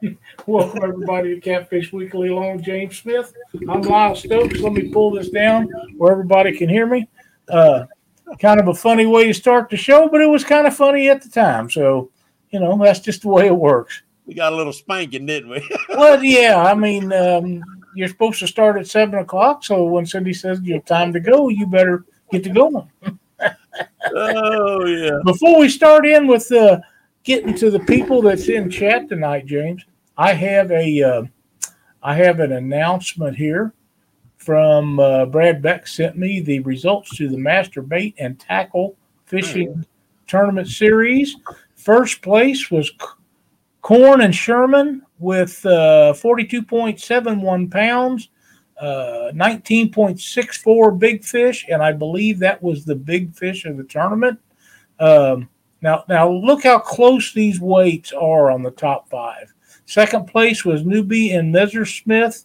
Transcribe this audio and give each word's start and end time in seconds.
Welcome 0.46 0.82
everybody 0.82 1.34
to 1.34 1.40
Catfish 1.40 1.92
Weekly 1.92 2.28
Long 2.28 2.62
James 2.62 2.98
Smith. 2.98 3.32
I'm 3.68 3.82
Lyle 3.82 4.14
Stokes. 4.14 4.60
Let 4.60 4.72
me 4.72 4.90
pull 4.90 5.10
this 5.10 5.30
down 5.30 5.68
where 5.96 6.12
everybody 6.12 6.56
can 6.56 6.68
hear 6.68 6.86
me. 6.86 7.08
Uh, 7.48 7.86
kind 8.38 8.60
of 8.60 8.68
a 8.68 8.74
funny 8.74 9.06
way 9.06 9.26
to 9.26 9.34
start 9.34 9.70
the 9.70 9.76
show, 9.76 10.08
but 10.08 10.20
it 10.20 10.26
was 10.26 10.44
kind 10.44 10.66
of 10.66 10.76
funny 10.76 11.08
at 11.08 11.22
the 11.22 11.28
time. 11.28 11.70
So, 11.70 12.10
you 12.50 12.60
know, 12.60 12.76
that's 12.76 13.00
just 13.00 13.22
the 13.22 13.28
way 13.28 13.46
it 13.46 13.56
works. 13.56 14.02
We 14.26 14.34
got 14.34 14.52
a 14.52 14.56
little 14.56 14.72
spanking, 14.72 15.24
didn't 15.24 15.50
we? 15.50 15.66
well, 15.88 16.22
yeah. 16.22 16.62
I 16.62 16.74
mean, 16.74 17.12
um, 17.12 17.62
you're 17.94 18.08
supposed 18.08 18.40
to 18.40 18.46
start 18.46 18.76
at 18.76 18.86
seven 18.86 19.18
o'clock. 19.18 19.64
So 19.64 19.84
when 19.84 20.04
Cindy 20.04 20.34
says 20.34 20.60
you 20.62 20.74
have 20.74 20.84
time 20.84 21.12
to 21.14 21.20
go, 21.20 21.48
you 21.48 21.66
better 21.66 22.04
get 22.30 22.44
to 22.44 22.50
going. 22.50 22.90
oh 24.14 24.84
yeah. 24.84 25.18
Before 25.24 25.58
we 25.58 25.68
start 25.68 26.06
in 26.06 26.26
with 26.26 26.50
uh, 26.52 26.80
getting 27.26 27.54
to 27.56 27.70
the 27.70 27.80
people 27.80 28.22
that's 28.22 28.48
in 28.48 28.70
chat 28.70 29.08
tonight, 29.08 29.44
James, 29.44 29.84
I 30.16 30.32
have 30.32 30.70
a 30.70 31.02
uh, 31.02 31.22
I 32.02 32.14
have 32.14 32.40
an 32.40 32.52
announcement 32.52 33.36
here 33.36 33.74
from 34.38 35.00
uh, 35.00 35.26
Brad 35.26 35.60
Beck 35.60 35.86
sent 35.86 36.16
me 36.16 36.40
the 36.40 36.60
results 36.60 37.14
to 37.16 37.28
the 37.28 37.36
master 37.36 37.82
bait 37.82 38.14
and 38.18 38.38
tackle 38.38 38.96
fishing 39.26 39.84
tournament 40.28 40.68
series. 40.68 41.36
First 41.74 42.22
place 42.22 42.70
was 42.70 42.92
Corn 43.82 44.20
and 44.20 44.34
Sherman 44.34 45.02
with 45.18 45.66
uh, 45.66 46.14
42.71 46.16 47.70
pounds, 47.70 48.28
uh, 48.80 49.32
19.64 49.34 50.98
big 50.98 51.24
fish, 51.24 51.66
and 51.68 51.82
I 51.82 51.92
believe 51.92 52.38
that 52.38 52.62
was 52.62 52.84
the 52.84 52.94
big 52.94 53.34
fish 53.34 53.64
of 53.64 53.76
the 53.76 53.84
tournament. 53.84 54.38
Um, 55.00 55.48
now, 55.86 56.02
now 56.08 56.28
look 56.28 56.64
how 56.64 56.80
close 56.80 57.32
these 57.32 57.60
weights 57.60 58.12
are 58.12 58.50
on 58.50 58.64
the 58.64 58.72
top 58.72 59.08
five. 59.08 59.54
Second 59.84 60.26
place 60.26 60.64
was 60.64 60.82
Newbie 60.82 61.38
and 61.38 61.54
Messersmith, 61.54 62.44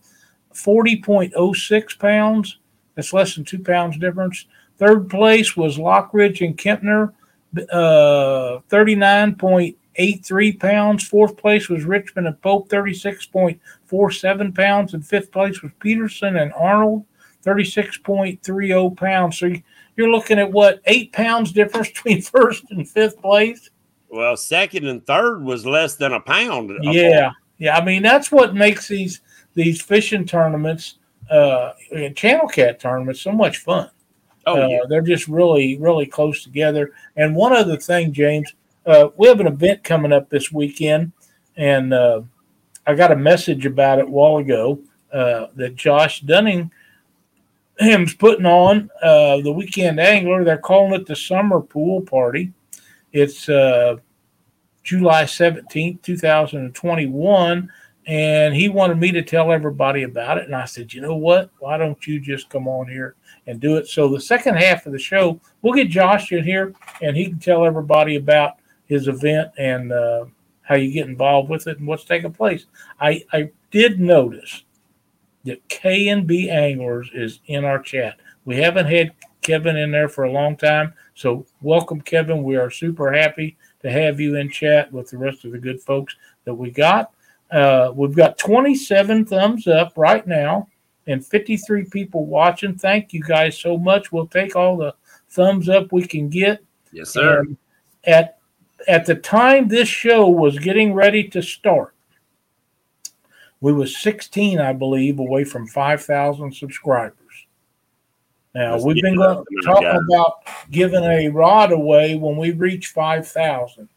40.06 0.53 1.97
pounds. 1.97 2.59
That's 2.93 3.13
less 3.13 3.33
than 3.33 3.43
two 3.43 3.57
pounds 3.57 3.97
difference. 3.97 4.45
Third 4.77 5.09
place 5.09 5.57
was 5.57 5.79
Lockridge 5.79 6.45
and 6.45 6.55
Kempner, 6.55 7.13
uh, 7.71 8.59
39.83 8.69 10.59
pounds. 10.59 11.07
Fourth 11.07 11.35
place 11.35 11.67
was 11.67 11.83
Richmond 11.83 12.27
and 12.27 12.39
Pope, 12.43 12.69
36.47 12.69 14.55
pounds. 14.55 14.93
And 14.93 15.03
fifth 15.03 15.31
place 15.31 15.63
was 15.63 15.71
Peterson 15.79 16.35
and 16.35 16.53
Arnold, 16.53 17.05
36.30 17.43 18.95
pounds. 18.95 19.39
So 19.39 19.51
you're 20.01 20.11
looking 20.11 20.39
at 20.39 20.51
what, 20.51 20.81
eight 20.85 21.13
pounds 21.13 21.51
difference 21.51 21.89
between 21.93 22.21
first 22.21 22.65
and 22.71 22.89
fifth 22.89 23.21
place? 23.21 23.69
Well, 24.09 24.35
second 24.35 24.87
and 24.87 25.05
third 25.05 25.43
was 25.43 25.65
less 25.65 25.95
than 25.95 26.13
a 26.13 26.19
pound. 26.19 26.71
Yeah. 26.81 27.31
Yeah. 27.59 27.77
I 27.77 27.85
mean, 27.85 28.01
that's 28.01 28.31
what 28.31 28.55
makes 28.55 28.87
these 28.87 29.21
these 29.53 29.81
fishing 29.81 30.25
tournaments, 30.25 30.95
uh, 31.29 31.73
channel 32.15 32.47
cat 32.47 32.79
tournaments, 32.79 33.21
so 33.21 33.31
much 33.31 33.57
fun. 33.57 33.89
Oh, 34.47 34.61
uh, 34.61 34.67
yeah. 34.67 34.79
they're 34.89 35.01
just 35.01 35.27
really, 35.27 35.77
really 35.77 36.05
close 36.05 36.43
together. 36.43 36.93
And 37.15 37.35
one 37.35 37.53
other 37.53 37.77
thing, 37.77 38.11
James, 38.11 38.53
uh, 38.85 39.09
we 39.17 39.27
have 39.27 39.39
an 39.39 39.47
event 39.47 39.83
coming 39.83 40.11
up 40.11 40.29
this 40.29 40.51
weekend, 40.51 41.11
and 41.57 41.93
uh, 41.93 42.21
I 42.87 42.95
got 42.95 43.11
a 43.11 43.15
message 43.15 43.65
about 43.65 43.99
it 43.99 44.05
a 44.05 44.09
while 44.09 44.37
ago 44.37 44.79
uh, 45.13 45.47
that 45.55 45.75
Josh 45.75 46.21
Dunning 46.21 46.71
him's 47.81 48.13
putting 48.13 48.45
on 48.45 48.89
uh, 49.01 49.41
the 49.41 49.51
weekend 49.51 49.99
angler. 49.99 50.43
They're 50.43 50.57
calling 50.57 50.93
it 50.93 51.05
the 51.05 51.15
summer 51.15 51.61
pool 51.61 52.01
party. 52.01 52.53
It's 53.11 53.49
uh, 53.49 53.97
July 54.83 55.23
17th, 55.23 56.01
2021 56.01 57.69
and 58.07 58.55
he 58.55 58.67
wanted 58.67 58.97
me 58.97 59.11
to 59.11 59.21
tell 59.21 59.51
everybody 59.51 60.03
about 60.03 60.37
it. 60.37 60.45
And 60.45 60.55
I 60.55 60.65
said, 60.65 60.93
you 60.93 61.01
know 61.01 61.15
what? 61.15 61.51
Why 61.59 61.77
don't 61.77 62.05
you 62.07 62.19
just 62.19 62.49
come 62.49 62.67
on 62.67 62.87
here 62.87 63.15
and 63.47 63.59
do 63.59 63.77
it? 63.77 63.87
So 63.87 64.07
the 64.07 64.19
second 64.19 64.55
half 64.55 64.85
of 64.85 64.91
the 64.91 64.99
show, 64.99 65.39
we'll 65.61 65.73
get 65.73 65.89
Josh 65.89 66.31
in 66.31 66.43
here, 66.43 66.73
and 67.01 67.15
he 67.15 67.25
can 67.25 67.39
tell 67.39 67.63
everybody 67.63 68.15
about 68.15 68.57
his 68.85 69.07
event 69.07 69.51
and 69.57 69.91
uh, 69.91 70.25
how 70.63 70.75
you 70.75 70.91
get 70.91 71.07
involved 71.07 71.49
with 71.49 71.67
it 71.67 71.77
and 71.77 71.87
what's 71.87 72.05
taking 72.05 72.33
place. 72.33 72.65
I 72.99 73.23
I 73.31 73.51
did 73.69 73.99
notice 73.99 74.63
that 75.45 75.67
K 75.69 76.09
and 76.09 76.27
B 76.27 76.49
Anglers 76.49 77.09
is 77.13 77.39
in 77.47 77.65
our 77.65 77.79
chat. 77.79 78.19
We 78.45 78.57
haven't 78.57 78.87
had 78.87 79.11
Kevin 79.41 79.77
in 79.77 79.91
there 79.91 80.09
for 80.09 80.25
a 80.25 80.31
long 80.31 80.55
time, 80.55 80.93
so 81.15 81.45
welcome, 81.61 82.01
Kevin. 82.01 82.43
We 82.43 82.57
are 82.57 82.69
super 82.69 83.11
happy 83.11 83.57
to 83.81 83.91
have 83.91 84.19
you 84.19 84.35
in 84.35 84.49
chat 84.49 84.91
with 84.91 85.09
the 85.09 85.17
rest 85.17 85.45
of 85.45 85.51
the 85.51 85.57
good 85.57 85.81
folks 85.81 86.15
that 86.45 86.53
we 86.53 86.71
got. 86.71 87.11
Uh, 87.49 87.91
we've 87.93 88.15
got 88.15 88.37
27 88.37 89.25
thumbs 89.25 89.67
up 89.67 89.93
right 89.97 90.25
now 90.25 90.67
and 91.07 91.25
53 91.25 91.85
people 91.85 92.25
watching. 92.25 92.75
Thank 92.77 93.13
you 93.13 93.21
guys 93.21 93.57
so 93.57 93.77
much. 93.77 94.11
We'll 94.11 94.27
take 94.27 94.55
all 94.55 94.77
the 94.77 94.95
thumbs 95.29 95.69
up 95.69 95.91
we 95.91 96.05
can 96.05 96.29
get. 96.29 96.63
Yes, 96.91 97.09
sir. 97.09 97.39
And 97.39 97.57
at 98.05 98.37
at 98.87 99.05
the 99.05 99.15
time 99.15 99.67
this 99.67 99.87
show 99.87 100.27
was 100.27 100.57
getting 100.57 100.93
ready 100.93 101.27
to 101.29 101.41
start, 101.41 101.93
we 103.61 103.71
was 103.71 103.95
16, 103.97 104.59
I 104.59 104.73
believe, 104.73 105.19
away 105.19 105.43
from 105.43 105.67
5,000 105.67 106.51
subscribers. 106.53 107.15
Now 108.53 108.73
Let's 108.73 108.83
we've 108.83 109.01
been 109.01 109.15
going, 109.15 109.45
talking 109.63 110.07
about 110.09 110.43
giving 110.71 111.03
a 111.03 111.29
rod 111.29 111.71
away 111.71 112.15
when 112.15 112.35
we 112.35 112.51
reach 112.51 112.87
5,000. 112.87 113.87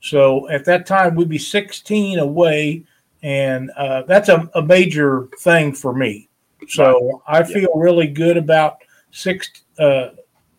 So 0.00 0.48
at 0.50 0.64
that 0.66 0.86
time, 0.86 1.14
we'd 1.14 1.28
be 1.28 1.38
16 1.38 2.18
away, 2.18 2.84
and 3.22 3.70
uh, 3.76 4.02
that's 4.02 4.28
a, 4.28 4.48
a, 4.54 4.62
major 4.62 5.28
thing 5.40 5.72
for 5.72 5.94
me. 5.94 6.28
So 6.68 7.22
I 7.26 7.42
feel 7.42 7.70
really 7.74 8.06
good 8.06 8.36
about 8.36 8.76
six, 9.10 9.50
uh, 9.78 10.10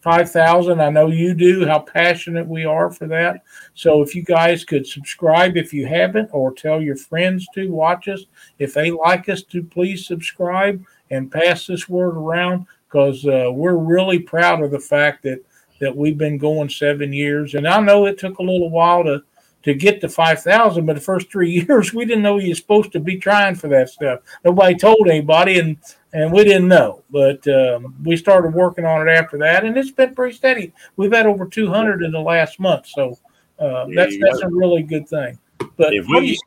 5,000. 0.06 0.80
I 0.80 0.92
know 0.92 1.08
you 1.08 1.34
do, 1.34 1.66
how 1.66 1.80
passionate 1.80 2.48
we 2.48 2.64
are 2.64 2.92
for 2.92 3.08
that. 3.08 3.42
So 3.74 4.04
if 4.04 4.14
you 4.14 4.22
guys 4.22 4.64
could 4.64 4.86
subscribe 4.86 5.58
if 5.58 5.74
you 5.74 5.88
haven't, 5.88 6.30
or 6.32 6.54
tell 6.54 6.80
your 6.80 6.96
friends 6.96 7.48
to 7.56 7.72
watch 7.72 8.08
us. 8.08 8.26
If 8.60 8.76
they 8.76 8.92
like 8.92 9.30
us, 9.30 9.42
to 9.42 9.64
please 9.64 10.06
subscribe 10.06 10.86
and 11.10 11.32
pass 11.32 11.66
this 11.66 11.90
word 11.90 12.18
around 12.18 12.68
because 12.88 13.26
uh, 13.26 13.50
we're 13.52 13.78
really 13.78 14.20
proud 14.20 14.62
of 14.62 14.70
the 14.70 14.80
fact 14.80 15.24
that 15.24 15.44
that 15.82 15.98
we've 15.98 16.20
been 16.20 16.38
going 16.38 16.70
seven 16.70 17.12
years. 17.12 17.56
And 17.56 17.68
I 17.68 17.80
know 17.80 18.06
it 18.06 18.20
took 18.20 18.38
a 18.38 18.44
little 18.44 18.70
while 18.70 19.04
to 19.06 19.24
to 19.64 19.74
get 19.74 20.00
to 20.02 20.08
5,000. 20.08 20.86
But 20.86 20.94
the 20.94 21.02
first 21.02 21.32
three 21.32 21.50
years, 21.68 21.94
we 21.96 22.06
didn't 22.06 22.22
know 22.22 22.38
you're 22.38 22.56
supposed 22.56 22.92
to 22.92 23.00
be 23.00 23.18
trying 23.18 23.56
for 23.56 23.68
that 23.70 23.90
stuff. 23.90 24.20
Nobody 24.44 24.76
told 24.76 25.08
anybody, 25.08 25.58
and 25.58 25.78
and 26.16 26.32
we 26.32 26.46
didn't 26.46 26.70
know. 26.70 27.04
But 27.10 27.46
um, 27.48 27.94
we 28.04 28.16
started 28.16 28.54
working 28.54 28.86
on 28.86 29.08
it 29.08 29.12
after 29.12 29.38
that, 29.40 29.66
and 29.66 29.78
it's 29.78 29.92
been 29.92 30.16
pretty 30.16 30.36
steady. 30.36 30.72
We've 30.96 31.12
had 31.12 31.26
over 31.26 31.46
200 31.46 32.02
in 32.04 32.12
the 32.12 32.20
last 32.20 32.60
month, 32.60 32.88
so 32.88 33.20
uh, 33.60 33.88
that's 33.94 34.16
that's 34.20 34.42
a 34.42 34.48
really 34.48 34.82
good 34.82 35.08
thing. 35.08 35.38
But 35.78 35.94
if 35.94 36.08
we 36.08 36.40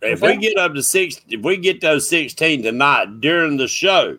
if 0.00 0.22
we 0.22 0.36
get 0.36 0.56
up 0.56 0.74
to 0.74 0.82
six, 0.82 1.20
if 1.28 1.42
we 1.42 1.56
get 1.56 1.80
those 1.80 2.08
16 2.08 2.62
tonight 2.62 3.20
during 3.20 3.56
the 3.56 3.66
show, 3.66 4.18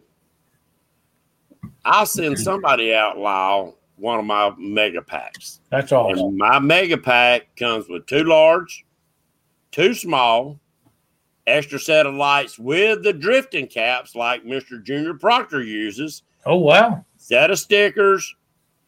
I'll 1.86 2.06
send 2.06 2.38
somebody 2.38 2.94
out, 2.94 3.18
Lyle, 3.18 3.78
one 3.96 4.20
of 4.20 4.26
my 4.26 4.52
mega 4.58 5.02
packs. 5.02 5.62
That's 5.70 5.94
awesome. 5.94 6.20
And 6.20 6.38
my 6.38 6.60
mega 6.60 6.98
pack 6.98 7.56
comes 7.56 7.88
with 7.88 8.06
two 8.08 8.26
large, 8.26 8.86
two 9.72 9.94
small, 9.94 10.60
extra 11.48 11.80
set 11.80 12.06
of 12.06 12.14
lights 12.14 12.60
with 12.60 13.04
the 13.04 13.14
drifting 13.14 13.68
caps 13.68 14.16
like 14.16 14.44
Mr. 14.44 14.82
Junior 14.84 15.14
Proctor 15.14 15.64
uses. 15.64 16.24
Oh 16.46 16.58
wow. 16.58 17.06
Set 17.18 17.52
of 17.52 17.60
stickers, 17.60 18.36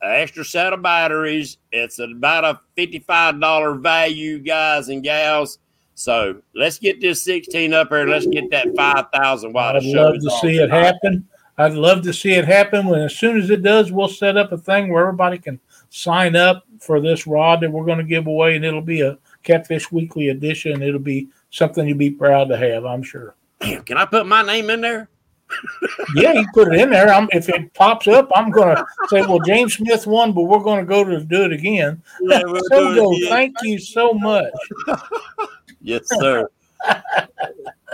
extra 0.02 0.44
set 0.44 0.74
of 0.74 0.82
batteries. 0.82 1.58
It's 1.72 2.00
about 2.00 2.44
a 2.44 2.60
$55 2.78 3.82
value, 3.82 4.40
guys 4.40 4.90
and 4.90 5.04
gals. 5.04 5.60
So 5.96 6.42
let's 6.56 6.80
get 6.80 7.00
this 7.00 7.24
16 7.24 7.74
up 7.74 7.90
here. 7.90 8.08
Let's 8.08 8.26
get 8.26 8.50
that 8.52 8.76
5,000 8.76 9.54
while 9.54 9.76
I'd 9.76 9.84
love 9.84 10.16
to 10.16 10.32
see 10.42 10.58
it 10.58 10.72
happen. 10.72 11.28
I'd 11.58 11.74
love 11.74 12.02
to 12.04 12.14
see 12.14 12.34
it 12.34 12.46
happen. 12.46 12.88
When 12.88 13.02
as 13.02 13.16
soon 13.16 13.38
as 13.38 13.52
it 13.52 13.62
does, 13.62 13.92
we'll 13.92 14.08
set 14.08 14.38
up 14.38 14.52
a 14.52 14.58
thing 14.58 14.92
where 14.92 15.04
everybody 15.04 15.38
can 15.38 15.60
sign 15.92 16.36
up 16.36 16.64
for 16.80 17.00
this 17.00 17.28
rod 17.28 17.62
that 17.62 17.72
we're 17.72 17.86
going 17.86 18.00
to 18.00 18.04
give 18.04 18.26
away, 18.26 18.56
and 18.56 18.66
it'll 18.66 18.82
be 18.82 19.02
a 19.02 19.20
Catfish 19.44 19.92
Weekly 19.92 20.30
edition. 20.30 20.82
It'll 20.82 21.00
be 21.00 21.28
something 21.54 21.88
you'd 21.88 21.98
be 21.98 22.10
proud 22.10 22.50
to 22.50 22.58
have, 22.58 22.84
I'm 22.84 23.04
sure. 23.04 23.36
Can 23.60 23.98
I 23.98 24.06
put 24.06 24.26
my 24.26 24.42
name 24.42 24.70
in 24.70 24.82
there? 24.82 25.10
yeah, 26.16 26.34
you 26.34 26.46
put 26.54 26.74
it 26.74 26.80
in 26.80 26.90
there. 26.90 27.14
I'm, 27.14 27.30
if 27.32 27.48
it 27.48 27.74
pops 27.76 28.08
up, 28.08 28.30
I'm 28.34 28.50
going 28.50 28.76
to 28.76 28.86
say, 29.08 29.22
"Well, 29.22 29.40
James 29.40 29.76
Smith 29.76 30.08
won, 30.08 30.34
but 30.34 30.44
we're 30.44 30.64
going 30.64 30.80
to 30.80 30.86
go 30.86 31.04
to 31.04 31.24
do 31.24 31.44
it 31.44 31.54
again." 31.54 32.02
Yeah, 32.22 32.42
so 32.70 32.96
go. 32.96 33.16
Thank 33.30 33.56
you 33.62 33.78
so 33.78 34.14
much. 34.14 34.52
yes, 35.82 36.08
sir. 36.20 36.50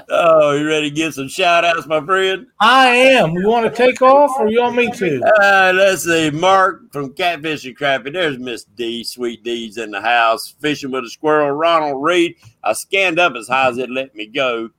Oh, 0.09 0.51
you 0.53 0.67
ready 0.67 0.89
to 0.89 0.95
give 0.95 1.13
some 1.13 1.27
shout 1.27 1.65
outs, 1.65 1.87
my 1.87 2.03
friend? 2.05 2.47
I 2.59 2.87
am. 2.89 3.31
You 3.33 3.47
want 3.47 3.65
to 3.65 3.71
take 3.75 4.01
off 4.01 4.31
or 4.39 4.47
you 4.49 4.61
want 4.61 4.75
me 4.75 4.91
to? 4.91 5.21
Uh, 5.41 5.71
let's 5.75 6.03
see. 6.03 6.29
Mark 6.31 6.91
from 6.91 7.13
Catfish 7.13 7.65
and 7.65 7.75
Crappy. 7.75 8.11
There's 8.11 8.37
Miss 8.39 8.63
D. 8.63 9.03
Sweet 9.03 9.43
D's 9.43 9.77
in 9.77 9.91
the 9.91 10.01
house. 10.01 10.55
Fishing 10.59 10.91
with 10.91 11.05
a 11.05 11.09
squirrel. 11.09 11.51
Ronald 11.51 12.03
Reed. 12.03 12.35
I 12.63 12.73
scanned 12.73 13.19
up 13.19 13.33
as 13.35 13.47
high 13.47 13.67
as 13.69 13.77
it 13.77 13.89
let 13.89 14.13
me 14.15 14.27
go. 14.27 14.69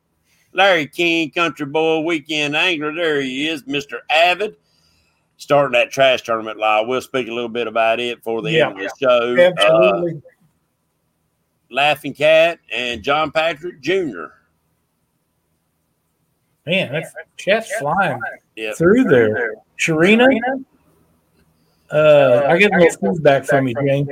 Larry 0.53 0.87
King, 0.87 1.31
Country 1.31 1.67
Boy, 1.67 2.01
Weekend 2.01 2.57
Angler. 2.57 2.93
There 2.95 3.21
he 3.21 3.49
is, 3.49 3.63
Mr. 3.65 3.99
Avid. 4.11 4.57
Starting 5.37 5.73
that 5.73 5.91
trash 5.91 6.23
tournament 6.23 6.59
live. 6.59 6.87
We'll 6.87 7.01
speak 7.01 7.29
a 7.29 7.33
little 7.33 7.49
bit 7.49 7.67
about 7.67 7.99
it 8.01 8.23
for 8.23 8.43
the 8.43 8.51
Yeah. 8.53 8.69
end 8.71 8.81
of 8.81 8.91
the 8.91 8.93
show. 9.01 9.37
Uh, 9.37 9.53
Absolutely. 9.57 10.23
Laughing 11.71 12.13
Cat 12.15 12.59
and 12.75 13.03
John 13.03 13.31
Patrick 13.31 13.81
Jr. 13.81 14.25
Man, 16.71 16.93
that 16.93 17.13
chat's 17.37 17.75
flying 17.79 18.21
Yep. 18.55 18.77
through 18.77 19.05
there. 19.05 19.55
Sharina, 19.77 20.65
uh, 21.91 22.43
I 22.47 22.57
get 22.59 22.73
a 22.73 22.79
little 22.79 23.15
feedback 23.15 23.45
from 23.45 23.67
you, 23.67 23.75
Jane. 23.75 24.09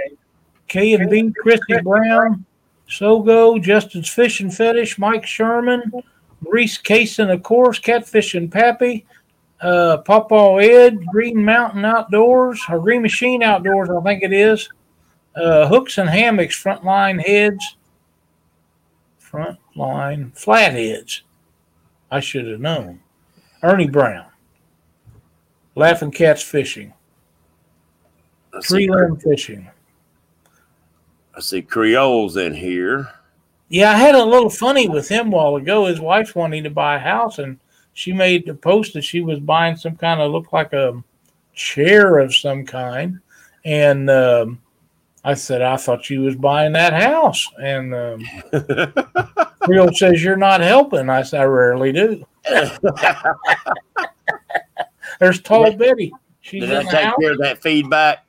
K 0.66 0.94
and 0.94 1.08
B, 1.08 1.32
Christy 1.40 1.81
Brown, 1.82 2.44
Sogo, 2.88 3.62
Justin's 3.62 4.08
Fishing 4.08 4.50
Fetish, 4.50 4.99
Mike 4.99 5.25
Sherman, 5.25 5.93
Maurice 6.40 6.78
Cason, 6.78 7.32
of 7.32 7.43
course, 7.44 7.78
Catfish 7.78 8.34
and 8.34 8.50
Pappy, 8.50 9.06
uh, 9.60 9.99
Pawpaw 9.99 10.56
Ed, 10.56 10.99
Green 11.12 11.44
Mountain 11.44 11.84
Outdoors, 11.84 12.60
or 12.69 12.81
Green 12.81 13.02
Machine 13.02 13.43
Outdoors, 13.44 13.88
I 13.88 14.00
think 14.02 14.25
it 14.25 14.32
is. 14.32 14.69
Uh, 15.37 15.69
hooks 15.69 15.99
and 15.99 16.10
hammocks, 16.10 16.60
frontline 16.60 17.25
heads, 17.25 17.76
frontline 19.22 20.37
flatheads. 20.37 21.22
I 22.10 22.20
should 22.20 22.46
have 22.46 22.60
known. 22.60 23.00
Ernie 23.62 23.88
Brown, 23.88 24.26
Laughing 25.75 26.10
Cats 26.10 26.43
Fishing, 26.43 26.93
I 28.55 28.60
Tree 28.60 28.88
Limb 28.88 29.16
Fishing. 29.16 29.69
I 31.37 31.40
see 31.40 31.62
Creoles 31.62 32.37
in 32.37 32.55
here. 32.55 33.08
Yeah, 33.69 33.90
I 33.90 33.96
had 33.96 34.14
a 34.14 34.25
little 34.25 34.50
funny 34.50 34.88
with 34.88 35.08
him 35.08 35.28
a 35.28 35.31
while 35.31 35.56
ago. 35.56 35.87
His 35.87 36.00
wife's 36.00 36.34
wanting 36.34 36.64
to 36.64 36.70
buy 36.70 36.96
a 36.96 37.00
house, 37.00 37.38
and 37.38 37.58
she 37.93 38.12
made 38.12 38.46
the 38.46 38.55
post 38.55 38.94
that 38.94 39.02
she 39.02 39.20
was 39.20 39.40
buying 39.40 39.76
some 39.76 39.96
kind 39.96 40.20
of 40.20 40.32
looked 40.32 40.52
like 40.52 40.72
a 40.72 41.02
chair 41.52 42.19
of 42.19 42.34
some 42.34 42.64
kind. 42.64 43.20
And 43.64 44.08
um, 44.08 44.62
I 45.25 45.35
said, 45.35 45.62
I 45.62 45.76
thought 45.76 46.09
you 46.11 46.23
was 46.23 46.37
buying 46.37 46.73
that 46.73 46.93
house. 46.93 47.49
And 47.61 47.94
um, 47.94 48.25
says, 49.94 50.23
You're 50.23 50.37
not 50.37 50.61
helping. 50.61 51.11
I 51.11 51.23
said, 51.23 51.41
I 51.41 51.44
rarely 51.44 51.93
do. 51.93 52.26
There's 55.20 55.43
Tall 55.43 55.73
Betty. 55.75 56.12
She's 56.41 56.62
Did 56.65 56.73
I 56.73 56.82
take 56.85 57.05
house. 57.05 57.17
care 57.20 57.32
of 57.32 57.38
that 57.38 57.61
feedback? 57.62 58.25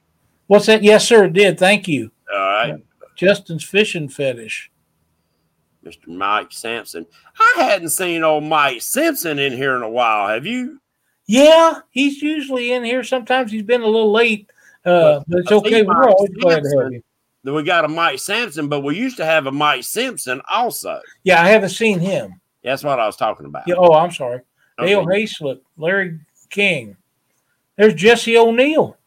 What's 0.47 0.65
that? 0.65 0.83
Yes, 0.83 1.07
sir, 1.07 1.25
it 1.25 1.33
did. 1.33 1.59
Thank 1.59 1.87
you. 1.87 2.11
All 2.33 2.39
right. 2.39 2.75
Justin's 3.15 3.63
fishing 3.63 4.09
fetish. 4.09 4.71
Mr. 5.85 6.07
Mike 6.07 6.51
Sampson. 6.51 7.05
I 7.39 7.63
hadn't 7.63 7.89
seen 7.89 8.23
old 8.23 8.43
Mike 8.43 8.81
Simpson 8.81 9.39
in 9.39 9.53
here 9.53 9.75
in 9.75 9.81
a 9.83 9.89
while. 9.89 10.27
Have 10.27 10.45
you? 10.45 10.81
Yeah, 11.25 11.81
he's 11.91 12.21
usually 12.21 12.71
in 12.71 12.83
here. 12.83 13.03
Sometimes 13.03 13.51
he's 13.51 13.63
been 13.63 13.81
a 13.81 13.85
little 13.85 14.11
late, 14.11 14.49
uh, 14.85 15.21
but 15.27 15.39
it's 15.39 15.51
okay. 15.51 15.83
We're 15.83 16.09
always 16.09 16.31
glad 16.39 16.63
to 16.63 16.79
have 16.79 16.91
you. 16.91 17.03
We 17.43 17.63
got 17.63 17.85
a 17.85 17.87
Mike 17.87 18.19
Sampson, 18.19 18.67
but 18.67 18.81
we 18.81 18.97
used 18.97 19.17
to 19.17 19.25
have 19.25 19.47
a 19.47 19.51
Mike 19.51 19.83
Simpson 19.83 20.41
also. 20.51 20.99
Yeah, 21.23 21.41
I 21.41 21.49
haven't 21.49 21.69
seen 21.69 21.99
him. 21.99 22.39
That's 22.63 22.83
what 22.83 22.99
I 22.99 23.05
was 23.05 23.15
talking 23.15 23.45
about. 23.45 23.63
Yeah, 23.65 23.75
oh, 23.77 23.93
I'm 23.93 24.11
sorry. 24.11 24.41
Okay. 24.77 24.89
Dale 24.89 25.05
Hayslip, 25.05 25.61
Larry 25.77 26.19
King. 26.49 26.97
There's 27.77 27.93
Jesse 27.93 28.37
O'Neill. 28.37 28.97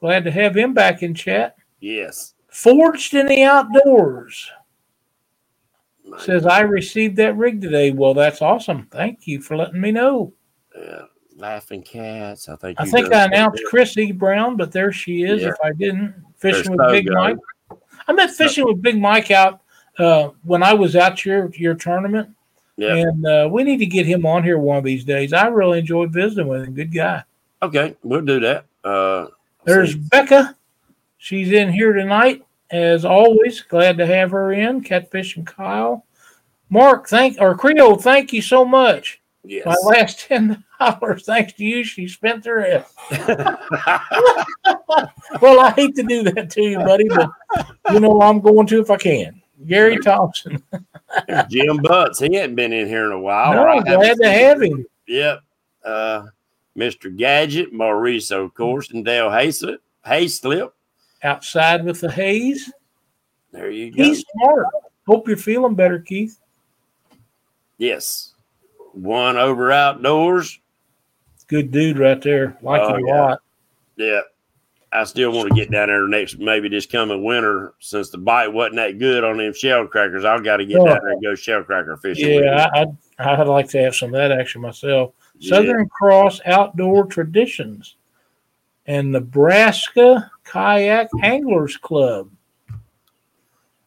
Glad 0.00 0.24
to 0.24 0.30
have 0.30 0.56
him 0.56 0.72
back 0.72 1.02
in 1.02 1.14
chat. 1.14 1.56
Yes. 1.80 2.34
Forged 2.48 3.14
in 3.14 3.26
the 3.26 3.42
outdoors. 3.42 4.50
Says 6.18 6.46
I 6.46 6.60
received 6.60 7.16
that 7.16 7.36
rig 7.36 7.60
today. 7.60 7.90
Well, 7.90 8.14
that's 8.14 8.42
awesome. 8.42 8.88
Thank 8.90 9.26
you 9.26 9.40
for 9.40 9.56
letting 9.56 9.80
me 9.80 9.92
know. 9.92 10.32
Yeah. 10.76 11.02
Laughing 11.40 11.82
cats. 11.82 12.48
I 12.48 12.56
think. 12.56 12.78
I 12.80 12.84
think 12.84 13.12
I 13.12 13.24
announced. 13.24 13.62
Chrissy 13.66 14.12
Brown, 14.12 14.56
but 14.56 14.72
there 14.72 14.92
she 14.92 15.22
is. 15.22 15.42
Yeah. 15.42 15.48
If 15.48 15.54
I 15.64 15.72
didn't, 15.72 16.14
There's 16.40 16.56
fishing 16.58 16.76
with 16.76 16.90
Big 16.90 17.06
Fogo. 17.08 17.18
Mike. 17.20 17.38
I 18.06 18.12
met 18.12 18.30
fishing 18.30 18.66
with 18.66 18.82
Big 18.82 19.00
Mike 19.00 19.30
out 19.30 19.60
uh, 19.98 20.30
when 20.44 20.62
I 20.62 20.74
was 20.74 20.96
out 20.96 21.24
your 21.24 21.50
your 21.54 21.74
tournament, 21.74 22.28
Yeah. 22.76 22.94
and 22.96 23.26
uh, 23.26 23.48
we 23.50 23.64
need 23.64 23.78
to 23.78 23.86
get 23.86 24.04
him 24.06 24.26
on 24.26 24.42
here 24.44 24.58
one 24.58 24.76
of 24.78 24.84
these 24.84 25.04
days. 25.04 25.32
I 25.32 25.46
really 25.46 25.78
enjoyed 25.78 26.12
visiting 26.12 26.46
with 26.48 26.64
him. 26.64 26.74
Good 26.74 26.92
guy. 26.92 27.24
Okay, 27.62 27.96
we'll 28.02 28.20
do 28.22 28.40
that. 28.40 28.66
Uh, 28.84 29.26
There's 29.64 29.92
see. 29.92 29.98
Becca. 30.10 30.56
She's 31.18 31.52
in 31.52 31.70
here 31.72 31.92
tonight, 31.92 32.44
as 32.70 33.04
always. 33.04 33.60
Glad 33.62 33.96
to 33.98 34.06
have 34.06 34.30
her 34.30 34.52
in. 34.52 34.82
Catfish 34.82 35.36
and 35.36 35.46
Kyle. 35.46 36.04
Mark, 36.70 37.08
thank 37.08 37.40
or 37.40 37.54
Creole, 37.56 37.96
thank 37.96 38.32
you 38.32 38.40
so 38.42 38.64
much. 38.64 39.20
yes. 39.44 39.64
My 39.66 39.74
last 39.84 40.20
ten 40.28 40.64
dollars, 40.80 41.24
thanks 41.24 41.52
to 41.54 41.64
you, 41.64 41.84
she 41.84 42.08
spent 42.08 42.42
the 42.42 42.54
rest. 42.54 42.94
Well, 45.40 45.60
I 45.60 45.70
hate 45.76 45.94
to 45.96 46.02
do 46.02 46.22
that 46.24 46.50
to 46.50 46.62
you, 46.62 46.78
buddy, 46.78 47.08
but 47.08 47.30
you 47.92 48.00
know 48.00 48.20
I'm 48.20 48.40
going 48.40 48.66
to 48.68 48.80
if 48.80 48.90
I 48.90 48.96
can. 48.96 49.40
Gary 49.66 49.98
Thompson. 49.98 50.62
Jim 51.48 51.78
Butts. 51.82 52.18
He 52.18 52.34
hadn't 52.34 52.56
been 52.56 52.72
in 52.72 52.88
here 52.88 53.06
in 53.06 53.12
a 53.12 53.20
while. 53.20 53.52
No, 53.54 53.62
or 53.62 53.68
I 53.68 53.74
haven't 53.76 53.94
glad 53.94 54.16
to 54.18 54.30
have 54.30 54.62
him. 54.62 54.86
Yep. 55.06 55.40
Uh, 55.84 56.26
Mr. 56.76 57.14
Gadget, 57.14 57.72
Maurice, 57.72 58.30
of 58.30 58.54
course, 58.54 58.90
and 58.90 59.04
Dale 59.04 59.28
Hayslip. 59.28 59.78
Hayslip. 60.06 60.70
Outside 61.22 61.84
with 61.84 62.00
the 62.00 62.10
haze. 62.10 62.72
There 63.52 63.70
you 63.70 63.90
go. 63.92 64.02
He's 64.02 64.24
smart. 64.36 64.66
Hope 65.06 65.28
you're 65.28 65.36
feeling 65.36 65.74
better, 65.74 65.98
Keith. 65.98 66.38
yes. 67.78 68.34
One 68.92 69.36
over 69.36 69.70
outdoors. 69.72 70.59
Good 71.50 71.70
dude 71.72 71.98
right 71.98 72.22
there. 72.22 72.56
Like 72.62 72.80
Oh, 72.80 72.94
him 72.94 73.04
a 73.04 73.06
lot. 73.08 73.40
Yeah. 73.96 74.20
I 74.92 75.04
still 75.04 75.30
want 75.32 75.48
to 75.48 75.54
get 75.54 75.70
down 75.70 75.86
there 75.88 76.08
next, 76.08 76.38
maybe 76.38 76.68
this 76.68 76.86
coming 76.86 77.22
winter, 77.22 77.74
since 77.78 78.10
the 78.10 78.18
bite 78.18 78.48
wasn't 78.52 78.76
that 78.76 78.98
good 78.98 79.22
on 79.22 79.36
them 79.36 79.52
shell 79.52 79.86
crackers. 79.86 80.24
I've 80.24 80.42
got 80.42 80.56
to 80.56 80.66
get 80.66 80.78
Oh. 80.80 80.86
down 80.86 80.98
there 81.02 81.12
and 81.12 81.22
go 81.22 81.34
shell 81.36 81.62
cracker 81.62 81.96
fishing. 81.96 82.42
Yeah, 82.42 82.68
I, 82.74 82.80
I'd, 82.82 82.96
I'd 83.18 83.46
like 83.46 83.68
to 83.70 83.82
have 83.82 83.94
some 83.94 84.08
of 84.08 84.14
that 84.18 84.32
action 84.32 84.60
myself. 84.62 85.12
you. 85.38 85.48
Southern 85.48 85.88
Cross 85.88 86.40
Outdoor 86.46 87.06
Traditions 87.06 87.96
and 88.86 89.12
Nebraska 89.12 90.30
Kayak 90.44 91.08
Anglers 91.22 91.76
Club. 91.76 92.28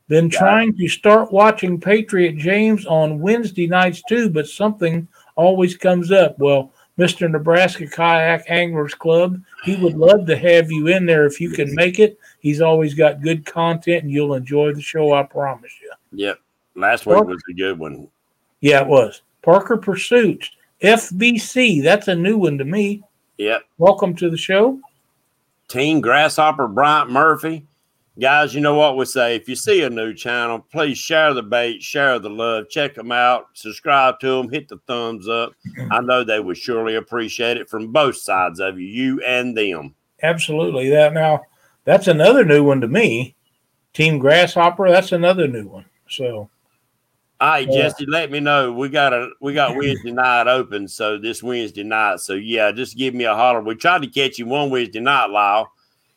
Been 0.07 0.29
Got 0.29 0.35
it. 0.35 0.39
trying 0.39 0.77
to 0.77 0.87
start 0.87 1.31
watching 1.33 1.79
Patriot 1.81 2.37
James 2.37 2.85
on 2.85 3.19
Wednesday 3.19 3.67
nights 3.67 4.01
too, 4.07 4.29
but 4.29 4.47
something 4.47 5.07
always 5.35 5.75
comes 5.75 6.11
up. 6.11 6.37
Well, 6.39 6.71
Mr. 6.97 7.29
Nebraska 7.29 7.87
Kayak 7.87 8.45
Anglers 8.49 8.93
Club, 8.93 9.41
he 9.63 9.75
would 9.77 9.95
love 9.95 10.27
to 10.27 10.37
have 10.37 10.71
you 10.71 10.87
in 10.87 11.05
there 11.05 11.25
if 11.25 11.41
you 11.41 11.49
can 11.49 11.73
make 11.73 11.99
it. 11.99 12.19
He's 12.39 12.61
always 12.61 12.93
got 12.93 13.21
good 13.21 13.45
content 13.45 14.03
and 14.03 14.11
you'll 14.11 14.35
enjoy 14.35 14.73
the 14.73 14.81
show, 14.81 15.13
I 15.13 15.23
promise 15.23 15.71
you. 15.81 15.91
Yep. 16.11 16.39
Last 16.75 17.05
week 17.05 17.23
was 17.23 17.41
a 17.49 17.53
good 17.53 17.79
one. 17.79 18.07
Yeah, 18.61 18.81
it 18.81 18.87
was. 18.87 19.21
Parker 19.41 19.77
Pursuits, 19.77 20.51
FBC. 20.81 21.83
That's 21.83 22.07
a 22.07 22.15
new 22.15 22.37
one 22.37 22.57
to 22.57 22.65
me. 22.65 23.03
Yep. 23.37 23.63
Welcome 23.77 24.15
to 24.17 24.29
the 24.29 24.37
show. 24.37 24.79
Team 25.67 26.01
Grasshopper, 26.01 26.67
Bryant 26.67 27.09
Murphy. 27.09 27.65
Guys, 28.19 28.53
you 28.53 28.61
know 28.61 28.75
what 28.75 28.95
we 28.95 29.05
say. 29.05 29.35
If 29.35 29.49
you 29.49 29.55
see 29.55 29.81
a 29.81 29.89
new 29.89 30.13
channel, 30.13 30.59
please 30.71 30.99
share 30.99 31.33
the 31.33 31.41
bait, 31.41 31.81
share 31.81 32.19
the 32.19 32.29
love, 32.29 32.69
check 32.69 32.93
them 32.93 33.11
out, 33.11 33.47
subscribe 33.53 34.19
to 34.19 34.27
them, 34.27 34.51
hit 34.51 34.67
the 34.69 34.77
thumbs 34.85 35.27
up. 35.27 35.53
I 35.89 35.99
know 35.99 36.23
they 36.23 36.39
would 36.39 36.57
surely 36.57 36.95
appreciate 36.95 37.57
it 37.57 37.67
from 37.67 37.91
both 37.91 38.15
sides 38.17 38.59
of 38.59 38.79
you, 38.79 38.85
you 38.87 39.21
and 39.21 39.57
them. 39.57 39.95
Absolutely. 40.21 40.89
That 40.89 41.13
now 41.13 41.41
that's 41.85 42.07
another 42.07 42.45
new 42.45 42.63
one 42.63 42.81
to 42.81 42.87
me. 42.87 43.35
Team 43.93 44.19
Grasshopper, 44.19 44.89
that's 44.89 45.11
another 45.11 45.47
new 45.47 45.67
one. 45.67 45.85
So 46.07 46.49
All 47.41 47.49
right, 47.49 47.67
Yeah. 47.67 47.83
Jesse, 47.89 48.05
let 48.05 48.29
me 48.29 48.39
know. 48.39 48.71
We 48.71 48.89
got 48.89 49.11
a 49.13 49.31
we 49.41 49.53
got 49.55 49.75
Wednesday 49.75 50.11
night 50.11 50.47
open, 50.47 50.87
so 50.87 51.17
this 51.17 51.41
Wednesday 51.41 51.83
night. 51.83 52.19
So 52.19 52.33
yeah, 52.33 52.71
just 52.71 52.95
give 52.95 53.15
me 53.15 53.23
a 53.23 53.33
holler. 53.33 53.61
We 53.61 53.73
tried 53.73 54.03
to 54.03 54.07
catch 54.07 54.37
you 54.37 54.45
one 54.45 54.69
Wednesday 54.69 54.99
night, 54.99 55.31
Lyle. 55.31 55.71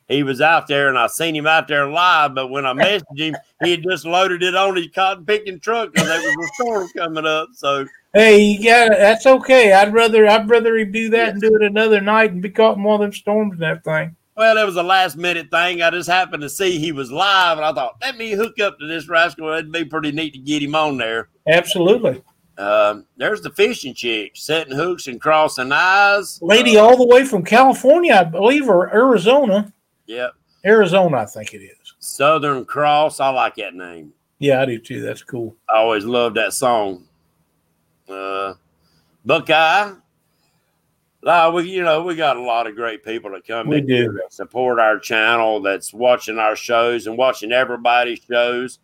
He 0.09 0.23
was 0.23 0.41
out 0.41 0.69
there 0.69 0.89
and 0.89 0.97
I 0.97 1.09
seen 1.09 1.35
him 1.35 1.47
out 1.47 1.67
there 1.67 1.89
live, 1.89 2.35
but 2.35 2.49
when 2.49 2.65
I 2.65 2.73
messaged 2.75 3.19
him, 3.19 3.37
he 3.63 3.73
had 3.73 3.83
just 3.83 4.05
loaded 4.05 4.43
it 4.43 4.55
on 4.55 4.77
his 4.77 4.89
cotton 4.95 5.25
picking 5.27 5.59
truck 5.61 5.93
because 5.93 6.09
there 6.09 6.21
was 6.21 6.51
a 6.51 6.55
storm 6.55 6.89
coming 6.97 7.27
up. 7.27 7.49
So 7.55 7.87
hey, 8.15 8.39
you 8.41 8.65
got 8.65 8.91
that's 8.91 9.27
okay. 9.27 9.73
I'd 9.73 9.93
rather 9.93 10.27
I'd 10.27 10.49
rather 10.49 10.77
he 10.77 10.85
do 10.85 11.11
that 11.11 11.31
and 11.31 11.41
do 11.41 11.55
it 11.55 11.63
another 11.63 12.01
night 12.01 12.33
and 12.33 12.41
be 12.43 12.51
caught 12.51 12.77
in 12.77 12.85
one 12.85 12.97
of 12.97 13.01
them 13.01 13.13
storms 13.13 13.55
and 13.55 13.63
that 13.63 13.83
thing. 13.85 14.15
well, 14.37 14.57
it 14.57 14.65
was 14.65 14.77
a 14.77 14.83
last 14.83 15.17
minute 15.17 15.51
thing. 15.51 15.83
I 15.83 15.91
just 15.91 16.09
happened 16.09 16.43
to 16.43 16.51
see 16.51 16.79
he 16.79 16.93
was 16.93 17.11
live 17.11 17.59
and 17.59 17.67
I 17.67 17.73
thought, 17.73 17.97
let 18.01 18.17
me 18.17 18.33
hook 18.33 18.61
up 18.61 18.79
to 18.79 18.87
this 18.87 19.09
rascal. 19.09 19.49
It'd 19.55 19.73
be 19.73 19.85
pretty 19.85 20.13
neat 20.13 20.35
to 20.35 20.39
get 20.39 20.63
him 20.63 20.75
on 20.77 20.99
there. 20.99 21.31
Absolutely. 21.49 22.23
Um, 22.59 23.05
there's 23.19 23.43
the 23.43 23.51
fishing 23.51 23.93
chick 23.93 24.33
setting 24.35 24.75
hooks 24.75 25.09
and 25.09 25.21
crossing 25.21 25.73
eyes. 25.73 26.39
Lady 26.41 26.79
Uh, 26.79 26.85
all 26.85 26.97
the 26.97 27.07
way 27.07 27.25
from 27.25 27.45
California, 27.45 28.15
I 28.15 28.25
believe, 28.25 28.69
or 28.69 28.95
Arizona. 28.95 29.73
Yep. 30.07 30.33
Arizona, 30.65 31.19
I 31.19 31.27
think 31.27 31.55
it 31.55 31.59
is. 31.59 31.95
Southern 31.99 32.65
Cross. 32.65 33.21
I 33.21 33.29
like 33.29 33.57
that 33.57 33.75
name. 33.75 34.13
Yeah, 34.39 34.61
I 34.61 34.67
do 34.67 34.79
too. 34.79 35.01
That's 35.01 35.23
cool. 35.23 35.57
I 35.69 35.77
always 35.79 36.05
loved 36.05 36.37
that 36.37 36.53
song. 36.53 37.05
Uh, 38.09 38.55
Buckeye. 39.25 39.93
Uh, 41.25 41.51
we, 41.53 41.69
you 41.69 41.83
know, 41.83 42.03
we 42.03 42.15
got 42.15 42.37
a 42.37 42.41
lot 42.41 42.69
of 42.69 42.77
great 42.77 43.03
people 43.03 43.31
that 43.33 43.45
come 43.47 43.69
We 43.69 43.79
in 43.79 43.87
do. 43.87 44.21
support 44.31 44.79
our 44.79 44.99
channel, 44.99 45.61
that's 45.61 45.93
watching 45.93 46.39
our 46.39 46.55
shows 46.55 47.09
and 47.09 47.17
watching 47.19 47.51
everybody's 47.51 48.21
shows. 48.21 48.79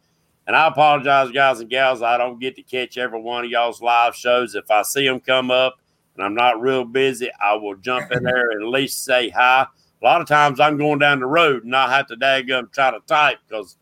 And 0.48 0.56
I 0.56 0.66
apologize, 0.66 1.30
guys 1.30 1.60
and 1.60 1.70
gals, 1.70 2.02
I 2.02 2.18
don't 2.18 2.40
get 2.40 2.56
to 2.56 2.62
catch 2.62 2.98
every 2.98 3.20
one 3.20 3.44
of 3.44 3.50
y'all's 3.50 3.80
live 3.80 4.16
shows. 4.16 4.56
If 4.56 4.68
I 4.72 4.82
see 4.82 5.06
them 5.06 5.20
come 5.20 5.52
up 5.52 5.76
and 6.16 6.24
I'm 6.24 6.34
not 6.34 6.60
real 6.60 6.84
busy, 6.84 7.30
I 7.40 7.54
will 7.54 7.76
jump 7.76 8.10
in 8.10 8.24
there 8.24 8.50
and 8.50 8.62
at 8.62 8.68
least 8.68 9.04
say 9.04 9.28
hi. 9.28 9.66
A 10.02 10.04
lot 10.04 10.20
of 10.20 10.26
times 10.26 10.58
I'm 10.58 10.76
going 10.76 10.98
down 10.98 11.20
the 11.20 11.26
road 11.26 11.64
and 11.64 11.76
I 11.76 11.94
have 11.94 12.08
to 12.08 12.16
daggum 12.16 12.72
try 12.72 12.90
to 12.90 12.98
type 13.06 13.38
because 13.46 13.76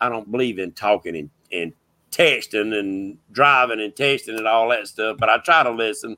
I 0.00 0.08
don't 0.08 0.30
believe 0.30 0.58
in 0.58 0.72
talking 0.72 1.14
and, 1.16 1.30
and 1.52 1.72
texting 2.10 2.78
and 2.78 3.18
driving 3.32 3.80
and 3.80 3.94
texting 3.94 4.38
and 4.38 4.46
all 4.46 4.70
that 4.70 4.86
stuff, 4.86 5.18
but 5.18 5.28
I 5.28 5.38
try 5.38 5.62
to 5.62 5.70
listen. 5.70 6.16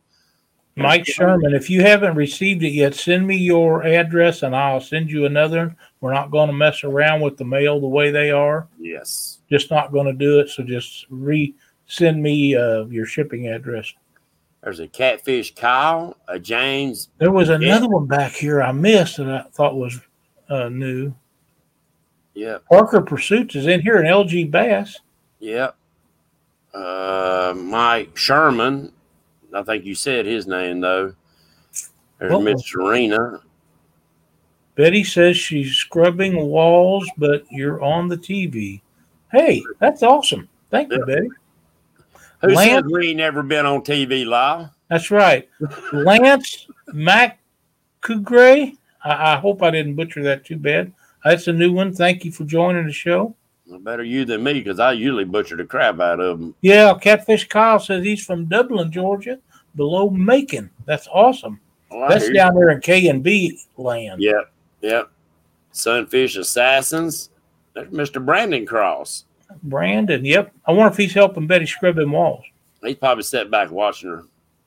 Mike 0.77 1.07
Sherman, 1.07 1.55
if 1.55 1.71
you 1.71 1.83
haven't 1.83 2.17
received 2.17 2.65
it 2.65 2.71
yet, 2.71 2.95
send 2.95 3.27
me 3.27 3.37
your 3.37 3.85
address 3.85 4.43
and 4.43 4.57
I'll 4.57 4.81
send 4.81 5.11
you 5.11 5.25
another. 5.25 5.77
We're 6.01 6.13
not 6.13 6.33
going 6.33 6.49
to 6.49 6.53
mess 6.53 6.83
around 6.83 7.21
with 7.21 7.37
the 7.37 7.45
mail 7.45 7.81
the 7.81 7.87
way 7.87 8.11
they 8.11 8.31
are. 8.33 8.67
Yes. 8.79 9.39
Just 9.49 9.71
not 9.71 9.93
going 9.93 10.07
to 10.07 10.13
do 10.13 10.41
it. 10.41 10.49
So 10.49 10.65
just 10.65 11.07
re 11.11 11.55
send 11.87 12.23
me 12.23 12.57
uh, 12.57 12.87
your 12.87 13.07
shipping 13.07 13.49
address. 13.49 13.93
There's 14.65 14.81
a 14.81 14.89
catfish 14.89 15.55
Kyle, 15.55 16.17
a 16.27 16.39
James. 16.39 17.11
There 17.19 17.31
was 17.31 17.51
another 17.51 17.87
one 17.87 18.07
back 18.07 18.33
here 18.33 18.63
I 18.63 18.73
missed 18.73 19.19
that 19.19 19.29
I 19.29 19.43
thought 19.51 19.77
was 19.77 20.01
uh, 20.49 20.71
new. 20.71 21.15
Yep. 22.33 22.65
Parker 22.71 23.03
Pursuits 23.03 23.55
is 23.57 23.67
in 23.67 23.83
here, 23.83 23.99
an 23.99 24.07
LG 24.07 24.51
Bass. 24.51 24.99
Yep. 25.41 25.77
Uh, 26.73 27.53
Mike 27.55 28.17
Sherman. 28.17 28.91
I 29.53 29.63
think 29.63 29.85
you 29.85 29.95
said 29.95 30.25
his 30.25 30.47
name 30.47 30.81
though. 30.81 31.15
There's 32.19 32.43
Miss 32.43 32.67
Serena. 32.67 33.43
Betty 34.77 35.05
says 35.05 35.37
she's 35.37 35.75
scrubbing 35.75 36.37
walls, 36.47 37.09
but 37.19 37.45
you're 37.51 37.83
on 37.83 38.09
the 38.09 38.17
TV. 38.17 38.81
Hey, 39.31 39.63
that's 39.79 40.03
awesome. 40.03 40.49
Thank 40.71 40.91
you, 40.91 41.05
Betty. 41.05 41.29
Who 42.45 42.55
said 42.55 42.57
Lance- 42.57 42.93
we 42.93 43.09
ain't 43.09 43.19
never 43.19 43.43
been 43.43 43.67
on 43.67 43.83
TV, 43.83 44.27
Lyle? 44.27 44.71
That's 44.89 45.11
right. 45.11 45.49
Lance 45.93 46.67
McCugray. 46.89 48.77
I, 49.05 49.35
I 49.35 49.37
hope 49.37 49.63
I 49.63 49.71
didn't 49.71 49.95
butcher 49.95 50.23
that 50.25 50.45
too 50.45 50.57
bad. 50.57 50.93
That's 51.25 51.49
a 51.49 51.53
new 51.53 51.73
one. 51.73 51.95
Thank 51.95 52.25
you 52.25 52.33
for 52.33 52.45
joining 52.45 52.87
the 52.87 52.93
show. 52.93 53.35
Better 53.81 54.05
you 54.05 54.25
than 54.25 54.43
me 54.43 54.55
because 54.55 54.79
I 54.79 54.93
usually 54.93 55.25
butcher 55.25 55.57
the 55.57 55.65
crap 55.65 55.99
out 55.99 56.21
of 56.21 56.39
them. 56.39 56.55
Yeah, 56.61 56.95
Catfish 57.01 57.49
Kyle 57.49 57.81
says 57.81 58.05
he's 58.05 58.25
from 58.25 58.45
Dublin, 58.45 58.93
Georgia, 58.93 59.39
below 59.75 60.11
Macon. 60.11 60.71
That's 60.85 61.09
awesome. 61.09 61.61
Well, 61.91 62.09
That's 62.09 62.25
hear 62.25 62.33
you. 62.33 62.39
down 62.39 62.55
there 62.55 62.71
in 62.71 62.81
K 62.81 63.09
and 63.09 63.23
B 63.23 63.59
land. 63.77 64.21
Yep. 64.23 64.53
Yep. 64.83 65.11
Sunfish 65.73 66.37
Assassins. 66.37 67.31
There's 67.75 67.89
Mr. 67.89 68.25
Brandon 68.25 68.67
Cross. 68.67 69.25
Brandon, 69.63 70.25
yep. 70.25 70.53
I 70.67 70.73
wonder 70.73 70.91
if 70.91 70.97
he's 70.97 71.15
helping 71.15 71.47
Betty 71.47 71.67
scrub 71.67 71.97
them 71.97 72.13
walls. 72.13 72.45
He's 72.83 72.97
probably 72.97 73.25
sat 73.25 73.51
back 73.51 73.71
watching 73.71 74.11
her. 74.11 74.25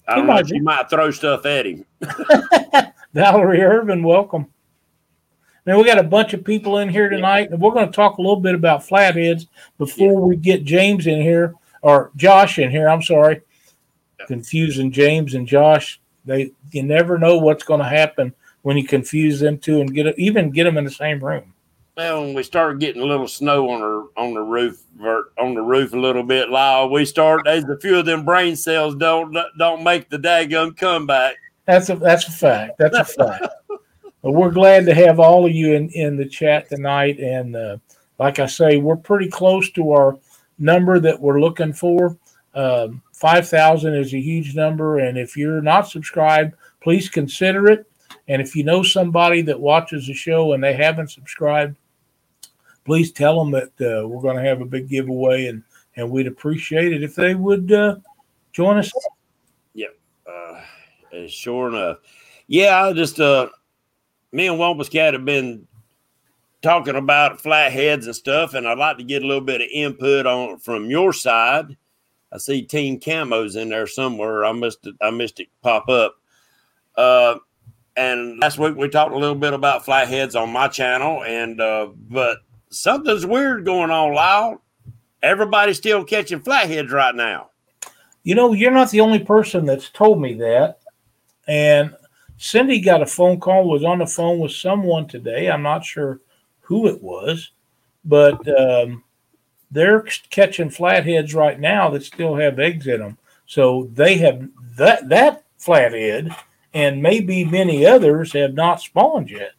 I 0.08 0.16
He 0.16 0.22
don't 0.22 0.28
know. 0.28 0.44
She 0.44 0.60
might 0.60 0.90
throw 0.90 1.12
stuff 1.12 1.46
at 1.46 1.66
him. 1.66 1.86
Valerie 3.14 3.62
Irvin, 3.62 4.04
welcome. 4.04 4.48
Now 5.66 5.78
we 5.78 5.84
got 5.84 6.00
a 6.00 6.04
bunch 6.04 6.34
of 6.34 6.46
people 6.46 6.78
in 6.78 6.88
here 6.88 7.10
tonight, 7.10 7.52
and 7.52 7.60
we're 7.60 7.74
going 7.74 7.88
to 7.88 7.92
talk 7.92 8.18
a 8.18 8.22
little 8.22 8.40
bit 8.40 8.56
about 8.56 8.86
flatheads 8.86 9.48
before 9.78 10.22
we 10.22 10.38
get 10.38 10.64
James 10.64 11.08
in 11.08 11.22
here 11.22 11.56
or 11.82 12.12
Josh 12.16 12.58
in 12.58 12.72
here. 12.72 12.88
I'm 12.88 13.02
sorry, 13.02 13.42
confusing 14.28 14.94
James 14.94 15.34
and 15.34 15.46
Josh. 15.46 16.00
They 16.24 16.52
you 16.72 16.84
never 16.84 17.18
know 17.18 17.38
what's 17.38 17.66
going 17.66 17.82
to 17.82 17.88
happen 17.88 18.34
when 18.62 18.78
you 18.78 18.86
confuse 18.86 19.42
them 19.42 19.58
two 19.58 19.82
and 19.82 19.94
get 19.94 20.18
even 20.18 20.52
get 20.52 20.64
them 20.64 20.78
in 20.78 20.86
the 20.86 20.92
same 20.92 21.20
room. 21.20 21.54
Well, 21.98 22.22
when 22.22 22.36
we 22.36 22.44
start 22.44 22.78
getting 22.78 23.02
a 23.02 23.06
little 23.06 23.28
snow 23.28 23.72
on 23.72 23.82
her 23.82 24.04
on 24.16 24.36
the 24.36 24.42
roof, 24.42 24.84
on 25.02 25.56
the 25.56 25.64
roof 25.64 25.94
a 25.94 26.00
little 26.00 26.22
bit, 26.22 26.52
Lyle, 26.52 26.92
we 26.92 27.06
start. 27.06 27.42
There's 27.44 27.64
a 27.64 27.80
few 27.80 27.98
of 27.98 28.06
them 28.06 28.24
brain 28.24 28.56
cells 28.56 28.96
don't 28.96 29.36
don't 29.58 29.84
make 29.84 30.08
the 30.08 30.20
daggum 30.20 30.78
comeback. 30.78 31.38
That's 31.66 31.90
a 31.90 31.96
that's 31.96 32.28
a 32.28 32.32
fact. 32.32 32.78
That's 32.78 32.98
a 33.00 33.06
fact. 33.06 33.48
But 34.24 34.32
we're 34.32 34.52
glad 34.52 34.86
to 34.88 34.96
have 34.96 35.20
all 35.20 35.46
of 35.46 35.54
you 35.54 35.74
in, 35.74 35.90
in 35.90 36.18
the 36.18 36.28
chat 36.28 36.68
tonight. 36.68 37.20
And 37.20 37.56
uh, 37.56 37.78
like 38.18 38.40
I 38.40 38.48
say, 38.48 38.78
we're 38.78 38.98
pretty 38.98 39.30
close 39.30 39.70
to 39.72 39.92
our 39.92 40.18
number 40.58 41.00
that 41.00 41.22
we're 41.22 41.40
looking 41.40 41.72
for. 41.72 42.18
Um, 42.56 43.04
5,000 43.14 43.94
is 43.94 44.14
a 44.16 44.20
huge 44.20 44.56
number. 44.56 44.98
And 44.98 45.20
if 45.20 45.38
you're 45.38 45.62
not 45.62 45.88
subscribed, 45.88 46.56
please 46.82 47.10
consider 47.10 47.70
it. 47.70 47.90
And 48.28 48.42
if 48.42 48.56
you 48.56 48.64
know 48.64 48.82
somebody 48.82 49.44
that 49.44 49.60
watches 49.60 50.08
the 50.08 50.14
show 50.16 50.54
and 50.54 50.64
they 50.64 50.74
haven't 50.74 51.12
subscribed, 51.12 51.78
please 52.88 53.12
tell 53.12 53.38
them 53.38 53.52
that 53.52 53.70
uh, 53.82 54.08
we're 54.08 54.22
going 54.22 54.38
to 54.38 54.50
have 54.50 54.62
a 54.62 54.66
big 54.66 54.88
giveaway. 54.90 55.48
And, 55.48 55.62
and 55.98 56.10
we'd 56.10 56.26
appreciate 56.26 56.94
it 56.94 57.04
if 57.04 57.16
they 57.16 57.36
would 57.36 57.72
uh, 57.72 57.98
join 58.54 58.78
us. 58.78 58.92
Uh, 60.28 60.62
uh, 61.16 61.28
sure 61.28 61.70
enough, 61.70 61.98
yeah. 62.48 62.84
I 62.84 62.94
just 62.94 63.20
uh, 63.20 63.50
me 64.32 64.48
and 64.48 64.60
Wampus 64.60 64.90
Cat 64.90 65.14
have 65.14 65.26
been 65.26 65.68
talking 66.62 66.96
about 66.96 67.42
flatheads 67.42 68.06
and 68.06 68.16
stuff, 68.16 68.54
and 68.54 68.68
I'd 68.68 68.78
like 68.78 68.98
to 68.98 69.04
get 69.04 69.24
a 69.24 69.28
little 69.28 69.44
bit 69.44 69.62
of 69.62 69.68
input 69.72 70.26
on 70.26 70.60
from 70.60 70.90
your 70.90 71.14
side. 71.14 71.78
I 72.32 72.38
see 72.38 72.62
Team 72.62 73.00
Camos 73.00 73.56
in 73.56 73.70
there 73.70 73.88
somewhere. 73.88 74.46
I 74.46 74.52
missed 74.52 74.86
it. 74.86 74.96
I 75.02 75.12
missed 75.12 75.40
it 75.40 75.48
pop 75.62 75.88
up. 75.90 76.16
Uh, 76.96 77.36
and 77.96 78.40
last 78.40 78.60
week 78.60 78.76
we 78.76 78.90
talked 78.90 79.14
a 79.14 79.18
little 79.18 79.36
bit 79.36 79.54
about 79.54 79.86
flatheads 79.86 80.36
on 80.36 80.52
my 80.52 80.68
channel, 80.68 81.24
and 81.24 81.60
uh, 81.62 81.88
but 81.96 82.40
something's 82.80 83.26
weird 83.26 83.66
going 83.66 83.92
on, 83.92 84.14
Lyle. 84.14 84.62
Everybody's 85.24 85.78
still 85.78 86.04
catching 86.04 86.40
flatheads 86.40 86.92
right 86.92 87.16
now. 87.16 87.50
You 88.24 88.36
know, 88.36 88.54
you're 88.54 88.72
not 88.72 88.92
the 88.92 89.02
only 89.02 89.20
person 89.20 89.66
that's 89.66 89.90
told 89.90 90.22
me 90.22 90.34
that. 90.36 90.80
And 91.48 91.96
Cindy 92.38 92.80
got 92.80 93.02
a 93.02 93.06
phone 93.06 93.40
call, 93.40 93.68
was 93.68 93.84
on 93.84 94.00
the 94.00 94.06
phone 94.06 94.40
with 94.40 94.52
someone 94.52 95.08
today. 95.08 95.50
I'm 95.50 95.64
not 95.64 95.86
sure 95.86 96.20
who 96.60 96.88
it 96.88 97.02
was, 97.02 97.52
but 98.06 98.48
um, 98.60 99.04
they're 99.72 100.06
catching 100.30 100.70
flatheads 100.70 101.34
right 101.34 101.60
now 101.60 101.90
that 101.90 102.04
still 102.04 102.36
have 102.36 102.60
eggs 102.60 102.88
in 102.88 103.00
them. 103.00 103.18
So 103.46 103.90
they 103.94 104.18
have 104.18 104.48
that 104.76 105.08
that 105.10 105.46
flathead, 105.58 106.36
and 106.74 107.02
maybe 107.02 107.46
many 107.46 107.86
others 107.86 108.34
have 108.34 108.54
not 108.54 108.82
spawned 108.82 109.32
yet. 109.32 109.54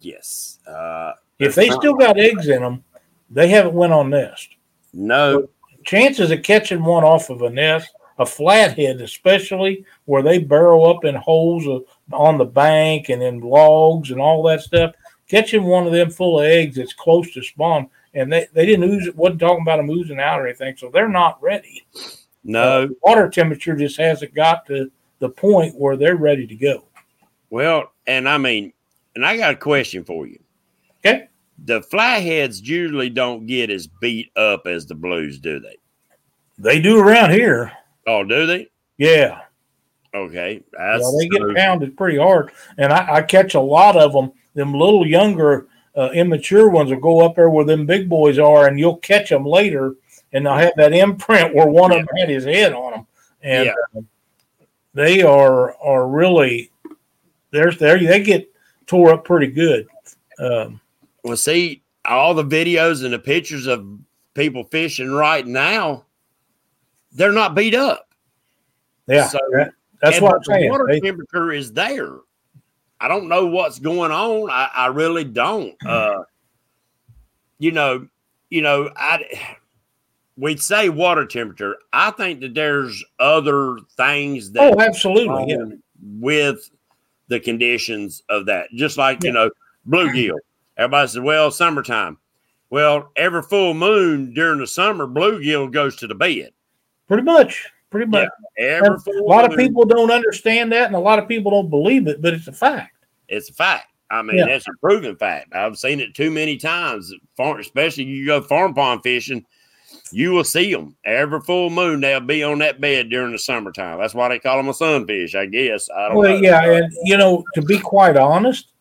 Yes. 0.00 0.60
Uh, 0.66 1.12
If 1.38 1.54
they 1.54 1.68
still 1.70 1.94
got 1.94 2.18
eggs 2.18 2.48
in 2.48 2.62
them, 2.62 2.84
they 3.30 3.48
haven't 3.48 3.74
went 3.74 3.92
on 3.92 4.10
nest. 4.10 4.50
no. 4.92 5.48
chances 5.84 6.30
of 6.30 6.42
catching 6.42 6.82
one 6.82 7.04
off 7.04 7.30
of 7.30 7.42
a 7.42 7.50
nest, 7.50 7.92
a 8.18 8.26
flathead 8.26 9.00
especially, 9.00 9.84
where 10.06 10.22
they 10.22 10.38
burrow 10.38 10.84
up 10.84 11.04
in 11.04 11.14
holes 11.14 11.66
uh, 11.66 12.16
on 12.16 12.38
the 12.38 12.44
bank 12.44 13.08
and 13.08 13.22
in 13.22 13.40
logs 13.40 14.10
and 14.10 14.20
all 14.20 14.42
that 14.44 14.62
stuff, 14.62 14.94
catching 15.28 15.64
one 15.64 15.86
of 15.86 15.92
them 15.92 16.10
full 16.10 16.40
of 16.40 16.46
eggs 16.46 16.76
that's 16.76 16.94
close 16.94 17.30
to 17.32 17.42
spawn, 17.42 17.88
and 18.14 18.32
they, 18.32 18.46
they 18.52 18.64
didn't 18.64 18.90
ooze 18.90 19.06
it, 19.06 19.16
wasn't 19.16 19.40
talking 19.40 19.62
about 19.62 19.76
them 19.76 19.90
oozing 19.90 20.20
out 20.20 20.40
or 20.40 20.46
anything, 20.46 20.76
so 20.76 20.88
they're 20.88 21.08
not 21.08 21.40
ready. 21.42 21.86
No. 22.44 22.62
Uh, 22.62 22.88
water 23.02 23.28
temperature 23.28 23.76
just 23.76 23.98
hasn't 23.98 24.34
got 24.34 24.66
to 24.66 24.90
the 25.18 25.28
point 25.28 25.74
where 25.76 25.96
they're 25.96 26.16
ready 26.16 26.46
to 26.46 26.54
go. 26.54 26.84
Well, 27.50 27.92
and 28.06 28.28
I 28.28 28.38
mean, 28.38 28.72
and 29.14 29.26
I 29.26 29.36
got 29.36 29.54
a 29.54 29.56
question 29.56 30.04
for 30.04 30.26
you. 30.26 30.38
Okay. 31.06 31.28
The 31.64 31.82
flatheads 31.82 32.60
usually 32.60 33.08
don't 33.10 33.46
get 33.46 33.70
as 33.70 33.86
beat 33.86 34.30
up 34.36 34.66
as 34.66 34.86
the 34.86 34.94
blues, 34.94 35.38
do 35.38 35.58
they? 35.58 35.76
They 36.58 36.80
do 36.80 36.98
around 36.98 37.30
here. 37.30 37.72
Oh, 38.06 38.24
do 38.24 38.46
they? 38.46 38.68
Yeah. 38.98 39.40
Okay. 40.14 40.62
That's 40.72 41.02
Yeah, 41.02 41.18
they 41.18 41.28
get 41.28 41.56
pounded 41.56 41.96
pretty 41.96 42.18
hard, 42.18 42.52
and 42.78 42.92
I, 42.92 43.16
I 43.16 43.22
catch 43.22 43.54
a 43.54 43.60
lot 43.60 43.96
of 43.96 44.12
them. 44.12 44.32
Them 44.54 44.72
little 44.72 45.06
younger, 45.06 45.66
uh, 45.96 46.10
immature 46.14 46.70
ones 46.70 46.90
will 46.90 46.98
go 47.00 47.20
up 47.20 47.36
there 47.36 47.50
where 47.50 47.64
them 47.66 47.84
big 47.84 48.08
boys 48.08 48.38
are, 48.38 48.66
and 48.66 48.78
you'll 48.78 48.96
catch 48.98 49.28
them 49.28 49.44
later, 49.44 49.94
and 50.32 50.46
they'll 50.46 50.54
have 50.56 50.72
that 50.76 50.94
imprint 50.94 51.54
where 51.54 51.68
one 51.68 51.92
of 51.92 51.98
them 51.98 52.16
had 52.16 52.30
his 52.30 52.44
head 52.44 52.72
on 52.72 52.92
them, 52.92 53.06
and 53.42 53.66
Yeah. 53.66 53.72
uh, 53.98 54.02
they 54.94 55.22
are 55.22 55.76
are 55.76 56.08
really 56.08 56.70
there's 57.50 57.78
there 57.78 57.98
they 57.98 58.22
get 58.22 58.50
tore 58.86 59.12
up 59.12 59.24
pretty 59.26 59.48
good. 59.48 59.86
Um, 60.38 60.80
Well, 61.26 61.36
see, 61.36 61.82
all 62.04 62.34
the 62.34 62.44
videos 62.44 63.04
and 63.04 63.12
the 63.12 63.18
pictures 63.18 63.66
of 63.66 63.84
people 64.34 64.62
fishing 64.62 65.10
right 65.10 65.44
now, 65.44 66.04
they're 67.10 67.32
not 67.32 67.56
beat 67.56 67.74
up. 67.74 68.08
Yeah, 69.08 69.26
so, 69.26 69.40
that, 69.54 69.72
that's 70.00 70.20
what 70.20 70.36
I'm 70.36 70.44
saying. 70.44 70.70
Water 70.70 70.86
they, 70.88 71.00
temperature 71.00 71.50
is 71.50 71.72
there. 71.72 72.18
I 73.00 73.08
don't 73.08 73.28
know 73.28 73.46
what's 73.46 73.80
going 73.80 74.12
on. 74.12 74.50
I, 74.50 74.70
I 74.72 74.86
really 74.86 75.24
don't. 75.24 75.74
Uh, 75.84 76.22
you 77.58 77.72
know, 77.72 78.06
you 78.48 78.62
know, 78.62 78.88
I 78.94 79.56
we'd 80.36 80.62
say 80.62 80.90
water 80.90 81.26
temperature. 81.26 81.76
I 81.92 82.12
think 82.12 82.38
that 82.42 82.54
there's 82.54 83.04
other 83.18 83.78
things 83.96 84.52
that 84.52 84.74
oh, 84.74 84.80
absolutely, 84.80 85.46
yeah. 85.48 85.76
with 86.20 86.70
the 87.26 87.40
conditions 87.40 88.22
of 88.28 88.46
that. 88.46 88.68
Just 88.76 88.96
like 88.96 89.24
yeah. 89.24 89.28
you 89.28 89.34
know, 89.34 89.50
bluegill. 89.88 90.38
Everybody 90.76 91.08
says, 91.08 91.20
"Well, 91.20 91.50
summertime." 91.50 92.18
Well, 92.68 93.12
every 93.16 93.42
full 93.42 93.74
moon 93.74 94.34
during 94.34 94.58
the 94.58 94.66
summer, 94.66 95.06
bluegill 95.06 95.70
goes 95.70 95.96
to 95.96 96.06
the 96.06 96.14
bed. 96.14 96.50
Pretty 97.06 97.22
much, 97.22 97.64
pretty 97.90 98.06
much. 98.10 98.28
Yeah, 98.58 98.80
a 98.80 99.22
lot 99.22 99.42
moon, 99.42 99.52
of 99.52 99.56
people 99.56 99.84
don't 99.84 100.10
understand 100.10 100.72
that, 100.72 100.86
and 100.86 100.96
a 100.96 101.00
lot 101.00 101.18
of 101.18 101.28
people 101.28 101.52
don't 101.52 101.70
believe 101.70 102.08
it, 102.08 102.20
but 102.20 102.34
it's 102.34 102.48
a 102.48 102.52
fact. 102.52 103.04
It's 103.28 103.50
a 103.50 103.52
fact. 103.52 103.92
I 104.10 104.22
mean, 104.22 104.38
yeah. 104.38 104.46
that's 104.46 104.68
a 104.68 104.72
proven 104.80 105.16
fact. 105.16 105.54
I've 105.54 105.78
seen 105.78 106.00
it 106.00 106.14
too 106.14 106.30
many 106.30 106.56
times. 106.56 107.12
Farm, 107.36 107.58
especially 107.60 108.04
you 108.04 108.26
go 108.26 108.40
farm 108.40 108.74
pond 108.74 109.02
fishing, 109.02 109.44
you 110.12 110.32
will 110.32 110.44
see 110.44 110.72
them 110.72 110.96
every 111.04 111.40
full 111.40 111.70
moon. 111.70 112.00
They'll 112.00 112.20
be 112.20 112.42
on 112.42 112.58
that 112.58 112.80
bed 112.80 113.10
during 113.10 113.32
the 113.32 113.38
summertime. 113.38 113.98
That's 113.98 114.14
why 114.14 114.28
they 114.28 114.38
call 114.38 114.56
them 114.56 114.68
a 114.68 114.74
sunfish, 114.74 115.34
I 115.34 115.46
guess. 115.46 115.88
I 115.90 116.08
don't 116.08 116.18
well, 116.18 116.34
know. 116.34 116.40
yeah, 116.40 116.64
and 116.64 116.92
you 117.04 117.16
know, 117.16 117.44
to 117.54 117.62
be 117.62 117.78
quite 117.78 118.16
honest, 118.16 118.72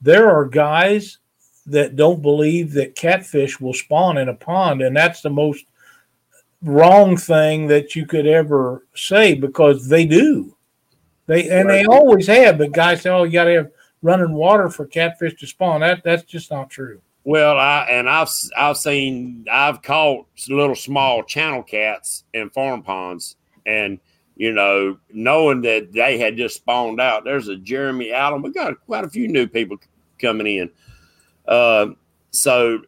there 0.00 0.30
are 0.30 0.44
guys 0.44 1.18
that 1.70 1.96
don't 1.96 2.22
believe 2.22 2.72
that 2.72 2.94
catfish 2.94 3.60
will 3.60 3.74
spawn 3.74 4.18
in 4.18 4.28
a 4.28 4.34
pond, 4.34 4.82
and 4.82 4.96
that's 4.96 5.20
the 5.20 5.30
most 5.30 5.64
wrong 6.62 7.16
thing 7.16 7.66
that 7.68 7.94
you 7.94 8.06
could 8.06 8.26
ever 8.26 8.84
say 8.94 9.34
because 9.34 9.88
they 9.88 10.04
do. 10.04 10.54
They 11.26 11.48
and 11.48 11.68
right. 11.68 11.82
they 11.82 11.84
always 11.84 12.26
have. 12.26 12.58
But 12.58 12.72
guys 12.72 13.02
say, 13.02 13.10
"Oh, 13.10 13.24
you 13.24 13.32
got 13.32 13.44
to 13.44 13.54
have 13.54 13.70
running 14.02 14.32
water 14.32 14.68
for 14.68 14.86
catfish 14.86 15.38
to 15.40 15.46
spawn." 15.46 15.80
That 15.80 16.02
that's 16.02 16.24
just 16.24 16.50
not 16.50 16.70
true. 16.70 17.00
Well, 17.24 17.58
I 17.58 17.86
and 17.90 18.08
I've 18.08 18.30
I've 18.56 18.78
seen 18.78 19.44
I've 19.50 19.82
caught 19.82 20.26
little 20.48 20.74
small 20.74 21.22
channel 21.22 21.62
cats 21.62 22.24
in 22.32 22.48
farm 22.50 22.82
ponds, 22.82 23.36
and 23.66 24.00
you 24.38 24.52
know, 24.52 24.96
knowing 25.12 25.60
that 25.62 25.92
they 25.92 26.16
had 26.16 26.36
just 26.36 26.56
spawned 26.56 27.00
out. 27.00 27.24
There's 27.24 27.48
a 27.48 27.56
Jeremy 27.56 28.12
Allen. 28.12 28.40
We 28.40 28.52
got 28.52 28.80
quite 28.86 29.04
a 29.04 29.10
few 29.10 29.28
new 29.28 29.48
people 29.48 29.76
coming 30.18 30.46
in. 30.46 30.70
Uh, 31.48 31.88
so 32.30 32.80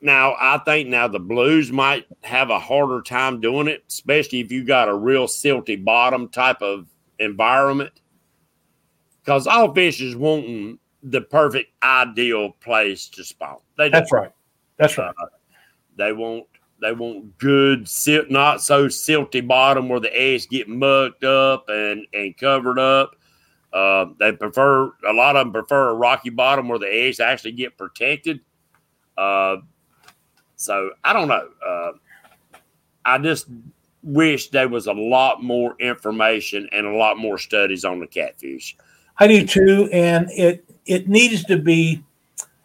now 0.00 0.36
I 0.38 0.58
think 0.58 0.88
now 0.88 1.08
the 1.08 1.18
Blues 1.18 1.72
might 1.72 2.06
have 2.22 2.50
a 2.50 2.58
harder 2.58 3.02
time 3.02 3.40
doing 3.40 3.66
it, 3.66 3.84
especially 3.88 4.40
if 4.40 4.52
you 4.52 4.64
got 4.64 4.88
a 4.88 4.94
real 4.94 5.26
silty 5.26 5.82
bottom 5.82 6.28
type 6.28 6.62
of 6.62 6.86
environment. 7.18 7.92
Because 9.22 9.46
all 9.46 9.74
fish 9.74 10.00
is 10.00 10.14
wanting 10.14 10.78
the 11.02 11.20
perfect 11.20 11.72
ideal 11.82 12.52
place 12.60 13.08
to 13.08 13.24
spawn. 13.24 13.58
They 13.76 13.88
That's 13.88 14.12
right. 14.12 14.30
That's 14.76 14.96
right. 14.96 15.14
Uh, 15.20 15.26
they 15.96 16.12
want 16.12 16.46
they 16.80 16.92
want 16.92 17.36
good 17.38 17.88
silt, 17.88 18.30
not 18.30 18.60
so 18.60 18.86
silty 18.86 19.46
bottom 19.46 19.88
where 19.88 20.00
the 20.00 20.14
eggs 20.16 20.46
get 20.46 20.68
mucked 20.68 21.24
up 21.24 21.68
and 21.68 22.06
and 22.12 22.36
covered 22.36 22.78
up. 22.78 23.16
Uh, 23.76 24.06
they 24.18 24.32
prefer 24.32 24.86
a 25.06 25.12
lot 25.12 25.36
of 25.36 25.44
them 25.44 25.52
prefer 25.52 25.90
a 25.90 25.94
rocky 25.94 26.30
bottom 26.30 26.66
where 26.66 26.78
the 26.78 26.86
eggs 26.86 27.20
actually 27.20 27.52
get 27.52 27.76
protected. 27.76 28.40
Uh, 29.18 29.58
so 30.56 30.92
I 31.04 31.12
don't 31.12 31.28
know. 31.28 31.46
Uh, 31.64 31.92
I 33.04 33.18
just 33.18 33.48
wish 34.02 34.48
there 34.48 34.70
was 34.70 34.86
a 34.86 34.94
lot 34.94 35.42
more 35.42 35.76
information 35.78 36.66
and 36.72 36.86
a 36.86 36.96
lot 36.96 37.18
more 37.18 37.36
studies 37.36 37.84
on 37.84 38.00
the 38.00 38.06
catfish. 38.06 38.78
I 39.18 39.26
do 39.26 39.46
too, 39.46 39.90
and 39.92 40.30
it 40.30 40.64
it 40.86 41.06
needs 41.06 41.44
to 41.44 41.58
be. 41.58 42.02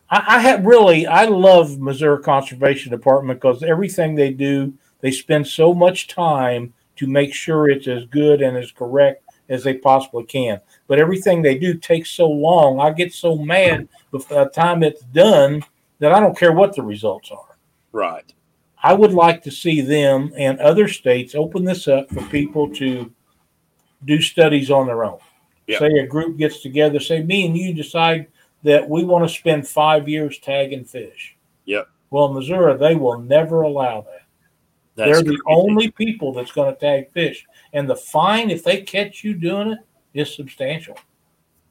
I, 0.10 0.38
I 0.38 0.40
have 0.40 0.66
really 0.66 1.08
I 1.08 1.26
love 1.26 1.78
Missouri 1.78 2.24
Conservation 2.24 2.90
Department 2.90 3.42
because 3.42 3.64
everything 3.64 4.16
they 4.16 4.32
do, 4.32 4.74
they 5.02 5.12
spend 5.12 5.46
so 5.46 5.74
much 5.74 6.08
time 6.08 6.74
to 6.96 7.06
make 7.06 7.34
sure 7.34 7.70
it's 7.70 7.90
as 7.90 8.06
good 8.06 8.42
and 8.42 8.56
as 8.56 8.72
correct 8.72 9.26
as 9.52 9.64
they 9.64 9.76
possibly 9.76 10.24
can. 10.24 10.60
But 10.88 10.98
everything 10.98 11.42
they 11.42 11.58
do 11.58 11.76
takes 11.76 12.10
so 12.10 12.28
long. 12.28 12.80
I 12.80 12.92
get 12.92 13.14
so 13.14 13.36
mad 13.36 13.88
by 14.12 14.20
the 14.44 14.46
time 14.46 14.82
it's 14.82 15.04
done 15.04 15.62
that 16.00 16.14
I 16.14 16.20
don't 16.20 16.38
care 16.38 16.54
what 16.54 16.76
the 16.76 16.82
results 16.82 17.30
are. 17.32 17.58
Right. 17.92 18.34
I 18.82 18.94
would 18.94 19.14
like 19.14 19.44
to 19.44 19.52
see 19.52 19.82
them 19.82 20.34
and 20.38 20.58
other 20.60 20.88
states 20.88 21.36
open 21.36 21.66
this 21.66 21.88
up 21.88 22.10
for 22.10 22.24
people 22.30 22.74
to 22.76 23.12
do 24.06 24.22
studies 24.22 24.72
on 24.72 24.88
their 24.88 25.04
own. 25.04 25.20
Yep. 25.68 25.80
Say 25.80 26.00
a 26.00 26.08
group 26.08 26.38
gets 26.38 26.62
together, 26.62 27.00
say 27.00 27.22
me 27.22 27.46
and 27.46 27.56
you 27.56 27.74
decide 27.74 28.28
that 28.64 28.90
we 28.90 29.04
want 29.04 29.28
to 29.28 29.38
spend 29.38 29.68
five 29.68 30.08
years 30.08 30.40
tagging 30.40 30.86
fish. 30.86 31.36
Yep. 31.66 31.90
Well, 32.10 32.34
Missouri, 32.34 32.78
they 32.78 32.96
will 32.96 33.20
never 33.20 33.62
allow 33.62 34.02
that. 34.02 34.22
That's 34.96 35.22
They're 35.22 35.34
the 35.34 35.42
only 35.48 35.92
people 35.92 36.34
that's 36.34 36.52
going 36.52 36.74
to 36.74 36.80
tag 36.80 37.12
fish, 37.12 37.46
and 37.74 37.90
the 37.90 37.96
fine 37.96 38.50
if 38.50 38.64
they 38.64 38.82
catch 38.82 39.24
you 39.24 39.34
doing 39.34 39.72
it 39.72 39.80
is 40.14 40.34
substantial. 40.36 40.98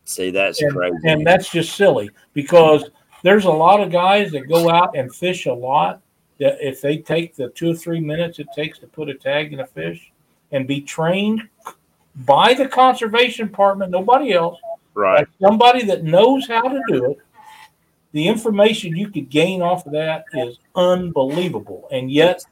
See, 0.04 0.30
that's 0.30 0.60
and, 0.62 0.72
crazy, 0.72 0.96
and 1.04 1.26
that's 1.26 1.50
just 1.50 1.76
silly 1.76 2.10
because 2.32 2.90
there's 3.22 3.44
a 3.44 3.50
lot 3.50 3.80
of 3.80 3.92
guys 3.92 4.32
that 4.32 4.48
go 4.48 4.70
out 4.70 4.96
and 4.96 5.14
fish 5.14 5.46
a 5.46 5.52
lot. 5.52 6.00
That 6.38 6.56
if 6.66 6.80
they 6.80 6.98
take 6.98 7.36
the 7.36 7.50
two 7.50 7.72
or 7.72 7.76
three 7.76 8.00
minutes 8.00 8.38
it 8.38 8.48
takes 8.54 8.78
to 8.78 8.86
put 8.86 9.10
a 9.10 9.14
tag 9.14 9.52
in 9.52 9.60
a 9.60 9.66
fish 9.66 10.10
and 10.52 10.66
be 10.66 10.80
trained 10.80 11.42
by 12.16 12.54
the 12.54 12.66
conservation 12.66 13.46
department, 13.46 13.90
nobody 13.90 14.32
else, 14.32 14.58
right? 14.94 15.26
somebody 15.40 15.84
that 15.84 16.02
knows 16.02 16.46
how 16.48 16.62
to 16.62 16.82
do 16.88 17.12
it. 17.12 17.18
The 18.12 18.26
information 18.26 18.96
you 18.96 19.10
could 19.10 19.30
gain 19.30 19.62
off 19.62 19.86
of 19.86 19.92
that 19.92 20.24
is 20.32 20.58
unbelievable, 20.74 21.86
and 21.92 22.10
yet 22.10 22.44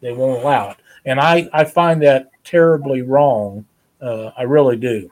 they 0.00 0.12
won't 0.12 0.42
allow 0.42 0.70
it. 0.70 0.76
And 1.04 1.20
I, 1.20 1.48
I 1.52 1.64
find 1.64 2.02
that 2.02 2.30
terribly 2.44 3.02
wrong. 3.02 3.64
Uh, 4.00 4.30
I 4.36 4.42
really 4.42 4.76
do. 4.76 5.10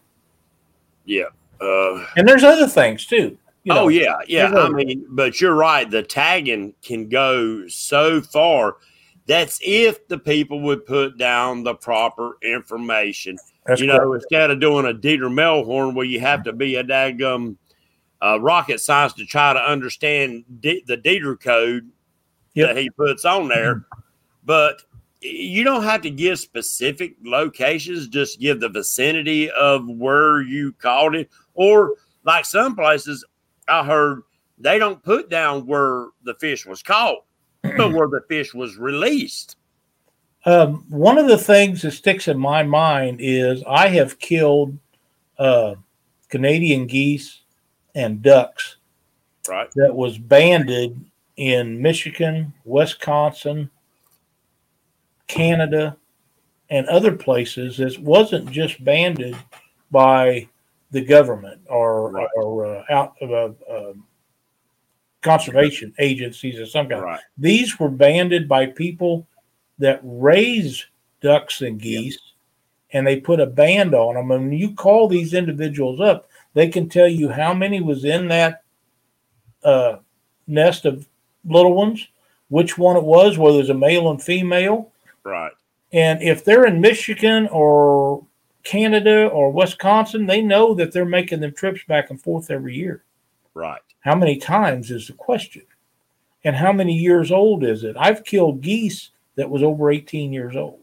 Yeah. 1.05 1.27
Uh, 1.61 2.05
and 2.17 2.29
there's 2.29 2.45
other 2.45 2.67
things 2.67 3.07
too. 3.07 3.39
You 3.65 3.75
know, 3.75 3.85
oh 3.85 3.89
yeah, 3.89 4.19
yeah. 4.29 4.47
I 4.55 4.69
mean, 4.69 5.07
but 5.09 5.41
you're 5.41 5.57
right. 5.57 5.91
The 5.91 6.05
tagging 6.05 6.73
can 6.83 7.09
go 7.09 7.67
so 7.67 8.21
far. 8.21 8.77
That's 9.27 9.59
if 9.61 10.07
the 10.07 10.19
people 10.19 10.61
would 10.61 10.87
put 10.87 11.19
down 11.19 11.65
the 11.65 11.75
proper 11.75 12.37
information. 12.43 13.37
That's 13.67 13.81
you 13.81 13.89
know, 13.89 14.13
instead 14.13 14.53
of 14.53 14.61
doing 14.61 14.87
a 14.87 14.95
Dieter 14.95 15.33
Melhorn 15.33 15.97
where 15.97 16.07
you 16.07 16.21
have 16.21 16.45
to 16.45 16.53
be 16.53 16.77
a 16.77 16.85
daggum 16.85 17.57
uh, 18.23 18.41
rocket 18.41 18.81
science 18.81 19.15
to 19.15 19.27
try 19.27 19.53
to 19.53 19.61
understand 19.61 20.45
D- 20.61 20.85
the 20.87 20.97
Dieter 20.97 21.41
code 21.41 21.91
yep. 22.55 22.69
that 22.69 22.81
he 22.81 22.89
puts 22.91 23.25
on 23.25 23.49
there. 23.49 23.75
Mm-hmm. 23.75 24.01
But 24.45 24.83
you 25.33 25.65
don't 25.65 25.83
have 25.83 26.03
to 26.03 26.11
give 26.11 26.39
specific 26.39 27.17
locations, 27.25 28.09
just 28.09 28.41
give 28.41 28.61
the 28.61 28.69
vicinity 28.69 29.51
of 29.51 29.89
where 29.89 30.43
you 30.43 30.73
caught 30.75 31.15
it. 31.15 31.31
Or 31.55 31.95
like 32.25 32.45
some 32.45 32.77
places, 32.77 33.25
I 33.69 33.85
heard 33.85 34.23
they 34.59 34.79
don't 34.79 35.03
put 35.03 35.29
down 35.29 35.67
where 35.67 36.07
the 36.23 36.35
fish 36.35 36.67
was 36.67 36.83
caught, 36.83 37.25
but 37.63 37.93
where 37.93 38.09
the 38.09 38.23
fish 38.29 38.55
was 38.55 38.77
released. 38.77 39.57
Um, 40.45 40.85
one 40.89 41.19
of 41.19 41.27
the 41.27 41.39
things 41.39 41.83
that 41.83 41.91
sticks 41.91 42.29
in 42.29 42.39
my 42.39 42.63
mind 42.63 43.19
is 43.21 43.65
I 43.67 43.89
have 43.89 44.19
killed 44.19 44.79
uh, 45.39 45.75
Canadian 46.29 46.87
geese 46.87 47.43
and 47.95 48.23
ducks 48.23 48.77
right. 49.49 49.69
that 49.75 49.95
was 49.95 50.19
banded 50.19 51.05
in 51.37 51.83
Michigan, 51.83 52.53
Wisconsin, 52.65 53.71
Canada, 55.27 55.97
and 56.71 56.87
other 56.87 57.15
places. 57.15 57.81
It 57.81 57.99
wasn't 57.99 58.51
just 58.51 58.83
banded 58.85 59.37
by 59.91 60.49
the 60.91 61.05
government 61.05 61.61
or 61.69 62.11
right. 62.13 62.29
or 62.37 62.67
uh, 62.67 62.85
out 62.91 63.15
of 63.21 63.31
uh, 63.33 63.73
uh, 63.73 63.93
conservation 65.23 65.93
agencies 65.99 66.59
of 66.59 66.69
some 66.69 66.89
kind. 66.89 67.03
Right. 67.03 67.21
These 67.39 67.79
were 67.79 67.89
banded 67.89 68.49
by 68.49 68.67
people 68.67 69.27
that 69.79 70.01
raise 70.03 70.87
ducks 71.21 71.61
and 71.63 71.81
geese, 71.81 72.19
and 72.93 73.07
they 73.07 73.21
put 73.21 73.41
a 73.41 73.47
band 73.47 73.95
on 73.95 74.15
them. 74.15 74.31
And 74.31 74.51
when 74.51 74.59
you 74.59 74.75
call 74.75 75.09
these 75.09 75.35
individuals 75.35 76.01
up, 76.01 76.29
they 76.55 76.69
can 76.69 76.89
tell 76.89 77.09
you 77.09 77.29
how 77.29 77.53
many 77.53 77.81
was 77.81 78.05
in 78.05 78.29
that 78.29 78.63
uh, 79.65 79.97
nest 80.47 80.85
of 80.85 81.07
little 81.45 81.75
ones, 81.75 82.09
which 82.49 82.79
one 82.79 82.97
it 82.97 83.03
was, 83.03 83.37
whether 83.37 83.61
it's 83.61 83.69
a 83.69 83.75
male 83.75 84.11
and 84.11 84.23
female. 84.23 84.93
Right. 85.27 85.51
And 85.93 86.23
if 86.23 86.45
they're 86.45 86.67
in 86.67 86.81
Michigan 86.81 87.49
or 87.51 88.25
Canada 88.63 89.27
or 89.27 89.51
Wisconsin, 89.51 90.25
they 90.25 90.41
know 90.41 90.73
that 90.75 90.93
they're 90.93 91.05
making 91.05 91.41
them 91.41 91.53
trips 91.53 91.81
back 91.89 92.11
and 92.11 92.23
forth 92.23 92.49
every 92.49 92.77
year. 92.77 93.03
Right. 93.53 93.81
How 94.01 94.15
many 94.15 94.37
times 94.37 94.93
is 94.93 95.09
the 95.09 95.15
question? 95.15 95.63
And 96.45 96.55
how 96.55 96.73
many 96.73 96.95
years 96.95 97.33
old 97.33 97.65
is 97.65 97.83
it? 97.83 97.97
I've 97.99 98.23
killed 98.23 98.61
geese 98.61 99.11
that 99.35 99.51
was 99.51 99.65
over 99.65 99.91
18 99.91 100.33
years 100.33 100.55
old. 100.55 100.81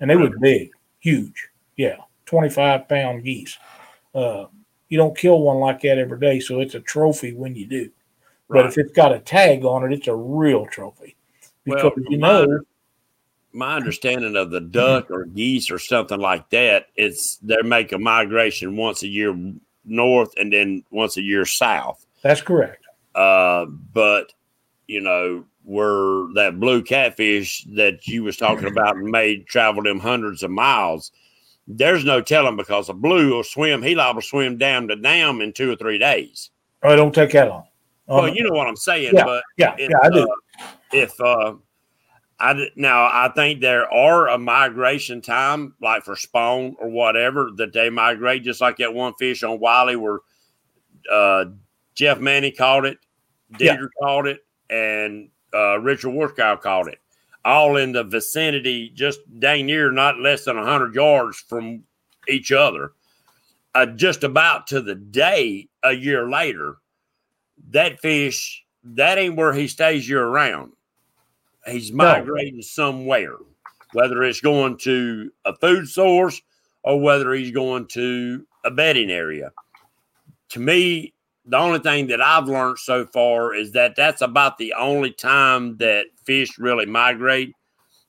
and 0.00 0.10
they 0.10 0.16
were 0.16 0.36
big, 0.38 0.70
huge. 0.98 1.48
Yeah, 1.76 1.96
twenty 2.26 2.50
five 2.50 2.86
pound 2.86 3.24
geese. 3.24 3.56
Uh, 4.14 4.44
you 4.90 4.98
don't 4.98 5.16
kill 5.16 5.40
one 5.40 5.56
like 5.56 5.80
that 5.82 5.96
every 5.96 6.18
day, 6.20 6.38
so 6.38 6.60
it's 6.60 6.74
a 6.74 6.80
trophy 6.80 7.32
when 7.32 7.54
you 7.54 7.66
do. 7.66 7.90
Right. 8.48 8.62
But 8.62 8.66
if 8.66 8.76
it's 8.76 8.92
got 8.92 9.14
a 9.14 9.20
tag 9.20 9.64
on 9.64 9.84
it, 9.84 9.96
it's 9.96 10.08
a 10.08 10.14
real 10.14 10.66
trophy 10.66 11.16
because 11.64 11.92
well, 11.96 12.04
you 12.10 12.18
know. 12.18 12.60
My 13.52 13.76
understanding 13.76 14.36
of 14.36 14.50
the 14.50 14.60
duck 14.60 15.10
or 15.10 15.24
geese 15.26 15.70
or 15.70 15.78
something 15.78 16.20
like 16.20 16.48
that, 16.50 16.86
it's 16.96 17.36
they 17.36 17.60
make 17.62 17.92
a 17.92 17.98
migration 17.98 18.76
once 18.76 19.02
a 19.02 19.08
year 19.08 19.36
north 19.84 20.32
and 20.38 20.52
then 20.52 20.84
once 20.90 21.16
a 21.16 21.22
year 21.22 21.44
south. 21.44 22.06
That's 22.22 22.40
correct. 22.40 22.84
Uh, 23.14 23.66
but 23.66 24.32
you 24.86 25.00
know, 25.00 25.44
where 25.64 26.26
that 26.34 26.58
blue 26.58 26.82
catfish 26.82 27.64
that 27.74 28.06
you 28.06 28.24
was 28.24 28.36
talking 28.36 28.68
about 28.68 28.96
made 28.96 29.46
travel 29.46 29.82
them 29.82 30.00
hundreds 30.00 30.42
of 30.42 30.50
miles. 30.50 31.12
There's 31.68 32.04
no 32.04 32.20
telling 32.20 32.56
because 32.56 32.88
a 32.88 32.94
blue 32.94 33.34
will 33.34 33.44
swim. 33.44 33.82
He 33.82 33.94
liable 33.94 34.20
to 34.20 34.26
swim 34.26 34.58
down 34.58 34.88
to 34.88 34.96
dam 34.96 35.40
in 35.40 35.52
two 35.52 35.70
or 35.70 35.76
three 35.76 35.98
days. 35.98 36.50
Oh, 36.82 36.96
don't 36.96 37.14
take 37.14 37.30
that 37.32 37.48
long. 37.48 37.64
Um, 38.08 38.16
well, 38.16 38.34
you 38.34 38.42
know 38.42 38.54
what 38.56 38.66
I'm 38.66 38.76
saying, 38.76 39.12
yeah, 39.14 39.24
but 39.24 39.44
yeah, 39.56 39.74
if, 39.78 39.90
yeah, 39.90 39.96
I 40.02 40.10
do. 40.10 40.22
Uh, 40.22 40.66
if 40.92 41.20
uh, 41.20 41.54
I 42.42 42.68
now 42.74 43.04
I 43.04 43.30
think 43.32 43.60
there 43.60 43.90
are 43.94 44.28
a 44.28 44.36
migration 44.36 45.22
time 45.22 45.74
like 45.80 46.02
for 46.02 46.16
spawn 46.16 46.74
or 46.80 46.88
whatever 46.88 47.50
that 47.56 47.72
they 47.72 47.88
migrate, 47.88 48.42
just 48.42 48.60
like 48.60 48.78
that 48.78 48.92
one 48.92 49.14
fish 49.14 49.44
on 49.44 49.60
Wiley 49.60 49.94
where 49.94 50.18
uh, 51.10 51.44
Jeff 51.94 52.18
Manny 52.18 52.50
caught 52.50 52.84
it, 52.84 52.98
Digger 53.56 53.82
yeah. 53.82 54.06
caught 54.06 54.26
it, 54.26 54.44
and 54.68 55.28
uh, 55.54 55.78
Richard 55.78 56.08
Warskow 56.08 56.60
caught 56.60 56.88
it, 56.88 56.98
all 57.44 57.76
in 57.76 57.92
the 57.92 58.02
vicinity, 58.02 58.90
just 58.92 59.20
dang 59.38 59.66
near 59.66 59.92
not 59.92 60.18
less 60.18 60.44
than 60.44 60.56
100 60.56 60.96
yards 60.96 61.38
from 61.38 61.84
each 62.28 62.50
other. 62.50 62.92
Uh, 63.72 63.86
just 63.86 64.24
about 64.24 64.66
to 64.66 64.82
the 64.82 64.96
day 64.96 65.68
a 65.84 65.92
year 65.92 66.28
later, 66.28 66.78
that 67.70 68.00
fish, 68.00 68.64
that 68.82 69.16
ain't 69.16 69.36
where 69.36 69.52
he 69.52 69.68
stays 69.68 70.08
year 70.08 70.26
round. 70.26 70.72
He's 71.66 71.92
migrating 71.92 72.56
no. 72.56 72.62
somewhere, 72.62 73.36
whether 73.92 74.22
it's 74.22 74.40
going 74.40 74.78
to 74.78 75.30
a 75.44 75.54
food 75.54 75.88
source 75.88 76.40
or 76.82 77.00
whether 77.00 77.32
he's 77.32 77.52
going 77.52 77.86
to 77.88 78.44
a 78.64 78.70
bedding 78.70 79.10
area. 79.10 79.52
To 80.50 80.60
me, 80.60 81.14
the 81.44 81.56
only 81.56 81.78
thing 81.78 82.08
that 82.08 82.20
I've 82.20 82.46
learned 82.46 82.78
so 82.78 83.06
far 83.06 83.54
is 83.54 83.72
that 83.72 83.96
that's 83.96 84.22
about 84.22 84.58
the 84.58 84.74
only 84.74 85.12
time 85.12 85.76
that 85.78 86.06
fish 86.24 86.58
really 86.58 86.86
migrate 86.86 87.52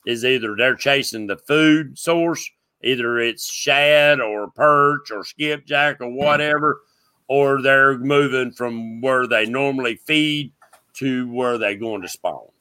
is 0.05 0.25
either 0.25 0.55
they're 0.55 0.75
chasing 0.75 1.27
the 1.27 1.37
food 1.37 1.97
source, 1.97 2.49
either 2.83 3.17
it's 3.19 3.49
shad 3.49 4.19
or 4.19 4.51
perch 4.51 5.11
or 5.11 5.23
skipjack 5.23 6.01
or 6.01 6.11
whatever, 6.11 6.81
or 7.27 7.61
they're 7.61 7.97
moving 7.97 8.51
from 8.51 9.01
where 9.01 9.25
they 9.25 9.45
normally 9.45 9.95
feed 9.95 10.51
to 10.93 11.31
where 11.31 11.57
they're 11.57 11.75
going 11.75 12.01
to 12.01 12.09
spawn. 12.09 12.52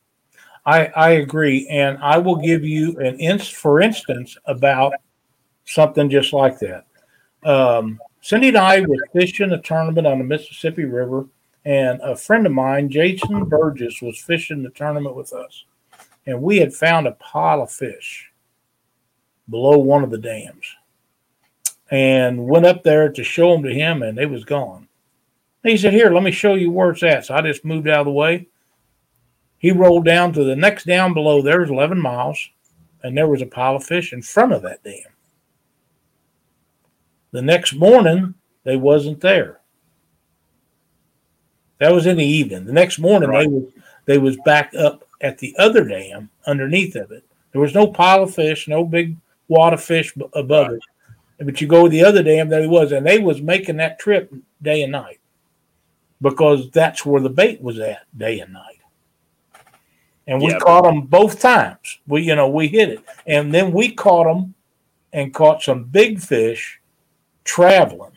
I, 0.64 0.86
I 0.86 1.10
agree. 1.10 1.66
And 1.68 1.98
I 1.98 2.18
will 2.18 2.36
give 2.36 2.64
you 2.64 2.98
an 2.98 3.18
inst 3.18 3.54
for 3.54 3.80
instance 3.80 4.36
about 4.46 4.94
something 5.64 6.08
just 6.08 6.32
like 6.32 6.58
that. 6.60 6.86
Um, 7.44 7.98
Cindy 8.20 8.48
and 8.48 8.58
I 8.58 8.80
were 8.82 8.96
fishing 9.12 9.50
a 9.50 9.60
tournament 9.60 10.06
on 10.06 10.18
the 10.18 10.24
Mississippi 10.24 10.84
River, 10.84 11.26
and 11.64 12.00
a 12.02 12.16
friend 12.16 12.46
of 12.46 12.52
mine, 12.52 12.88
Jason 12.88 13.44
Burgess, 13.46 14.00
was 14.00 14.18
fishing 14.18 14.62
the 14.62 14.70
tournament 14.70 15.16
with 15.16 15.32
us. 15.32 15.64
And 16.26 16.40
we 16.40 16.58
had 16.58 16.72
found 16.72 17.06
a 17.08 17.12
pile 17.12 17.62
of 17.62 17.72
fish 17.72 18.30
below 19.48 19.78
one 19.78 20.04
of 20.04 20.10
the 20.10 20.18
dams 20.18 20.64
and 21.90 22.46
went 22.46 22.64
up 22.64 22.84
there 22.84 23.10
to 23.10 23.24
show 23.24 23.52
them 23.52 23.64
to 23.64 23.74
him, 23.74 24.02
and 24.02 24.16
they 24.16 24.26
was 24.26 24.44
gone. 24.44 24.88
He 25.62 25.76
said, 25.76 25.92
Here, 25.92 26.10
let 26.10 26.22
me 26.22 26.30
show 26.30 26.54
you 26.54 26.70
where 26.70 26.90
it's 26.90 27.02
at. 27.02 27.26
So 27.26 27.34
I 27.34 27.42
just 27.42 27.64
moved 27.64 27.88
out 27.88 28.00
of 28.00 28.06
the 28.06 28.12
way. 28.12 28.48
He 29.62 29.70
rolled 29.70 30.04
down 30.04 30.32
to 30.32 30.42
the 30.42 30.56
next 30.56 30.86
down 30.86 31.14
below. 31.14 31.40
There 31.40 31.60
was 31.60 31.70
11 31.70 32.00
miles, 32.00 32.50
and 33.04 33.16
there 33.16 33.28
was 33.28 33.40
a 33.40 33.46
pile 33.46 33.76
of 33.76 33.84
fish 33.84 34.12
in 34.12 34.20
front 34.20 34.52
of 34.52 34.62
that 34.62 34.82
dam. 34.82 34.96
The 37.30 37.42
next 37.42 37.72
morning, 37.72 38.34
they 38.64 38.76
wasn't 38.76 39.20
there. 39.20 39.60
That 41.78 41.92
was 41.92 42.06
in 42.06 42.16
the 42.16 42.26
evening. 42.26 42.64
The 42.64 42.72
next 42.72 42.98
morning, 42.98 43.30
right. 43.30 43.48
they 43.48 43.54
was 43.54 43.72
they 44.04 44.18
was 44.18 44.36
back 44.44 44.74
up 44.74 45.04
at 45.20 45.38
the 45.38 45.54
other 45.58 45.84
dam 45.84 46.28
underneath 46.44 46.96
of 46.96 47.12
it. 47.12 47.24
There 47.52 47.60
was 47.60 47.74
no 47.74 47.86
pile 47.86 48.24
of 48.24 48.34
fish, 48.34 48.66
no 48.66 48.84
big 48.84 49.16
wad 49.46 49.72
of 49.72 49.82
fish 49.82 50.12
above 50.32 50.68
right. 50.68 50.80
it. 51.38 51.46
But 51.46 51.60
you 51.60 51.68
go 51.68 51.84
to 51.84 51.88
the 51.88 52.04
other 52.04 52.24
dam, 52.24 52.48
there 52.48 52.62
he 52.62 52.66
was, 52.66 52.90
and 52.90 53.06
they 53.06 53.20
was 53.20 53.40
making 53.40 53.76
that 53.76 54.00
trip 54.00 54.32
day 54.60 54.82
and 54.82 54.92
night 54.92 55.20
because 56.20 56.68
that's 56.70 57.06
where 57.06 57.22
the 57.22 57.30
bait 57.30 57.60
was 57.60 57.78
at 57.78 58.06
day 58.16 58.40
and 58.40 58.52
night. 58.52 58.71
And 60.32 60.40
we 60.40 60.54
caught 60.54 60.84
them 60.84 61.02
both 61.02 61.40
times. 61.40 62.00
We, 62.06 62.22
you 62.22 62.34
know, 62.34 62.48
we 62.48 62.66
hit 62.66 62.88
it, 62.88 63.04
and 63.26 63.52
then 63.52 63.70
we 63.70 63.92
caught 63.92 64.24
them 64.24 64.54
and 65.12 65.34
caught 65.34 65.62
some 65.62 65.84
big 65.84 66.20
fish 66.20 66.80
traveling 67.44 68.16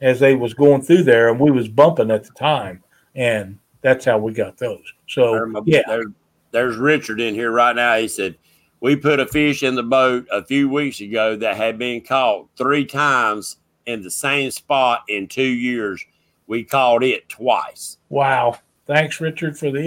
as 0.00 0.20
they 0.20 0.34
was 0.34 0.54
going 0.54 0.80
through 0.80 1.02
there, 1.02 1.28
and 1.28 1.38
we 1.38 1.50
was 1.50 1.68
bumping 1.68 2.10
at 2.10 2.24
the 2.24 2.30
time, 2.30 2.82
and 3.14 3.58
that's 3.82 4.06
how 4.06 4.16
we 4.16 4.32
got 4.32 4.56
those. 4.56 4.82
So 5.06 5.62
yeah, 5.66 5.82
there, 5.86 6.04
there's 6.50 6.78
Richard 6.78 7.20
in 7.20 7.34
here 7.34 7.52
right 7.52 7.76
now. 7.76 7.98
He 7.98 8.08
said 8.08 8.34
we 8.80 8.96
put 8.96 9.20
a 9.20 9.26
fish 9.26 9.62
in 9.62 9.74
the 9.74 9.82
boat 9.82 10.26
a 10.32 10.42
few 10.42 10.70
weeks 10.70 11.02
ago 11.02 11.36
that 11.36 11.58
had 11.58 11.78
been 11.78 12.00
caught 12.00 12.48
three 12.56 12.86
times 12.86 13.58
in 13.84 14.00
the 14.00 14.10
same 14.10 14.50
spot 14.50 15.02
in 15.08 15.28
two 15.28 15.42
years. 15.42 16.02
We 16.46 16.64
caught 16.64 17.04
it 17.04 17.28
twice. 17.28 17.98
Wow! 18.08 18.56
Thanks, 18.86 19.20
Richard, 19.20 19.58
for 19.58 19.70
the 19.70 19.82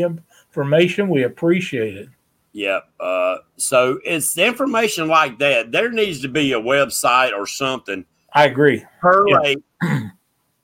information. 0.52 1.08
We 1.08 1.24
appreciate 1.24 1.96
it. 1.96 2.10
Yep. 2.54 2.90
Uh, 3.00 3.38
so 3.56 4.00
it's 4.04 4.38
information 4.38 5.08
like 5.08 5.40
that. 5.40 5.72
There 5.72 5.90
needs 5.90 6.22
to 6.22 6.28
be 6.28 6.52
a 6.52 6.60
website 6.60 7.32
or 7.32 7.48
something. 7.48 8.06
I 8.34 8.46
agree. 8.46 8.84
Per 9.00 9.26
yeah. 9.30 9.54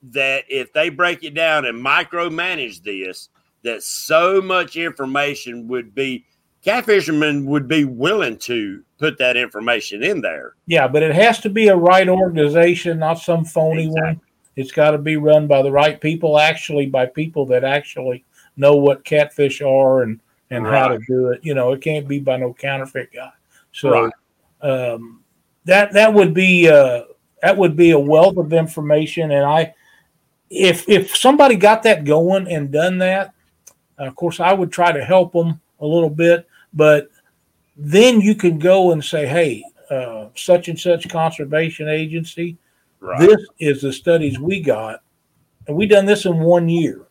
that 0.04 0.43
if 0.50 0.73
they 0.73 0.89
break 0.89 1.23
it 1.23 1.34
down 1.34 1.65
and 1.65 1.84
micromanage 1.84 2.84
this, 2.84 3.30
that 3.63 3.82
so 3.84 4.41
much 4.41 4.76
information 4.76 5.67
would 5.69 5.95
be 5.95 6.26
catfishermen 6.65 7.45
would 7.45 7.67
be 7.67 7.86
willing 7.86 8.38
to 8.39 8.84
put 9.00 9.17
that 9.19 9.38
information 9.38 10.04
in 10.04 10.19
there. 10.19 10.56
Yeah, 10.65 10.88
but 10.88 11.04
it 11.04 11.15
has 11.15 11.39
to 11.41 11.50
be 11.50 11.69
a 11.69 11.76
right 11.76 12.10
organization, 12.10 13.00
not 13.00 13.19
some 13.19 13.45
phony 13.45 13.86
exactly. 13.86 14.02
one. 14.02 14.21
It's 14.58 14.71
got 14.71 14.91
to 14.91 14.97
be 14.97 15.15
run 15.15 15.47
by 15.47 15.62
the 15.62 15.71
right 15.71 16.02
people, 16.02 16.38
actually 16.39 16.88
by 16.88 17.06
people 17.06 17.45
that 17.45 17.63
actually 17.63 18.26
know 18.58 18.76
what 18.76 19.06
catfish 19.06 19.62
are 19.62 20.04
and 20.04 20.20
and 20.50 20.65
right. 20.65 20.78
how 20.78 20.88
to 20.89 21.00
do 21.08 21.28
it. 21.28 21.41
You 21.43 21.54
know, 21.54 21.72
it 21.74 21.82
can't 21.82 22.08
be 22.08 22.20
by 22.20 22.38
no 22.38 22.54
counterfeit 22.54 23.12
guy. 23.13 23.32
So 23.72 23.91
right. 23.91 24.13
um, 24.62 25.24
that 25.65 25.93
that 25.93 26.13
would 26.13 26.34
be 26.34 26.70
uh, 26.70 27.04
that 27.41 27.58
would 27.58 27.76
be 27.76 27.91
a 27.91 28.00
wealth 28.00 28.38
of 28.38 28.54
information. 28.54 29.32
And 29.32 29.46
I, 29.46 29.74
if 30.50 30.88
if 30.89 31.15
somebody 31.15 31.56
got 31.56 31.84
that 31.84 32.06
going 32.06 32.52
and 32.52 32.72
done 32.72 32.98
that, 33.00 33.34
of 33.98 34.15
course, 34.15 34.39
I 34.39 34.54
would 34.54 34.72
try 34.72 34.91
to 34.91 35.04
help 35.04 35.34
them 35.34 35.62
a 35.80 35.86
little 35.86 36.10
bit. 36.10 36.48
But 36.74 37.10
then 37.76 38.22
you 38.22 38.36
can 38.36 38.60
go 38.60 38.91
and 38.91 39.04
say, 39.04 39.26
hey, 39.28 39.63
uh, 39.89 40.30
such 40.36 40.67
and 40.67 40.80
such 40.80 41.08
conservation 41.10 41.88
agency, 41.88 42.58
right. 43.00 43.20
this 43.20 43.46
is 43.60 43.82
the 43.82 43.93
studies 43.93 44.39
we 44.39 44.62
got, 44.62 45.02
and 45.67 45.76
we 45.76 45.86
done 45.86 46.06
this 46.06 46.26
in 46.26 46.39
one 46.39 46.67
year. 46.67 47.08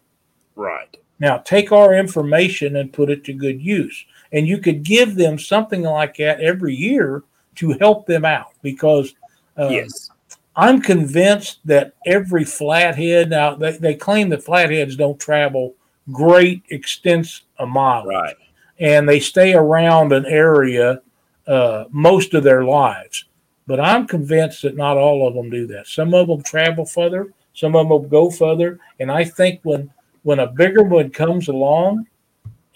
Right. 0.55 0.97
Now, 1.19 1.39
take 1.39 1.73
our 1.73 1.95
information 1.95 2.77
and 2.77 2.93
put 2.93 3.11
it 3.11 3.25
to 3.25 3.33
good 3.33 3.61
use. 3.61 4.05
And 4.33 4.47
you 4.47 4.59
could 4.59 4.83
give 4.83 5.15
them 5.15 5.39
something 5.39 5.83
like 5.83 6.17
that 6.17 6.41
every 6.41 6.75
year 6.75 7.23
to 7.57 7.73
help 7.73 8.07
them 8.07 8.25
out 8.25 8.53
because 8.63 9.15
uh, 9.59 9.69
yes. 9.69 10.11
I'm 10.57 10.81
convinced 10.81 11.61
that 11.65 11.95
every 12.05 12.45
flathead, 12.45 13.31
now 13.31 13.55
they, 13.55 13.77
they 13.79 13.95
claim 13.95 14.29
that 14.31 14.45
flatheads 14.45 14.97
don't 14.97 15.19
travel 15.19 15.75
great 16.13 16.63
extents 16.71 17.43
of 17.59 17.69
miles. 17.69 18.07
Right. 18.09 18.37
And 18.79 19.09
they 19.09 19.21
stay 19.21 19.55
around 19.55 20.13
an 20.13 20.27
area 20.27 21.01
uh, 21.47 21.85
most 21.91 22.35
of 22.35 22.43
their 22.43 22.65
lives. 22.65 23.25
But 23.67 23.81
I'm 23.81 24.07
convinced 24.07 24.63
that 24.63 24.77
not 24.77 24.97
all 24.97 25.27
of 25.27 25.35
them 25.35 25.51
do 25.51 25.67
that. 25.69 25.87
Some 25.89 26.15
of 26.15 26.29
them 26.29 26.43
travel 26.43 26.85
further, 26.85 27.33
some 27.55 27.75
of 27.75 27.89
them 27.89 28.09
go 28.09 28.31
further. 28.31 28.79
And 29.01 29.11
I 29.11 29.25
think 29.25 29.61
when 29.63 29.91
when 30.27 30.41
a 30.41 30.47
bigger 30.49 30.83
one 30.83 31.09
comes 31.09 31.47
along 31.47 32.05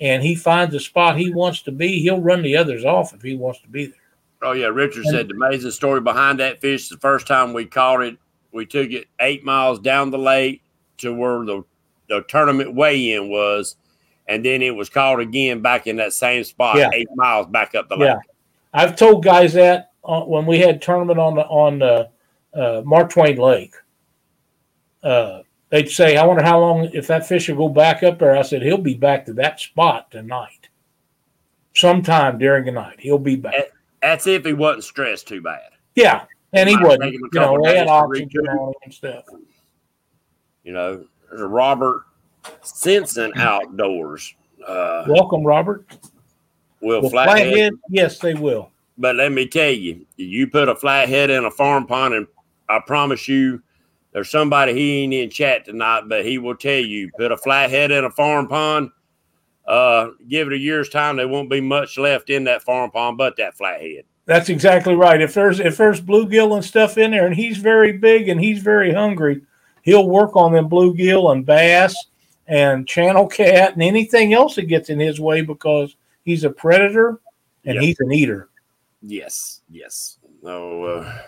and 0.00 0.22
he 0.22 0.36
finds 0.36 0.72
a 0.72 0.78
spot 0.78 1.18
he 1.18 1.34
wants 1.34 1.62
to 1.62 1.72
be, 1.72 2.00
he'll 2.00 2.20
run 2.20 2.42
the 2.42 2.56
others 2.56 2.84
off 2.84 3.12
if 3.12 3.22
he 3.22 3.34
wants 3.34 3.60
to 3.60 3.66
be 3.66 3.86
there. 3.86 3.94
Oh 4.40 4.52
yeah, 4.52 4.68
Richard 4.68 5.04
said 5.06 5.26
the 5.26 5.34
amazing 5.34 5.72
story 5.72 6.00
behind 6.00 6.38
that 6.38 6.60
fish. 6.60 6.88
The 6.88 6.96
first 6.98 7.26
time 7.26 7.52
we 7.52 7.66
caught 7.66 8.02
it, 8.02 8.18
we 8.52 8.66
took 8.66 8.92
it 8.92 9.08
eight 9.18 9.44
miles 9.44 9.80
down 9.80 10.12
the 10.12 10.18
lake 10.18 10.62
to 10.98 11.12
where 11.12 11.44
the 11.44 11.64
the 12.08 12.22
tournament 12.28 12.72
weigh-in 12.72 13.28
was, 13.28 13.74
and 14.28 14.44
then 14.44 14.62
it 14.62 14.76
was 14.76 14.88
caught 14.88 15.18
again 15.18 15.60
back 15.60 15.88
in 15.88 15.96
that 15.96 16.12
same 16.12 16.44
spot, 16.44 16.76
yeah. 16.76 16.90
eight 16.94 17.08
miles 17.16 17.48
back 17.48 17.74
up 17.74 17.88
the 17.88 17.96
lake. 17.96 18.10
Yeah. 18.10 18.20
I've 18.72 18.94
told 18.94 19.24
guys 19.24 19.54
that 19.54 19.90
uh, 20.04 20.20
when 20.20 20.46
we 20.46 20.60
had 20.60 20.80
tournament 20.80 21.18
on 21.18 21.34
the 21.34 21.42
on 21.46 21.82
uh, 21.82 22.04
uh, 22.54 22.82
Mark 22.84 23.10
Twain 23.10 23.38
Lake. 23.38 23.74
Uh, 25.02 25.40
they'd 25.70 25.88
say, 25.90 26.16
"I 26.16 26.24
wonder 26.26 26.42
how 26.42 26.60
long 26.60 26.90
if 26.92 27.06
that 27.08 27.26
fish 27.26 27.48
will 27.48 27.56
go 27.56 27.68
back 27.68 28.02
up 28.02 28.18
there." 28.18 28.36
I 28.36 28.42
said, 28.42 28.62
"He'll 28.62 28.78
be 28.78 28.94
back 28.94 29.24
to 29.26 29.32
that 29.34 29.58
spot 29.60 30.10
tonight, 30.10 30.68
sometime 31.74 32.38
during 32.38 32.64
the 32.66 32.72
night. 32.72 33.00
He'll 33.00 33.18
be 33.18 33.36
back." 33.36 33.54
That's 34.02 34.26
if 34.26 34.44
he 34.44 34.52
wasn't 34.52 34.84
stressed 34.84 35.28
too 35.28 35.40
bad. 35.42 35.70
Yeah, 35.94 36.24
and 36.52 36.68
he 36.68 36.76
wasn't. 36.76 37.02
take 37.02 37.14
him 37.14 37.22
a 37.24 37.28
You 37.34 37.40
know, 37.40 37.62
they 37.64 37.76
had 37.76 37.84
to 37.84 37.90
oxygen 37.90 38.28
recoup. 38.42 38.60
on 38.60 38.72
and 38.84 38.94
stuff. 38.94 39.24
You 40.64 40.72
know, 40.72 41.04
there's 41.28 41.40
a 41.42 41.46
Robert 41.46 42.04
Simpson 42.62 43.32
outdoors. 43.36 44.34
Uh, 44.66 45.04
Welcome, 45.08 45.42
Robert. 45.44 45.84
will 46.80 47.00
Well, 47.02 47.10
flathead, 47.10 47.46
flathead, 47.48 47.72
yes, 47.90 48.18
they 48.18 48.34
will. 48.34 48.70
but 48.98 49.16
let 49.16 49.32
me 49.32 49.46
tell 49.46 49.70
you, 49.70 50.06
you 50.16 50.46
put 50.46 50.68
a 50.68 50.74
flathead 50.74 51.30
in 51.30 51.44
a 51.44 51.50
farm 51.50 51.86
pond, 51.86 52.14
and 52.14 52.26
I 52.68 52.78
promise 52.86 53.26
you, 53.28 53.62
there's 54.12 54.30
somebody 54.30 54.74
he 54.74 55.02
ain't 55.02 55.14
in 55.14 55.30
chat 55.30 55.64
tonight, 55.64 56.02
but 56.08 56.24
he 56.24 56.38
will 56.38 56.56
tell 56.56 56.72
you, 56.80 57.10
put 57.16 57.32
a 57.32 57.36
flathead 57.36 57.90
in 57.90 58.04
a 58.04 58.10
farm 58.10 58.48
pond. 58.48 58.90
Uh, 59.66 60.10
give 60.28 60.48
it 60.48 60.54
a 60.54 60.58
year's 60.58 60.88
time, 60.88 61.16
there 61.16 61.28
won't 61.28 61.50
be 61.50 61.60
much 61.60 61.96
left 61.96 62.28
in 62.28 62.44
that 62.44 62.62
farm 62.62 62.90
pond 62.90 63.16
but 63.16 63.36
that 63.36 63.56
flathead. 63.56 64.04
That's 64.26 64.48
exactly 64.48 64.94
right. 64.94 65.20
If 65.20 65.34
there's 65.34 65.60
if 65.60 65.76
there's 65.76 66.00
bluegill 66.00 66.54
and 66.54 66.64
stuff 66.64 66.98
in 66.98 67.10
there, 67.10 67.26
and 67.26 67.34
he's 67.34 67.58
very 67.58 67.92
big 67.92 68.28
and 68.28 68.40
he's 68.40 68.60
very 68.60 68.92
hungry, 68.92 69.42
he'll 69.82 70.08
work 70.08 70.36
on 70.36 70.52
them 70.52 70.68
bluegill 70.68 71.32
and 71.32 71.44
bass 71.46 71.94
and 72.46 72.86
channel 72.86 73.26
cat 73.26 73.74
and 73.74 73.82
anything 73.82 74.32
else 74.32 74.56
that 74.56 74.66
gets 74.66 74.90
in 74.90 74.98
his 74.98 75.20
way 75.20 75.40
because 75.40 75.96
he's 76.24 76.44
a 76.44 76.50
predator 76.50 77.20
and 77.64 77.74
Yep. 77.76 77.82
he's 77.82 78.00
an 78.00 78.12
eater. 78.12 78.48
Yes, 79.02 79.62
yes. 79.70 80.18
Oh, 80.44 80.82
uh, 80.82 81.22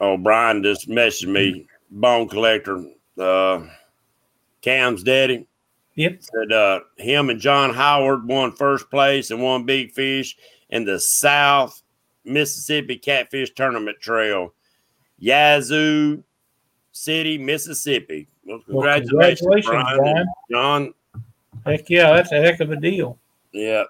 oh, 0.00 0.16
Brian 0.16 0.62
just 0.62 0.88
messaged 0.88 1.28
me, 1.28 1.66
bone 1.90 2.28
collector, 2.28 2.84
uh, 3.18 3.66
Cam's 4.60 5.02
daddy. 5.02 5.46
Yep. 5.94 6.18
Said 6.20 6.52
uh, 6.52 6.80
him 6.96 7.28
and 7.28 7.40
John 7.40 7.74
Howard 7.74 8.26
won 8.26 8.52
first 8.52 8.88
place 8.88 9.30
and 9.32 9.42
won 9.42 9.64
big 9.64 9.92
fish 9.92 10.36
in 10.70 10.84
the 10.84 11.00
South 11.00 11.82
Mississippi 12.24 12.96
Catfish 12.96 13.50
Tournament 13.54 13.98
Trail, 14.00 14.54
Yazoo 15.18 16.22
City, 16.92 17.36
Mississippi. 17.36 18.28
Well, 18.44 18.60
Well, 18.68 18.82
congratulations, 18.82 19.40
congratulations, 19.40 19.98
Brian. 19.98 19.98
Brian. 20.00 20.26
John, 20.50 20.94
Heck 21.66 21.90
yeah, 21.90 22.14
that's 22.14 22.32
a 22.32 22.40
heck 22.40 22.60
of 22.60 22.70
a 22.70 22.76
deal. 22.76 23.18
Yeah. 23.52 23.84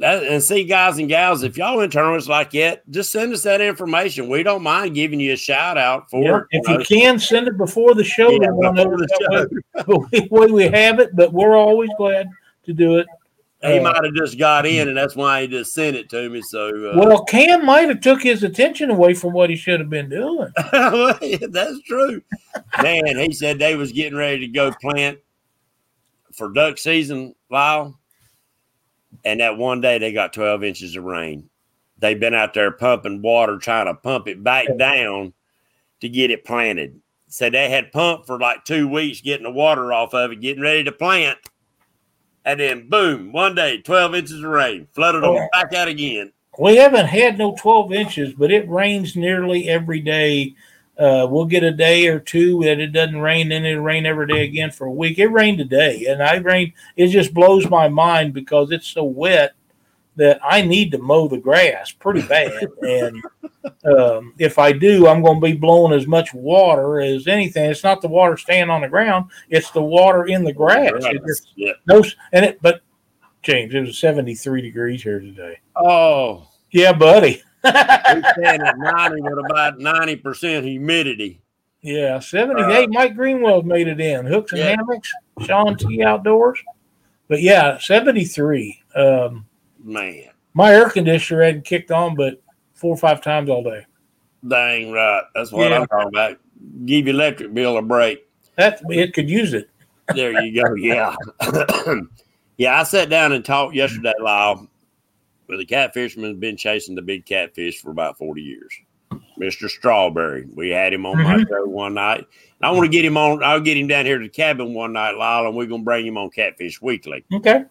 That, 0.00 0.24
and 0.24 0.42
see, 0.42 0.64
guys 0.64 0.96
and 0.98 1.08
gals, 1.10 1.42
if 1.42 1.58
y'all 1.58 1.80
in 1.80 1.90
tournaments 1.90 2.26
like 2.26 2.52
that, 2.52 2.88
just 2.90 3.12
send 3.12 3.34
us 3.34 3.42
that 3.42 3.60
information. 3.60 4.30
We 4.30 4.42
don't 4.42 4.62
mind 4.62 4.94
giving 4.94 5.20
you 5.20 5.34
a 5.34 5.36
shout 5.36 5.76
out 5.76 6.08
for 6.10 6.22
Yeah. 6.22 6.36
it. 6.38 6.44
If 6.52 6.68
you 6.68 6.78
you 6.78 6.84
can 7.02 7.18
send 7.18 7.46
it 7.48 7.58
before 7.58 7.94
the 7.94 8.02
show, 8.02 8.30
Yeah, 8.30 8.38
then 8.40 8.56
we'll 8.56 8.72
know 8.72 8.84
before 8.84 8.98
the 8.98 9.62
that 9.74 9.86
way- 9.86 10.28
way 10.30 10.46
we 10.50 10.62
have 10.68 11.00
it. 11.00 11.14
But 11.14 11.34
we're 11.34 11.54
always 11.54 11.90
glad 11.98 12.28
to 12.64 12.72
do 12.72 12.96
it. 12.96 13.06
he 13.62 13.78
uh, 13.78 13.82
might 13.82 14.02
have 14.02 14.14
just 14.14 14.38
got 14.38 14.64
in, 14.64 14.88
and 14.88 14.96
that's 14.96 15.14
why 15.16 15.42
he 15.42 15.48
just 15.48 15.74
sent 15.74 15.94
it 15.96 16.08
to 16.08 16.30
me. 16.30 16.40
So, 16.40 16.68
uh, 16.68 16.92
Well, 16.98 17.22
Cam 17.24 17.66
might 17.66 17.90
have 17.90 18.00
took 18.00 18.22
his 18.22 18.42
attention 18.42 18.88
away 18.88 19.12
from 19.12 19.34
what 19.34 19.50
he 19.50 19.56
should 19.56 19.80
have 19.80 19.90
been 19.90 20.08
doing. 20.08 20.50
that's 21.50 21.78
true. 21.82 22.22
Man, 22.82 23.18
he 23.18 23.32
said 23.34 23.58
they 23.58 23.76
was 23.76 23.92
getting 23.92 24.16
ready 24.16 24.38
to 24.38 24.48
go 24.48 24.72
plant 24.80 25.18
for 26.32 26.48
duck 26.54 26.78
season, 26.78 27.34
Lyle. 27.50 27.99
And 29.24 29.40
that 29.40 29.58
one 29.58 29.80
day 29.80 29.98
they 29.98 30.12
got 30.12 30.32
12 30.32 30.64
inches 30.64 30.96
of 30.96 31.04
rain. 31.04 31.48
They've 31.98 32.18
been 32.18 32.34
out 32.34 32.54
there 32.54 32.70
pumping 32.70 33.22
water, 33.22 33.58
trying 33.58 33.86
to 33.86 33.94
pump 33.94 34.26
it 34.28 34.42
back 34.42 34.66
down 34.78 35.34
to 36.00 36.08
get 36.08 36.30
it 36.30 36.44
planted. 36.44 37.00
So 37.28 37.50
they 37.50 37.70
had 37.70 37.92
pumped 37.92 38.26
for 38.26 38.38
like 38.38 38.64
two 38.64 38.88
weeks, 38.88 39.20
getting 39.20 39.44
the 39.44 39.50
water 39.50 39.92
off 39.92 40.14
of 40.14 40.32
it, 40.32 40.40
getting 40.40 40.62
ready 40.62 40.84
to 40.84 40.92
plant. 40.92 41.38
And 42.44 42.58
then 42.58 42.88
boom, 42.88 43.32
one 43.32 43.54
day, 43.54 43.78
12 43.82 44.14
inches 44.14 44.42
of 44.42 44.50
rain, 44.50 44.88
flooded 44.92 45.22
them 45.22 45.48
back 45.52 45.74
out 45.74 45.88
again. 45.88 46.32
We 46.58 46.76
haven't 46.76 47.06
had 47.06 47.38
no 47.38 47.54
12 47.58 47.92
inches, 47.92 48.34
but 48.34 48.50
it 48.50 48.68
rains 48.68 49.14
nearly 49.14 49.68
every 49.68 50.00
day. 50.00 50.54
Uh, 51.00 51.26
we'll 51.26 51.46
get 51.46 51.62
a 51.64 51.70
day 51.72 52.06
or 52.08 52.20
two 52.20 52.62
that 52.62 52.78
it 52.78 52.88
doesn't 52.88 53.20
rain, 53.22 53.48
then 53.48 53.64
it'll 53.64 53.82
rain 53.82 54.04
every 54.04 54.26
day 54.26 54.44
again 54.44 54.70
for 54.70 54.86
a 54.86 54.92
week. 54.92 55.18
It 55.18 55.28
rained 55.28 55.56
today, 55.56 56.04
and 56.10 56.22
I 56.22 56.36
rain. 56.36 56.74
It 56.96 57.08
just 57.08 57.32
blows 57.32 57.70
my 57.70 57.88
mind 57.88 58.34
because 58.34 58.70
it's 58.70 58.86
so 58.86 59.04
wet 59.04 59.54
that 60.16 60.38
I 60.44 60.60
need 60.60 60.90
to 60.92 60.98
mow 60.98 61.26
the 61.28 61.38
grass 61.38 61.90
pretty 61.92 62.20
bad. 62.22 62.52
and 62.82 63.22
um, 63.84 64.34
if 64.38 64.58
I 64.58 64.72
do, 64.72 65.06
I'm 65.06 65.22
going 65.22 65.40
to 65.40 65.46
be 65.46 65.54
blowing 65.54 65.98
as 65.98 66.06
much 66.06 66.34
water 66.34 67.00
as 67.00 67.26
anything. 67.26 67.70
It's 67.70 67.84
not 67.84 68.02
the 68.02 68.08
water 68.08 68.36
staying 68.36 68.68
on 68.68 68.82
the 68.82 68.88
ground; 68.88 69.30
it's 69.48 69.70
the 69.70 69.82
water 69.82 70.26
in 70.26 70.44
the 70.44 70.52
grass. 70.52 70.92
It 70.96 71.22
just, 71.26 71.52
Yeah. 71.56 71.72
those 71.86 72.14
and 72.32 72.44
it, 72.44 72.58
but 72.60 72.82
James, 73.42 73.72
it 73.74 73.80
was 73.80 73.96
73 73.98 74.60
degrees 74.60 75.02
here 75.02 75.18
today. 75.20 75.60
Oh, 75.76 76.46
Yeah, 76.72 76.92
buddy. 76.92 77.42
We 77.64 77.70
stand 77.70 78.62
at 78.66 78.78
90 78.78 79.22
with 79.22 79.38
about 79.50 79.78
90% 79.78 80.64
humidity. 80.64 81.40
Yeah, 81.82 82.18
78. 82.18 82.84
Uh, 82.84 82.86
Mike 82.90 83.14
Greenwell 83.14 83.62
made 83.62 83.88
it 83.88 84.00
in. 84.00 84.26
Hooks 84.26 84.52
and 84.52 84.60
Yeah. 84.60 84.76
hammocks, 84.76 85.10
Sean 85.46 85.76
T 85.76 86.02
Outdoors. 86.02 86.58
But 87.28 87.40
yeah, 87.42 87.78
73. 87.78 88.82
Um, 88.94 89.46
Man, 89.82 90.24
my 90.52 90.72
air 90.74 90.90
conditioner 90.90 91.42
hadn't 91.42 91.64
kicked 91.64 91.90
on 91.90 92.14
but 92.16 92.42
four 92.74 92.92
or 92.92 92.96
five 92.98 93.22
times 93.22 93.48
all 93.48 93.62
day. 93.62 93.86
dang 94.46 94.90
right. 94.92 95.22
That's 95.34 95.52
what 95.52 95.70
Yeah. 95.70 95.80
I'm 95.80 95.86
talking 95.86 96.08
about. 96.08 96.38
Give 96.84 97.06
your 97.06 97.14
electric 97.14 97.54
bill 97.54 97.78
a 97.78 97.82
break. 97.82 98.26
That 98.56 98.80
it 98.90 99.14
could 99.14 99.30
use 99.30 99.54
it. 99.54 99.70
There 100.14 100.42
you 100.42 100.62
go. 100.62 100.74
Yeah. 100.74 101.14
yeah, 102.58 102.80
I 102.80 102.82
sat 102.82 103.08
down 103.08 103.32
and 103.32 103.42
talked 103.44 103.74
yesterday, 103.74 104.12
Lyle, 104.20 104.68
with 105.50 105.60
a 105.60 105.66
catfisherman 105.66 106.22
who's 106.22 106.38
been 106.38 106.56
chasing 106.56 106.94
the 106.94 107.02
big 107.02 107.26
catfish 107.26 107.80
for 107.80 107.90
about 107.90 108.18
40 108.18 108.42
years. 108.42 108.72
Mr. 109.38 109.68
Strawberry. 109.68 110.46
We 110.54 110.68
had 110.68 110.92
him 110.92 111.06
on 111.06 111.22
my 111.22 111.38
show 111.38 111.66
one 111.66 111.94
night. 111.94 112.18
And 112.18 112.26
I 112.62 112.70
want 112.70 112.84
to 112.84 112.90
get 112.90 113.04
him 113.04 113.16
on. 113.16 113.42
I'll 113.42 113.60
get 113.60 113.76
him 113.76 113.86
down 113.86 114.04
here 114.04 114.18
to 114.18 114.24
the 114.24 114.30
cabin 114.30 114.74
one 114.74 114.92
night, 114.92 115.16
Lyle, 115.16 115.46
and 115.46 115.56
we're 115.56 115.66
going 115.66 115.80
to 115.80 115.84
bring 115.84 116.06
him 116.06 116.18
on 116.18 116.30
Catfish 116.30 116.80
Weekly. 116.82 117.24
Okay. 117.32 117.64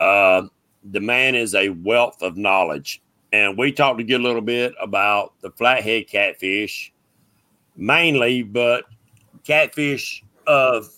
Uh, 0.00 0.42
the 0.82 1.00
man 1.00 1.34
is 1.34 1.54
a 1.54 1.68
wealth 1.68 2.22
of 2.22 2.36
knowledge. 2.36 3.02
And 3.32 3.58
we 3.58 3.72
talked 3.72 4.00
a 4.00 4.04
good 4.04 4.20
little 4.20 4.40
bit 4.40 4.74
about 4.80 5.34
the 5.40 5.50
flathead 5.50 6.08
catfish 6.08 6.92
mainly, 7.76 8.42
but 8.42 8.84
catfish 9.44 10.22
of 10.46 10.88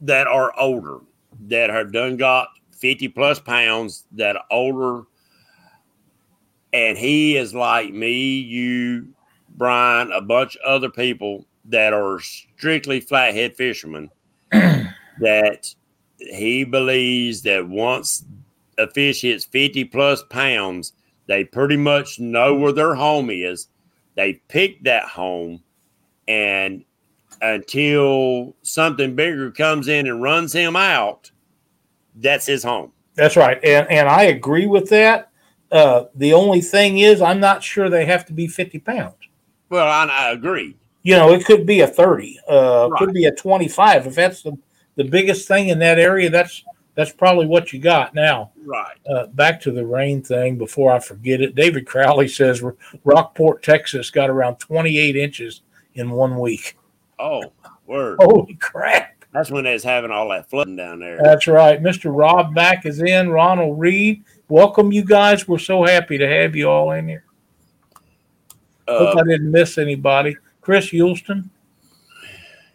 that 0.00 0.26
are 0.26 0.58
older, 0.58 1.00
that 1.48 1.70
have 1.70 1.92
done 1.92 2.16
got 2.16 2.48
50 2.72 3.08
plus 3.08 3.38
pounds, 3.38 4.06
that 4.12 4.36
are 4.36 4.44
older. 4.50 5.04
And 6.74 6.98
he 6.98 7.36
is 7.36 7.54
like 7.54 7.94
me, 7.94 8.40
you, 8.40 9.06
Brian, 9.48 10.10
a 10.10 10.20
bunch 10.20 10.56
of 10.56 10.62
other 10.66 10.90
people 10.90 11.46
that 11.66 11.92
are 11.92 12.18
strictly 12.18 12.98
flathead 12.98 13.54
fishermen 13.54 14.10
that 14.50 15.72
he 16.18 16.64
believes 16.64 17.42
that 17.42 17.68
once 17.68 18.24
a 18.76 18.90
fish 18.90 19.22
hits 19.22 19.44
50 19.44 19.84
plus 19.84 20.24
pounds, 20.24 20.94
they 21.26 21.44
pretty 21.44 21.76
much 21.76 22.18
know 22.18 22.56
where 22.56 22.72
their 22.72 22.96
home 22.96 23.30
is. 23.30 23.68
They 24.16 24.34
pick 24.48 24.82
that 24.82 25.04
home, 25.04 25.62
and 26.26 26.84
until 27.40 28.56
something 28.62 29.14
bigger 29.14 29.52
comes 29.52 29.86
in 29.86 30.08
and 30.08 30.20
runs 30.20 30.52
him 30.52 30.74
out, 30.74 31.30
that's 32.16 32.46
his 32.46 32.64
home. 32.64 32.90
That's 33.14 33.36
right. 33.36 33.62
And 33.62 33.88
and 33.90 34.08
I 34.08 34.24
agree 34.24 34.66
with 34.66 34.88
that. 34.90 35.30
Uh, 35.74 36.04
the 36.14 36.32
only 36.32 36.60
thing 36.60 36.98
is 36.98 37.20
I'm 37.20 37.40
not 37.40 37.62
sure 37.62 37.90
they 37.90 38.06
have 38.06 38.24
to 38.26 38.32
be 38.32 38.46
50 38.46 38.78
pounds. 38.78 39.14
Well, 39.70 39.86
I, 39.88 40.06
I 40.06 40.30
agree. 40.30 40.76
You 41.02 41.16
know, 41.16 41.32
it 41.32 41.44
could 41.44 41.66
be 41.66 41.80
a 41.80 41.86
30, 41.86 42.38
uh, 42.48 42.88
Right. 42.90 42.98
could 42.98 43.12
be 43.12 43.24
a 43.24 43.34
25. 43.34 44.06
If 44.06 44.14
that's 44.14 44.42
the, 44.42 44.56
the 44.94 45.04
biggest 45.04 45.48
thing 45.48 45.68
in 45.68 45.78
that 45.80 45.98
area, 45.98 46.30
that's 46.30 46.62
that's 46.94 47.12
probably 47.12 47.46
what 47.46 47.72
you 47.72 47.80
got 47.80 48.14
now. 48.14 48.52
Right. 48.64 48.96
uh, 49.10 49.26
back 49.26 49.60
to 49.62 49.72
the 49.72 49.84
rain 49.84 50.22
thing 50.22 50.56
before 50.56 50.92
I 50.92 51.00
forget 51.00 51.40
it. 51.40 51.56
David 51.56 51.86
Crowley 51.88 52.28
says 52.28 52.62
Rockport, 53.02 53.64
Texas 53.64 54.10
got 54.10 54.30
around 54.30 54.56
28 54.60 55.16
inches 55.16 55.62
in 55.94 56.10
one 56.10 56.38
week. 56.38 56.78
Oh, 57.18 57.52
word. 57.86 58.18
Holy 58.20 58.54
crap. 58.54 59.24
That's 59.32 59.50
when 59.50 59.64
they 59.64 59.72
was 59.72 59.82
having 59.82 60.12
all 60.12 60.28
that 60.28 60.48
flooding 60.48 60.76
down 60.76 61.00
there. 61.00 61.18
That's 61.20 61.48
right. 61.48 61.82
Mr. 61.82 62.16
Rob 62.16 62.52
Mack 62.54 62.86
is 62.86 63.02
in. 63.02 63.28
Ronald 63.30 63.76
Reed. 63.80 64.22
Welcome, 64.48 64.92
you 64.92 65.04
guys. 65.04 65.48
We're 65.48 65.58
so 65.58 65.84
happy 65.84 66.18
to 66.18 66.28
have 66.28 66.54
you 66.54 66.68
all 66.68 66.90
in 66.92 67.08
here. 67.08 67.24
Hope 68.86 69.16
Uh, 69.16 69.20
I 69.20 69.22
didn't 69.24 69.50
miss 69.50 69.78
anybody. 69.78 70.36
Chris 70.60 70.90
Yulston. 70.90 71.48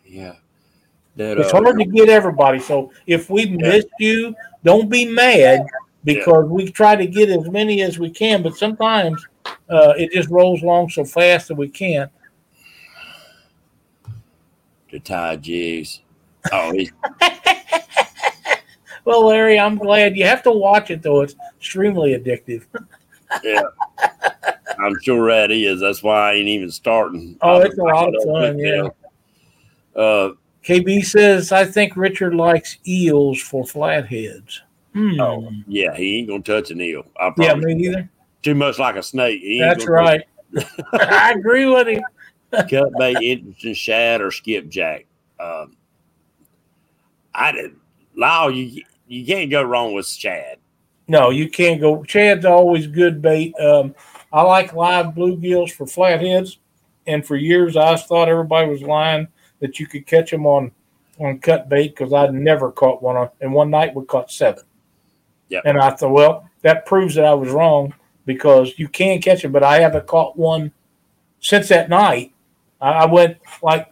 yeah. 0.05 0.33
That, 1.15 1.37
It's 1.37 1.53
uh, 1.53 1.61
hard 1.61 1.77
to 1.79 1.85
get 1.85 2.09
everybody. 2.09 2.59
So 2.59 2.91
if 3.05 3.29
we 3.29 3.45
missed 3.45 3.87
you, 3.99 4.33
don't 4.63 4.89
be 4.89 5.05
mad. 5.05 5.65
because 6.05 6.45
yeah. 6.45 6.53
we 6.53 6.71
try 6.71 6.95
to 6.95 7.05
get 7.05 7.29
as 7.29 7.49
many 7.49 7.81
as 7.81 7.99
we 7.99 8.09
can, 8.09 8.41
but 8.41 8.55
sometimes 8.55 9.23
uh, 9.69 9.93
it 9.97 10.11
just 10.13 10.29
rolls 10.29 10.63
along 10.63 10.89
so 10.89 11.03
fast 11.03 11.49
that 11.49 11.55
we 11.55 11.67
can't. 11.67 12.09
The 14.91 14.99
tie 15.01 15.35
jigs. 15.35 15.99
Oh, 16.53 16.73
well, 19.09 19.25
Larry, 19.25 19.59
I'm 19.59 19.75
glad 19.75 20.15
you 20.15 20.25
have 20.25 20.43
to 20.43 20.51
watch 20.51 20.91
it 20.91 21.01
though. 21.01 21.21
It's 21.21 21.35
extremely 21.57 22.11
addictive. 22.11 22.65
yeah, 23.43 23.63
I'm 24.77 24.99
sure 25.01 25.31
that 25.31 25.49
is. 25.49 25.79
That's 25.81 26.03
why 26.03 26.29
I 26.29 26.33
ain't 26.35 26.47
even 26.47 26.69
starting. 26.69 27.35
Oh, 27.41 27.59
it's 27.61 27.77
a 27.79 27.83
lot 27.83 28.15
of 28.15 28.23
fun. 28.23 28.59
Yeah. 28.59 28.89
Uh, 29.95 30.33
KB 30.63 31.03
says, 31.03 31.51
I 31.51 31.65
think 31.65 31.97
Richard 31.97 32.35
likes 32.35 32.77
eels 32.87 33.41
for 33.41 33.65
flatheads. 33.65 34.61
Hmm. 34.93 35.19
Oh, 35.19 35.51
yeah, 35.67 35.95
he 35.95 36.19
ain't 36.19 36.27
gonna 36.27 36.43
touch 36.43 36.69
an 36.69 36.79
eel. 36.79 37.03
I 37.19 37.33
yeah, 37.37 37.55
me 37.55 37.73
neither. 37.73 38.09
Too 38.43 38.53
much 38.53 38.77
like 38.77 38.95
a 38.95 39.01
snake. 39.01 39.41
That's 39.59 39.87
right. 39.87 40.21
I 40.93 41.33
agree 41.35 41.65
with 41.65 41.87
him. 41.87 42.03
Cut 42.51 42.91
bait, 42.99 43.17
interesting 43.21 43.73
shad, 43.73 44.21
or 44.21 44.29
skipjack. 44.29 45.07
Um, 45.39 45.75
I 47.33 47.51
didn't. 47.51 47.79
Lyle, 48.15 48.51
you 48.51 48.83
you 49.09 49.25
can't 49.25 49.49
go 49.51 49.63
wrong 49.63 49.93
with 49.93 50.07
shad. 50.07 50.59
No, 51.07 51.31
you 51.31 51.49
can't 51.49 51.81
go. 51.81 52.03
Shad's 52.03 52.45
always 52.45 52.85
good 52.85 53.21
bait. 53.21 53.59
Um, 53.59 53.95
I 54.31 54.43
like 54.43 54.73
live 54.73 55.07
bluegills 55.07 55.71
for 55.71 55.87
flatheads, 55.87 56.59
and 57.07 57.25
for 57.25 57.35
years 57.35 57.75
I 57.75 57.95
thought 57.95 58.29
everybody 58.29 58.69
was 58.69 58.83
lying 58.83 59.27
that 59.59 59.79
you 59.79 59.87
could 59.87 60.05
catch 60.05 60.29
them 60.31 60.45
on 60.45 60.71
on 61.19 61.39
cut 61.39 61.67
bait 61.67 61.89
because 61.89 62.13
I'd 62.13 62.33
never 62.33 62.71
caught 62.71 63.01
one 63.01 63.17
on. 63.17 63.29
And 63.41 63.51
one 63.51 63.71
night 63.71 63.95
we 63.95 64.05
caught 64.05 64.31
seven. 64.31 64.63
Yeah. 65.49 65.61
And 65.65 65.79
I 65.79 65.89
thought, 65.89 66.11
well, 66.11 66.49
that 66.61 66.85
proves 66.85 67.15
that 67.15 67.25
I 67.25 67.33
was 67.33 67.49
wrong 67.49 67.93
because 68.25 68.77
you 68.77 68.87
can 68.87 69.19
catch 69.19 69.41
them, 69.41 69.51
but 69.51 69.63
I 69.63 69.79
haven't 69.79 70.05
caught 70.05 70.37
one 70.37 70.71
since 71.39 71.67
that 71.69 71.89
night. 71.89 72.33
I 72.79 73.07
went 73.07 73.37
like 73.61 73.91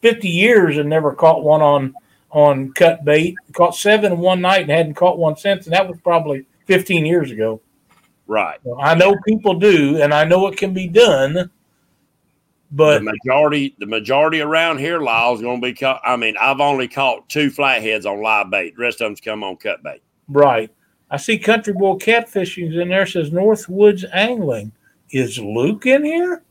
50 0.00 0.28
years 0.28 0.78
and 0.78 0.88
never 0.88 1.14
caught 1.14 1.44
one 1.44 1.62
on 1.62 1.94
on 2.34 2.72
cut 2.72 3.04
bait. 3.04 3.36
Caught 3.54 3.76
seven 3.76 4.18
one 4.18 4.42
night 4.42 4.62
and 4.62 4.70
hadn't 4.70 4.94
caught 4.94 5.16
one 5.16 5.36
since, 5.36 5.66
and 5.66 5.72
that 5.72 5.88
was 5.88 5.96
probably 6.02 6.44
15 6.66 7.06
years 7.06 7.30
ago. 7.30 7.62
Right. 8.26 8.58
So 8.64 8.78
I 8.78 8.94
know 8.94 9.16
people 9.26 9.54
do, 9.54 10.02
and 10.02 10.12
I 10.12 10.24
know 10.24 10.46
it 10.48 10.58
can 10.58 10.74
be 10.74 10.88
done. 10.88 11.50
But 12.72 12.98
the 12.98 13.12
majority, 13.12 13.76
the 13.78 13.86
majority 13.86 14.40
around 14.40 14.78
here, 14.78 14.98
Lyle 14.98 15.34
is 15.34 15.40
going 15.40 15.60
to 15.60 15.64
be 15.64 15.74
caught. 15.74 16.00
I 16.04 16.16
mean, 16.16 16.34
I've 16.40 16.60
only 16.60 16.88
caught 16.88 17.28
two 17.28 17.50
flatheads 17.50 18.04
on 18.04 18.20
live 18.20 18.50
bait. 18.50 18.74
The 18.76 18.82
rest 18.82 19.00
of 19.00 19.06
them's 19.06 19.20
come 19.20 19.44
on 19.44 19.56
cut 19.56 19.82
bait. 19.82 20.02
Right. 20.28 20.70
I 21.10 21.16
see 21.16 21.38
Country 21.38 21.72
Boy 21.72 21.94
Catfishing's 21.94 22.76
in 22.76 22.88
there. 22.88 23.06
Says 23.06 23.30
Northwoods 23.30 24.04
Angling. 24.12 24.72
Is 25.10 25.38
Luke 25.38 25.86
in 25.86 26.04
here? 26.04 26.42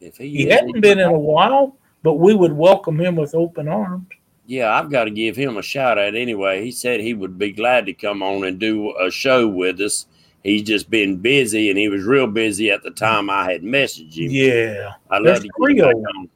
If 0.00 0.18
he, 0.18 0.28
he 0.28 0.48
hadn't 0.48 0.80
been 0.82 0.98
in 0.98 1.08
a 1.08 1.18
while, 1.18 1.76
but 2.02 2.14
we 2.14 2.34
would 2.34 2.52
welcome 2.52 3.00
him 3.00 3.16
with 3.16 3.34
open 3.34 3.68
arms. 3.68 4.08
Yeah, 4.48 4.72
I've 4.72 4.90
got 4.90 5.04
to 5.04 5.10
give 5.10 5.36
him 5.36 5.58
a 5.58 5.62
shout 5.62 5.98
out 5.98 6.16
anyway. 6.16 6.64
He 6.64 6.72
said 6.72 7.00
he 7.00 7.14
would 7.14 7.38
be 7.38 7.52
glad 7.52 7.86
to 7.86 7.92
come 7.92 8.22
on 8.22 8.44
and 8.44 8.58
do 8.58 8.92
a 8.98 9.10
show 9.10 9.46
with 9.46 9.80
us 9.80 10.06
he's 10.42 10.62
just 10.62 10.90
been 10.90 11.16
busy, 11.16 11.70
and 11.70 11.78
he 11.78 11.88
was 11.88 12.04
real 12.04 12.26
busy 12.26 12.70
at 12.70 12.82
the 12.82 12.90
time 12.90 13.30
I 13.30 13.50
had 13.50 13.62
messaged 13.62 14.16
him. 14.16 14.30
Yeah, 14.30 14.92
I 15.10 15.18
love 15.18 15.42
to 15.42 15.48
Creole. 15.48 16.28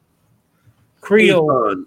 Creole. 1.01 1.85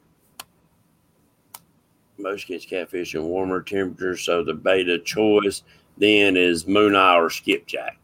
Most 2.17 2.47
catch 2.47 2.67
catfish 2.67 3.13
in 3.13 3.23
warmer 3.23 3.61
temperatures, 3.61 4.21
so 4.21 4.43
the 4.43 4.53
beta 4.53 4.99
choice 4.99 5.63
then 5.97 6.38
is 6.38 6.65
moon 6.65 6.95
eye 6.95 7.15
or 7.15 7.29
skipjack. 7.29 7.97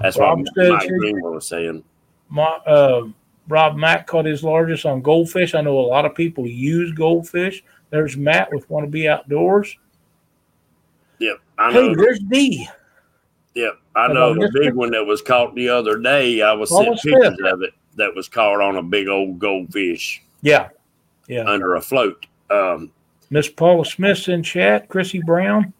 That's 0.00 0.16
what 0.16 0.38
Mike 0.56 0.88
Greenwell 0.88 1.34
was 1.34 1.48
saying. 1.48 1.84
My, 2.28 2.44
uh, 2.66 3.08
Rob 3.48 3.76
Matt 3.76 4.06
caught 4.06 4.24
his 4.24 4.42
largest 4.42 4.86
on 4.86 5.02
goldfish. 5.02 5.54
I 5.54 5.60
know 5.60 5.78
a 5.78 5.80
lot 5.80 6.06
of 6.06 6.14
people 6.14 6.46
use 6.46 6.92
goldfish. 6.92 7.62
There's 7.90 8.16
Matt 8.16 8.52
with 8.52 8.68
Want 8.70 8.86
to 8.86 8.90
Be 8.90 9.08
Outdoors. 9.08 9.76
Yep, 11.18 11.40
I 11.58 11.72
know. 11.72 11.88
Hey, 11.88 11.94
there's 11.94 12.18
D. 12.20 12.68
Yep, 13.54 13.78
I 13.94 14.12
know 14.12 14.34
the 14.34 14.50
big 14.52 14.74
one 14.74 14.90
that 14.90 15.04
was 15.04 15.22
caught 15.22 15.54
the 15.54 15.68
other 15.68 15.98
day. 15.98 16.42
I 16.42 16.52
was 16.52 16.70
seeing 16.70 16.96
pictures 16.96 17.38
of 17.44 17.62
it 17.62 17.74
that 17.96 18.14
was 18.14 18.28
caught 18.28 18.60
on 18.60 18.76
a 18.76 18.82
big 18.82 19.08
old 19.08 19.38
goldfish. 19.38 20.22
Yeah, 20.42 20.70
yeah, 21.28 21.44
under 21.48 21.76
a 21.76 21.80
float. 21.80 22.26
Um, 22.50 22.90
Miss 23.30 23.48
Paula 23.48 23.84
Smith's 23.84 24.28
in 24.28 24.42
chat. 24.42 24.88
Chrissy 24.88 25.20
Brown, 25.24 25.72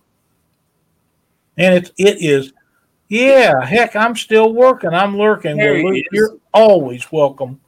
and 1.56 1.74
it's 1.74 1.90
it 1.98 2.18
is. 2.20 2.52
Yeah, 3.08 3.64
heck, 3.64 3.96
I'm 3.96 4.16
still 4.16 4.52
working. 4.52 4.90
I'm 4.90 5.18
lurking. 5.18 5.56
Luke, 5.56 6.04
you're 6.12 6.36
always 6.54 7.10
welcome. 7.12 7.60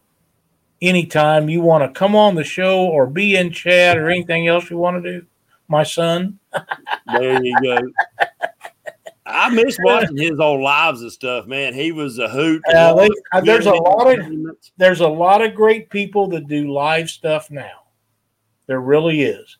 Anytime 0.80 1.48
you 1.48 1.60
want 1.60 1.82
to 1.82 1.98
come 1.98 2.14
on 2.14 2.34
the 2.34 2.44
show 2.44 2.86
or 2.86 3.06
be 3.06 3.36
in 3.36 3.50
chat 3.50 3.98
or 3.98 4.08
anything 4.08 4.46
else 4.46 4.70
you 4.70 4.78
want 4.78 5.02
to 5.02 5.12
do, 5.20 5.26
my 5.68 5.82
son. 5.82 6.38
there 7.12 7.42
you 7.42 7.56
go. 7.62 7.78
I 9.26 9.48
miss 9.48 9.76
watching 9.82 10.16
his 10.16 10.38
old 10.38 10.60
lives 10.60 11.02
and 11.02 11.10
stuff, 11.10 11.46
man. 11.46 11.74
He 11.74 11.90
was 11.90 12.18
a 12.18 12.28
hoot. 12.28 12.62
Uh, 12.72 12.94
they, 12.94 13.08
uh, 13.32 13.40
there's 13.40 13.66
a 13.66 13.72
lot 13.72 14.18
of 14.18 14.24
there's 14.76 15.00
a 15.00 15.08
lot 15.08 15.42
of 15.42 15.54
great 15.54 15.90
people 15.90 16.28
that 16.28 16.46
do 16.46 16.72
live 16.72 17.10
stuff 17.10 17.50
now. 17.50 17.82
There 18.66 18.80
really 18.80 19.22
is. 19.22 19.58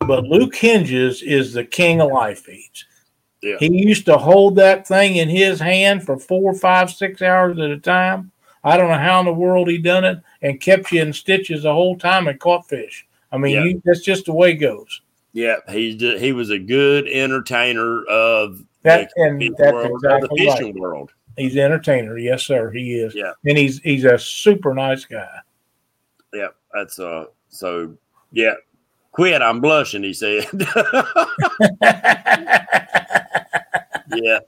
But 0.00 0.24
Luke 0.24 0.56
Hinges 0.56 1.22
is 1.22 1.52
the 1.52 1.64
king 1.64 2.00
of 2.00 2.10
live 2.10 2.38
feeds. 2.38 2.84
Yeah. 3.42 3.56
He 3.58 3.70
used 3.72 4.06
to 4.06 4.18
hold 4.18 4.56
that 4.56 4.86
thing 4.86 5.16
in 5.16 5.28
his 5.28 5.60
hand 5.60 6.04
for 6.04 6.18
four, 6.18 6.52
five, 6.54 6.90
six 6.90 7.22
hours 7.22 7.58
at 7.58 7.70
a 7.70 7.78
time. 7.78 8.32
I 8.62 8.76
don't 8.76 8.90
know 8.90 8.98
how 8.98 9.20
in 9.20 9.26
the 9.26 9.32
world 9.32 9.68
he 9.68 9.78
done 9.78 10.04
it 10.04 10.18
and 10.42 10.60
kept 10.60 10.92
you 10.92 11.02
in 11.02 11.12
stitches 11.12 11.62
the 11.62 11.72
whole 11.72 11.96
time 11.96 12.28
and 12.28 12.38
caught 12.38 12.68
fish. 12.68 13.06
I 13.32 13.38
mean, 13.38 13.54
yeah. 13.54 13.64
you, 13.64 13.82
that's 13.84 14.00
just 14.00 14.26
the 14.26 14.32
way 14.32 14.52
it 14.52 14.56
goes. 14.56 15.00
Yeah, 15.32 15.56
he's 15.68 16.00
he 16.00 16.32
was 16.32 16.50
a 16.50 16.58
good 16.58 17.06
entertainer 17.06 18.04
of 18.06 18.64
that 18.82 19.10
and 19.16 19.40
that's 19.56 19.72
world, 19.72 19.90
exactly 19.92 20.28
the 20.28 20.36
fishing 20.36 20.74
right. 20.74 20.80
world. 20.80 21.12
He's 21.36 21.54
an 21.54 21.60
entertainer, 21.60 22.18
yes, 22.18 22.42
sir. 22.42 22.70
He 22.70 22.94
is. 22.94 23.14
Yeah, 23.14 23.32
and 23.46 23.56
he's 23.56 23.80
he's 23.80 24.04
a 24.04 24.18
super 24.18 24.74
nice 24.74 25.04
guy. 25.04 25.28
Yeah, 26.34 26.48
that's 26.74 26.98
uh. 26.98 27.26
So 27.48 27.96
yeah, 28.32 28.54
quit. 29.12 29.40
I'm 29.40 29.60
blushing. 29.60 30.02
He 30.02 30.12
said. 30.12 30.46
yeah. 34.12 34.40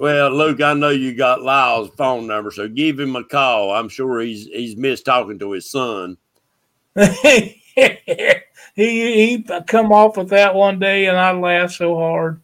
Well, 0.00 0.30
Luke, 0.30 0.62
I 0.62 0.72
know 0.74 0.88
you 0.88 1.14
got 1.14 1.42
Lyle's 1.42 1.90
phone 1.90 2.26
number, 2.26 2.50
so 2.50 2.66
give 2.68 2.98
him 2.98 3.16
a 3.16 3.24
call. 3.24 3.70
I'm 3.72 3.88
sure 3.88 4.20
he's 4.20 4.46
he's 4.46 4.76
missed 4.76 5.04
talking 5.04 5.38
to 5.38 5.52
his 5.52 5.70
son. 5.70 6.16
he 6.96 7.60
he 8.74 9.46
come 9.66 9.92
off 9.92 10.16
with 10.16 10.30
that 10.30 10.54
one 10.54 10.78
day, 10.78 11.06
and 11.06 11.18
I 11.18 11.32
laughed 11.32 11.74
so 11.74 11.96
hard 11.96 12.40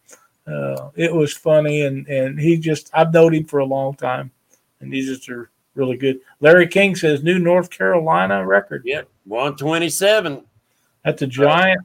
uh, 0.47 0.89
it 0.95 1.13
was 1.13 1.33
funny, 1.33 1.81
and 1.81 2.07
and 2.07 2.39
he 2.39 2.57
just 2.57 2.89
I've 2.93 3.13
known 3.13 3.33
him 3.33 3.45
for 3.45 3.59
a 3.59 3.65
long 3.65 3.95
time, 3.95 4.31
and 4.79 4.93
he's 4.93 5.07
just 5.07 5.27
a 5.29 5.47
really 5.75 5.97
good. 5.97 6.21
Larry 6.39 6.67
King 6.67 6.95
says 6.95 7.21
new 7.21 7.37
North 7.37 7.69
Carolina 7.69 8.45
record. 8.45 8.83
Yep, 8.85 9.09
one 9.25 9.55
twenty 9.57 9.89
seven. 9.89 10.45
That's 11.03 11.21
a 11.21 11.27
giant. 11.27 11.81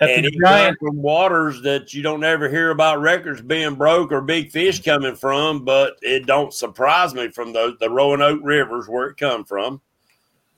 That's 0.00 0.12
and 0.12 0.36
giant 0.44 0.78
from 0.80 1.00
waters 1.00 1.62
that 1.62 1.94
you 1.94 2.02
don't 2.02 2.24
ever 2.24 2.48
hear 2.48 2.70
about 2.70 3.00
records 3.00 3.40
being 3.40 3.76
broke 3.76 4.10
or 4.10 4.20
big 4.20 4.50
fish 4.50 4.82
coming 4.82 5.14
from, 5.14 5.64
but 5.64 5.98
it 6.02 6.26
don't 6.26 6.52
surprise 6.52 7.14
me 7.14 7.28
from 7.30 7.52
the 7.52 7.76
the 7.78 7.88
Roanoke 7.88 8.40
rivers 8.42 8.88
where 8.88 9.06
it 9.08 9.16
come 9.16 9.44
from. 9.44 9.80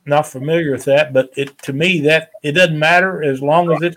Not 0.07 0.27
familiar 0.27 0.73
with 0.73 0.85
that, 0.87 1.13
but 1.13 1.31
it 1.37 1.59
to 1.63 1.75
me 1.75 2.01
that 2.03 2.31
it 2.43 2.53
doesn't 2.53 2.79
matter 2.79 3.23
as 3.23 3.43
long 3.43 3.71
as 3.73 3.83
it 3.83 3.97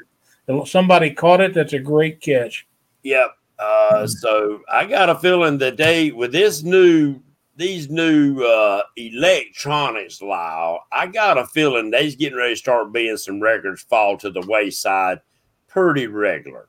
somebody 0.67 1.11
caught 1.13 1.41
it. 1.41 1.53
That's 1.53 1.73
a 1.73 1.79
great 1.79 2.19
catch. 2.19 2.67
Yep, 3.03 3.31
uh, 3.59 4.07
so 4.07 4.61
I 4.69 4.85
got 4.85 5.09
a 5.09 5.15
feeling 5.15 5.57
that 5.59 5.77
they, 5.77 6.11
with 6.11 6.31
this 6.31 6.63
new, 6.63 7.21
these 7.55 7.89
new 7.89 8.41
uh, 8.43 8.83
electronics, 8.97 10.21
Lyle, 10.21 10.85
I 10.91 11.07
got 11.07 11.37
a 11.37 11.45
feeling 11.47 11.91
they's 11.91 12.15
getting 12.15 12.37
ready 12.37 12.53
to 12.53 12.59
start 12.59 12.91
being 12.91 13.15
some 13.17 13.41
records 13.41 13.83
fall 13.83 14.17
to 14.17 14.31
the 14.31 14.45
wayside 14.47 15.21
pretty 15.69 16.07
regular. 16.07 16.67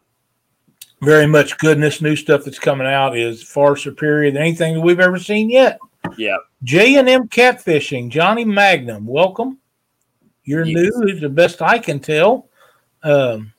Very 1.02 1.26
much 1.26 1.58
goodness. 1.58 2.02
New 2.02 2.14
stuff 2.14 2.44
that's 2.44 2.58
coming 2.58 2.86
out 2.86 3.16
is 3.16 3.42
far 3.42 3.74
superior 3.76 4.30
than 4.30 4.42
anything 4.42 4.74
that 4.74 4.80
we've 4.80 5.00
ever 5.00 5.18
seen 5.18 5.48
yet. 5.48 5.78
Yeah. 6.16 6.36
J 6.62 6.96
and 6.96 7.08
M 7.08 7.28
Catfishing, 7.28 8.10
Johnny 8.10 8.44
Magnum, 8.44 9.06
welcome. 9.06 9.58
You're 10.44 10.64
yes. 10.64 10.92
new, 10.94 11.18
the 11.18 11.28
best 11.28 11.62
I 11.62 11.78
can 11.78 12.00
tell. 12.00 12.48
Um, 13.02 13.52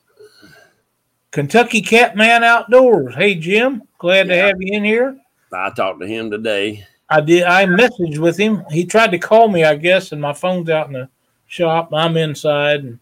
Kentucky 1.32 1.80
Catman 1.80 2.44
Outdoors. 2.44 3.14
Hey 3.14 3.34
Jim, 3.34 3.82
glad 3.98 4.28
yeah. 4.28 4.34
to 4.34 4.42
have 4.42 4.56
you 4.60 4.76
in 4.76 4.84
here. 4.84 5.18
I 5.52 5.70
talked 5.70 6.00
to 6.00 6.06
him 6.06 6.30
today. 6.30 6.86
I 7.10 7.20
did. 7.20 7.42
I 7.42 7.66
messaged 7.66 8.18
with 8.18 8.38
him. 8.38 8.64
He 8.70 8.86
tried 8.86 9.10
to 9.10 9.18
call 9.18 9.48
me, 9.48 9.64
I 9.64 9.74
guess, 9.74 10.12
and 10.12 10.20
my 10.20 10.32
phone's 10.32 10.70
out 10.70 10.86
in 10.86 10.94
the 10.94 11.08
shop. 11.46 11.92
I'm 11.92 12.16
inside. 12.16 12.84
And 12.84 12.98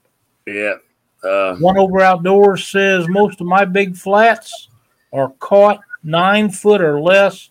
yeah. 0.47 0.75
Uh, 1.23 1.57
One 1.57 1.79
over 1.79 2.01
outdoors 2.01 2.67
says 2.67 3.09
most 3.09 3.41
of 3.41 3.47
my 3.47 3.65
big 3.65 3.97
flats 3.97 4.69
are 5.13 5.31
caught 5.39 5.81
nine 6.03 6.51
foot 6.51 6.81
or 6.81 7.01
less, 7.01 7.51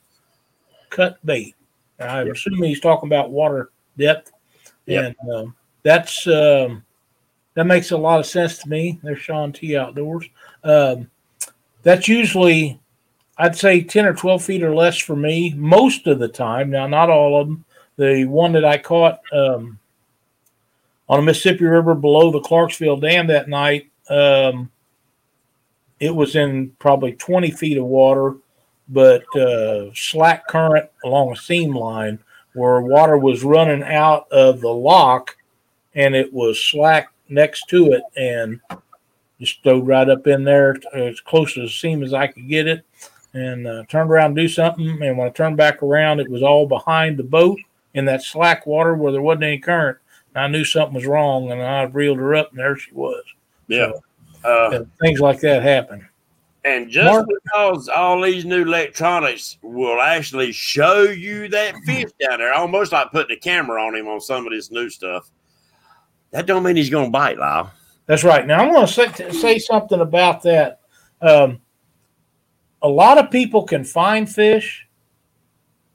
cut 0.90 1.24
bait. 1.26 1.56
I'm 2.00 2.28
yep. 2.28 2.36
assuming 2.36 2.70
he's 2.70 2.80
talking 2.80 3.10
about 3.10 3.32
water 3.32 3.72
depth, 3.98 4.32
yep. 4.86 5.16
and 5.20 5.32
um, 5.32 5.56
that's 5.84 6.26
um, 6.28 6.84
that 7.54 7.66
makes 7.66 7.92
a 7.92 7.98
lot 7.98 8.20
of 8.20 8.26
sense 8.26 8.58
to 8.60 8.70
me. 8.70 9.00
There's 9.04 9.20
Sean 9.20 9.52
T 9.52 9.76
Outdoors. 9.76 10.26
Um, 10.64 11.10
that's 11.84 12.08
usually, 12.08 12.80
I'd 13.38 13.58
say, 13.58 13.82
ten 13.82 14.06
or 14.06 14.14
twelve 14.14 14.44
feet 14.44 14.64
or 14.64 14.74
less 14.74 14.98
for 14.98 15.16
me 15.16 15.54
most 15.56 16.08
of 16.08 16.20
the 16.20 16.28
time. 16.28 16.70
Now, 16.70 16.88
not 16.88 17.10
all 17.10 17.40
of 17.40 17.48
them. 17.48 17.66
The 17.98 18.26
one 18.26 18.54
that 18.54 18.66
I 18.66 18.78
caught 18.78 19.20
um, 19.34 19.79
on 21.10 21.20
the 21.20 21.26
Mississippi 21.26 21.66
River 21.66 21.96
below 21.96 22.32
the 22.32 22.40
Clarksville 22.40 22.98
Dam 22.98 23.28
that 23.28 23.50
night, 23.50 23.90
um, 24.10 24.70
it 26.00 26.16
was 26.16 26.36
in 26.36 26.72
probably 26.80 27.14
20 27.14 27.52
feet 27.52 27.78
of 27.78 27.86
water, 27.86 28.36
but 28.88 29.24
uh, 29.36 29.90
slack 29.94 30.48
current 30.48 30.90
along 31.04 31.32
a 31.32 31.36
seam 31.36 31.76
line 31.76 32.20
where 32.54 32.82
water 32.82 33.18
was 33.18 33.44
running 33.44 33.84
out 33.84 34.32
of 34.32 34.62
the 34.62 34.70
lock 34.70 35.36
and 35.96 36.16
it 36.16 36.32
was 36.32 36.64
slack 36.64 37.12
next 37.28 37.68
to 37.70 37.92
it 37.94 38.04
and 38.16 38.60
just 39.40 39.60
stowed 39.60 39.88
right 39.88 40.10
up 40.10 40.28
in 40.28 40.44
there 40.44 40.76
as 40.94 41.20
close 41.22 41.54
to 41.54 41.62
the 41.62 41.70
seam 41.70 42.04
as 42.04 42.14
I 42.14 42.28
could 42.28 42.48
get 42.48 42.68
it 42.68 42.86
and 43.34 43.68
uh, 43.68 43.84
turned 43.88 44.10
around 44.10 44.36
do 44.36 44.48
something. 44.48 45.02
And 45.02 45.18
when 45.18 45.28
I 45.28 45.32
turned 45.32 45.58
back 45.58 45.84
around, 45.84 46.20
it 46.20 46.30
was 46.30 46.44
all 46.44 46.68
behind 46.68 47.18
the 47.18 47.24
boat 47.24 47.60
in 47.94 48.06
that 48.06 48.24
slack 48.24 48.66
water 48.66 48.96
where 48.96 49.12
there 49.12 49.22
wasn't 49.22 49.44
any 49.44 49.60
current. 49.60 49.98
I 50.36 50.48
knew 50.48 50.64
something 50.64 50.94
was 50.94 51.06
wrong 51.06 51.52
and 51.52 51.62
I 51.62 51.84
reeled 51.84 52.20
her 52.20 52.36
up 52.36 52.52
and 52.52 52.60
there 52.60 52.78
she 52.78 52.94
was. 52.94 53.24
Yeah. 53.68 53.92
So, 54.42 54.50
uh, 54.50 54.84
things 55.02 55.20
like 55.20 55.40
that 55.42 55.64
happen. 55.64 56.08
And 56.66 56.90
just 56.90 57.06
Mark, 57.06 57.28
because 57.28 57.88
all 57.88 58.22
these 58.22 58.46
new 58.46 58.64
electronics 58.64 59.58
will 59.62 60.02
actually 60.02 60.52
show 60.52 61.04
you 61.04 61.48
that 61.50 61.76
fish 61.86 62.12
down 62.20 62.40
there, 62.40 62.54
almost 62.54 62.92
like 62.92 63.12
putting 63.12 63.38
a 63.38 63.40
camera 63.40 63.82
on 63.82 63.96
him 63.96 64.08
on 64.08 64.20
some 64.20 64.46
of 64.46 64.52
this 64.52 64.70
new 64.70 64.90
stuff, 64.90 65.30
that 66.32 66.46
don't 66.46 66.64
mean 66.64 66.76
he's 66.76 66.90
going 66.90 67.06
to 67.06 67.12
bite, 67.12 67.40
Lyle. 67.40 67.72
That's 68.08 68.24
right. 68.24 68.46
Now 68.46 68.60
I'm 68.60 68.74
going 68.74 68.88
to 68.88 68.92
say, 68.92 69.32
say 69.32 69.60
something 69.60 70.02
about 70.02 70.44
that. 70.44 70.82
Um, 71.22 71.62
a 72.82 72.88
lot 72.88 73.18
of 73.18 73.32
people 73.32 73.64
can 73.64 73.84
find 73.84 74.30
fish, 74.30 74.86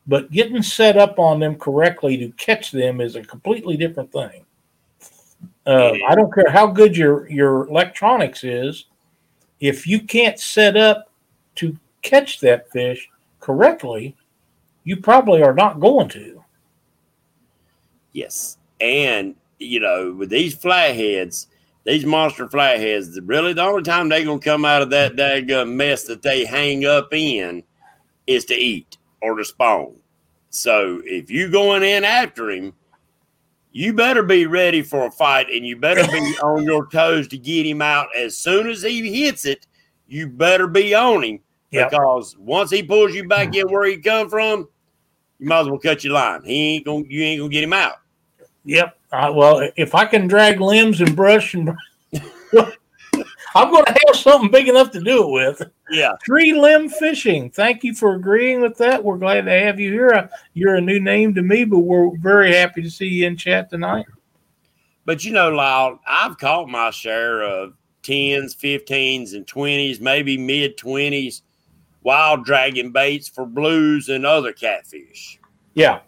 but 0.07 0.31
getting 0.31 0.63
set 0.63 0.97
up 0.97 1.19
on 1.19 1.41
them 1.41 1.57
correctly 1.57 2.17
to 2.19 2.31
catch 2.33 2.71
them 2.71 3.01
is 3.01 3.17
a 3.17 3.23
completely 3.23 3.77
different 3.77 4.13
thing. 4.13 4.45
Uh, 5.67 5.95
I 6.07 6.15
don't 6.15 6.33
care 6.33 6.51
how 6.51 6.67
good 6.67 6.97
your 6.97 7.29
your 7.31 7.67
electronics 7.69 8.45
is, 8.45 8.85
if 9.61 9.87
you 9.87 10.01
can't 10.01 10.39
set 10.39 10.77
up 10.77 11.11
to 11.57 11.79
catch 12.03 12.41
that 12.41 12.71
fish 12.71 13.09
correctly, 13.41 14.15
you 14.85 14.99
probably 14.99 15.43
are 15.43 15.55
not 15.55 15.81
going 15.81 16.09
to. 16.11 16.45
Yes, 18.13 18.59
and 18.79 19.35
you 19.59 19.81
know 19.81 20.13
with 20.13 20.29
these 20.29 20.55
flatheads, 20.55 21.47
these 21.85 22.05
monster 22.05 22.47
flatheads, 22.47 23.19
really 23.23 23.55
the 23.55 23.63
only 23.63 23.83
time 23.83 24.11
they're 24.11 24.25
gonna 24.25 24.39
come 24.39 24.67
out 24.67 24.83
of 24.83 24.91
that 24.91 25.17
daggum 25.17 25.73
mess 25.73 26.05
that 26.05 26.21
they 26.21 26.45
hang 26.45 26.85
up 26.85 27.15
in 27.15 27.63
is 28.27 28.45
to 28.47 28.55
eat 28.55 28.99
or 29.25 29.37
to 29.37 29.45
spawn. 29.45 29.97
So 30.51 31.01
if 31.05 31.31
you 31.31 31.51
going 31.51 31.83
in 31.83 32.05
after 32.05 32.51
him, 32.51 32.75
you 33.73 33.93
better 33.93 34.23
be 34.23 34.47
ready 34.47 34.83
for 34.83 35.07
a 35.07 35.11
fight 35.11 35.51
and 35.51 35.67
you 35.67 35.77
better 35.77 36.07
be 36.13 36.19
on 36.43 36.63
your 36.63 36.87
toes 36.87 37.27
to 37.29 37.39
get 37.39 37.67
him 37.67 37.83
out 37.83 38.09
as 38.15 38.37
soon 38.37 38.69
as 38.69 38.83
he 38.83 39.25
hits 39.25 39.47
it. 39.47 39.67
You 40.07 40.29
better 40.29 40.69
be 40.69 40.95
on 40.95 41.25
him 41.25 41.41
yep. 41.71 41.91
because 41.91 42.37
once 42.39 42.71
he 42.71 42.83
pulls 42.83 43.15
you 43.15 43.27
back 43.27 43.57
in 43.57 43.67
where 43.69 43.89
he 43.89 43.97
come 43.97 44.29
from, 44.29 44.69
you 45.39 45.49
might 45.49 45.61
as 45.61 45.69
well 45.69 45.79
cut 45.79 46.05
your 46.05 46.13
line. 46.13 46.45
He 46.45 46.77
ain't 46.77 46.85
gonna 46.85 47.05
you 47.09 47.23
ain't 47.23 47.41
gonna 47.41 47.51
get 47.51 47.65
him 47.65 47.73
out. 47.73 47.97
Yep. 48.65 48.97
Uh, 49.11 49.33
well, 49.35 49.69
if 49.77 49.95
I 49.95 50.05
can 50.05 50.29
drag 50.29 50.61
limbs 50.61 51.01
and 51.01 51.17
brush 51.17 51.55
and 51.55 51.75
I'm 53.55 53.71
going 53.71 53.85
to 53.85 53.97
have 54.07 54.17
something 54.17 54.51
big 54.51 54.69
enough 54.69 54.91
to 54.93 55.01
do 55.01 55.23
it 55.23 55.31
with. 55.31 55.71
Yeah. 55.91 56.13
Tree 56.25 56.53
limb 56.53 56.89
fishing. 56.89 57.51
Thank 57.51 57.85
you 57.85 57.95
for 57.95 58.15
agreeing 58.15 58.61
with 58.61 58.77
that. 58.79 59.03
We're 59.03 59.19
glad 59.19 59.45
to 59.45 59.53
have 59.53 59.79
you 59.79 59.93
here. 59.93 60.11
Uh, 60.11 60.29
you're 60.55 60.75
a 60.75 60.81
new 60.81 60.99
name 60.99 61.35
to 61.35 61.43
me, 61.43 61.65
but 61.65 61.81
we're 61.81 62.17
very 62.19 62.55
happy 62.55 62.83
to 62.83 62.91
see 62.91 63.07
you 63.07 63.27
in 63.27 63.37
chat 63.37 63.71
tonight. 63.71 64.07
But 65.05 65.25
you 65.25 65.33
know, 65.33 65.51
Lyle, 65.51 66.01
I've 66.07 66.39
caught 66.39 66.69
my 66.69 66.91
share 66.91 67.43
of 67.43 67.75
10s, 68.03 68.57
15s, 68.57 69.35
and 69.35 69.47
20s, 69.47 70.01
maybe 70.01 70.37
mid 70.37 70.77
20s 70.77 71.43
wild 72.03 72.45
dragon 72.45 72.93
baits 72.93 73.29
for 73.29 73.47
blues 73.47 74.09
and 74.09 74.25
other 74.25 74.53
catfish. 74.53 75.41
Yeah. 75.75 76.01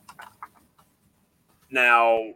Now, 1.70 2.34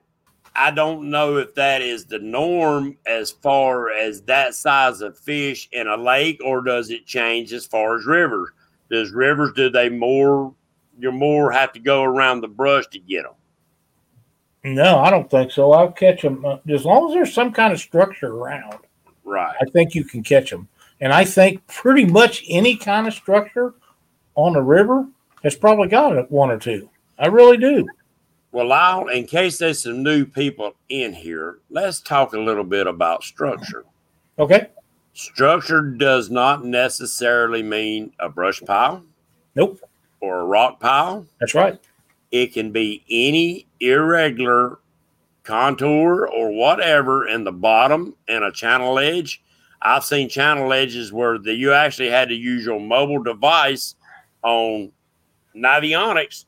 I 0.61 0.71
don't 0.71 1.09
know 1.09 1.39
if 1.39 1.55
that 1.55 1.81
is 1.81 2.05
the 2.05 2.19
norm 2.19 2.99
as 3.07 3.31
far 3.31 3.91
as 3.91 4.21
that 4.25 4.55
size 4.55 5.01
of 5.01 5.19
fish 5.19 5.67
in 5.73 5.87
a 5.87 5.97
lake, 5.97 6.39
or 6.45 6.61
does 6.61 6.91
it 6.91 7.07
change 7.07 7.55
as 7.55 7.65
far 7.65 7.97
as 7.97 8.05
rivers? 8.05 8.51
Does 8.91 9.11
rivers 9.11 9.53
do 9.57 9.71
they 9.71 9.89
more? 9.89 10.55
You 10.99 11.13
more 11.13 11.51
have 11.51 11.73
to 11.73 11.81
go 11.81 12.03
around 12.03 12.43
the 12.43 12.49
brush 12.49 12.87
to 12.89 12.99
get 12.99 13.23
them. 13.23 14.75
No, 14.75 14.99
I 14.99 15.09
don't 15.09 15.31
think 15.31 15.51
so. 15.51 15.73
I'll 15.73 15.93
catch 15.93 16.21
them 16.21 16.45
uh, 16.45 16.59
as 16.69 16.85
long 16.85 17.09
as 17.09 17.15
there's 17.15 17.33
some 17.33 17.53
kind 17.53 17.73
of 17.73 17.81
structure 17.81 18.31
around. 18.31 18.81
Right. 19.25 19.57
I 19.63 19.65
think 19.71 19.95
you 19.95 20.05
can 20.05 20.23
catch 20.23 20.51
them, 20.51 20.69
and 21.01 21.11
I 21.11 21.25
think 21.25 21.67
pretty 21.69 22.05
much 22.05 22.45
any 22.51 22.77
kind 22.77 23.07
of 23.07 23.15
structure 23.15 23.73
on 24.35 24.57
a 24.57 24.63
river 24.63 25.09
has 25.43 25.57
probably 25.57 25.89
got 25.89 26.31
one 26.31 26.51
or 26.51 26.59
two. 26.59 26.91
I 27.19 27.29
really 27.29 27.57
do. 27.57 27.89
Well, 28.53 28.67
Lyle, 28.67 29.09
in 29.09 29.27
case 29.27 29.59
there's 29.59 29.83
some 29.83 30.03
new 30.03 30.25
people 30.25 30.75
in 30.89 31.13
here, 31.13 31.59
let's 31.71 32.01
talk 32.01 32.33
a 32.33 32.39
little 32.39 32.65
bit 32.65 32.87
about 32.87 33.23
structure. 33.23 33.85
Okay. 34.39 34.69
Structure 35.13 35.83
does 35.83 36.31
not 36.31 36.65
necessarily 36.65 37.63
mean 37.63 38.13
a 38.19 38.29
brush 38.29 38.61
pile. 38.63 39.05
Nope. 39.55 39.81
Or 40.21 40.41
a 40.41 40.45
rock 40.45 40.81
pile. 40.81 41.27
That's 41.39 41.55
right. 41.55 41.79
It 42.33 42.53
can 42.53 42.73
be 42.73 43.05
any 43.09 43.67
irregular 43.81 44.79
contour 45.45 46.27
or 46.27 46.51
whatever 46.51 47.29
in 47.29 47.45
the 47.45 47.53
bottom 47.53 48.15
and 48.29 48.45
a 48.45 48.53
channel 48.53 48.99
edge. 48.99 49.43
I've 49.83 50.05
seen 50.05 50.29
channel 50.29 50.73
edges 50.73 51.13
where 51.13 51.39
the, 51.39 51.55
you 51.55 51.73
actually 51.73 52.11
had 52.11 52.29
to 52.29 52.35
use 52.35 52.65
your 52.65 52.81
mobile 52.81 53.23
device 53.23 53.95
on 54.43 54.93
Navionics 55.57 56.45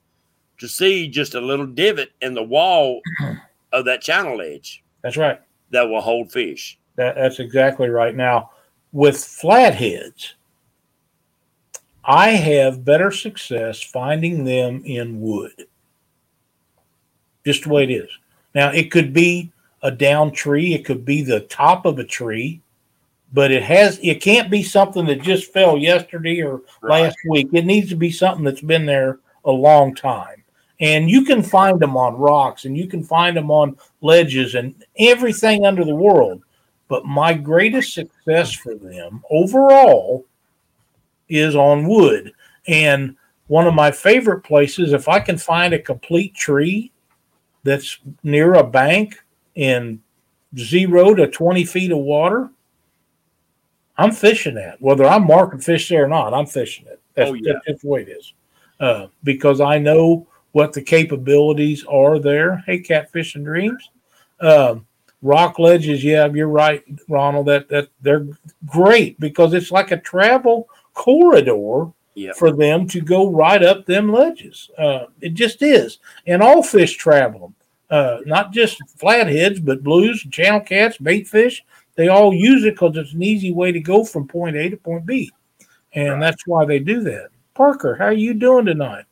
to 0.62 0.68
see 0.68 1.08
just 1.08 1.34
a 1.34 1.40
little 1.40 1.66
divot 1.66 2.12
in 2.20 2.34
the 2.34 2.42
wall 2.42 3.02
of 3.72 3.84
that 3.84 4.00
channel 4.00 4.40
edge. 4.40 4.84
That's 5.02 5.16
right. 5.16 5.40
That 5.70 5.88
will 5.88 6.00
hold 6.00 6.30
fish. 6.30 6.78
That, 6.94 7.16
that's 7.16 7.40
exactly 7.40 7.88
right. 7.88 8.14
Now, 8.14 8.52
with 8.92 9.18
flatheads, 9.18 10.34
I 12.04 12.30
have 12.30 12.84
better 12.84 13.10
success 13.10 13.82
finding 13.82 14.44
them 14.44 14.82
in 14.84 15.20
wood. 15.20 15.66
Just 17.44 17.64
the 17.64 17.70
way 17.70 17.82
it 17.82 17.90
is. 17.90 18.10
Now, 18.54 18.70
it 18.70 18.92
could 18.92 19.12
be 19.12 19.50
a 19.82 19.90
down 19.90 20.30
tree, 20.30 20.74
it 20.74 20.84
could 20.84 21.04
be 21.04 21.22
the 21.22 21.40
top 21.40 21.86
of 21.86 21.98
a 21.98 22.04
tree, 22.04 22.60
but 23.32 23.50
it 23.50 23.64
has 23.64 23.98
it 24.00 24.22
can't 24.22 24.48
be 24.48 24.62
something 24.62 25.06
that 25.06 25.22
just 25.22 25.52
fell 25.52 25.76
yesterday 25.76 26.40
or 26.40 26.60
right. 26.82 27.02
last 27.02 27.16
week. 27.28 27.48
It 27.52 27.64
needs 27.64 27.88
to 27.88 27.96
be 27.96 28.12
something 28.12 28.44
that's 28.44 28.60
been 28.60 28.86
there 28.86 29.18
a 29.44 29.50
long 29.50 29.92
time 29.96 30.41
and 30.82 31.08
you 31.08 31.24
can 31.24 31.44
find 31.44 31.78
them 31.78 31.96
on 31.96 32.16
rocks 32.16 32.64
and 32.64 32.76
you 32.76 32.88
can 32.88 33.04
find 33.04 33.36
them 33.36 33.52
on 33.52 33.76
ledges 34.00 34.56
and 34.56 34.74
everything 34.98 35.64
under 35.64 35.84
the 35.84 35.94
world. 35.94 36.42
But 36.88 37.06
my 37.06 37.32
greatest 37.32 37.94
success 37.94 38.52
for 38.52 38.74
them 38.74 39.22
overall 39.30 40.26
is 41.28 41.54
on 41.54 41.86
wood. 41.86 42.32
And 42.66 43.16
one 43.46 43.68
of 43.68 43.74
my 43.74 43.92
favorite 43.92 44.40
places, 44.40 44.92
if 44.92 45.08
I 45.08 45.20
can 45.20 45.38
find 45.38 45.72
a 45.72 45.78
complete 45.78 46.34
tree 46.34 46.90
that's 47.62 47.98
near 48.24 48.54
a 48.54 48.64
bank 48.64 49.22
in 49.54 50.02
zero 50.58 51.14
to 51.14 51.28
20 51.28 51.64
feet 51.64 51.92
of 51.92 51.98
water, 51.98 52.50
I'm 53.96 54.10
fishing 54.10 54.56
that. 54.56 54.82
Whether 54.82 55.04
I'm 55.04 55.28
marking 55.28 55.60
fish 55.60 55.88
there 55.88 56.06
or 56.06 56.08
not, 56.08 56.34
I'm 56.34 56.46
fishing 56.46 56.86
it. 56.88 57.00
That's, 57.14 57.30
oh, 57.30 57.34
yeah. 57.34 57.52
that's 57.64 57.82
the 57.82 57.88
way 57.88 58.02
it 58.02 58.08
is. 58.08 58.32
Uh, 58.80 59.06
because 59.22 59.60
I 59.60 59.78
know 59.78 60.26
what 60.52 60.72
the 60.72 60.82
capabilities 60.82 61.84
are 61.88 62.18
there. 62.18 62.62
Hey, 62.66 62.78
Catfish 62.78 63.34
and 63.34 63.44
Dreams. 63.44 63.90
Um, 64.40 64.86
rock 65.22 65.58
ledges, 65.58 66.04
yeah, 66.04 66.26
you're 66.26 66.48
right, 66.48 66.84
Ronald. 67.08 67.46
That 67.46 67.68
that 67.68 67.88
they're 68.00 68.26
great 68.66 69.18
because 69.18 69.54
it's 69.54 69.70
like 69.70 69.90
a 69.90 70.00
travel 70.00 70.68
corridor 70.94 71.90
yep. 72.14 72.36
for 72.36 72.52
them 72.52 72.86
to 72.88 73.00
go 73.00 73.30
right 73.30 73.62
up 73.62 73.86
them 73.86 74.12
ledges. 74.12 74.70
Uh, 74.76 75.06
it 75.20 75.34
just 75.34 75.62
is, 75.62 75.98
and 76.26 76.42
all 76.42 76.62
fish 76.62 76.96
travel 76.96 77.40
them. 77.40 77.54
Uh, 77.90 78.20
not 78.24 78.52
just 78.52 78.80
flatheads, 78.96 79.60
but 79.60 79.82
blues, 79.82 80.22
channel 80.30 80.60
cats, 80.60 80.96
bait 80.96 81.28
fish. 81.28 81.62
They 81.94 82.08
all 82.08 82.32
use 82.32 82.64
it 82.64 82.74
because 82.74 82.96
it's 82.96 83.12
an 83.12 83.22
easy 83.22 83.52
way 83.52 83.70
to 83.70 83.80
go 83.80 84.02
from 84.02 84.26
point 84.26 84.56
A 84.56 84.70
to 84.70 84.76
point 84.78 85.04
B. 85.04 85.30
and 85.94 86.14
right. 86.14 86.20
that's 86.20 86.46
why 86.46 86.64
they 86.64 86.78
do 86.78 87.02
that. 87.02 87.28
Parker, 87.54 87.94
how 87.96 88.06
are 88.06 88.12
you 88.12 88.32
doing 88.32 88.64
tonight? 88.64 89.04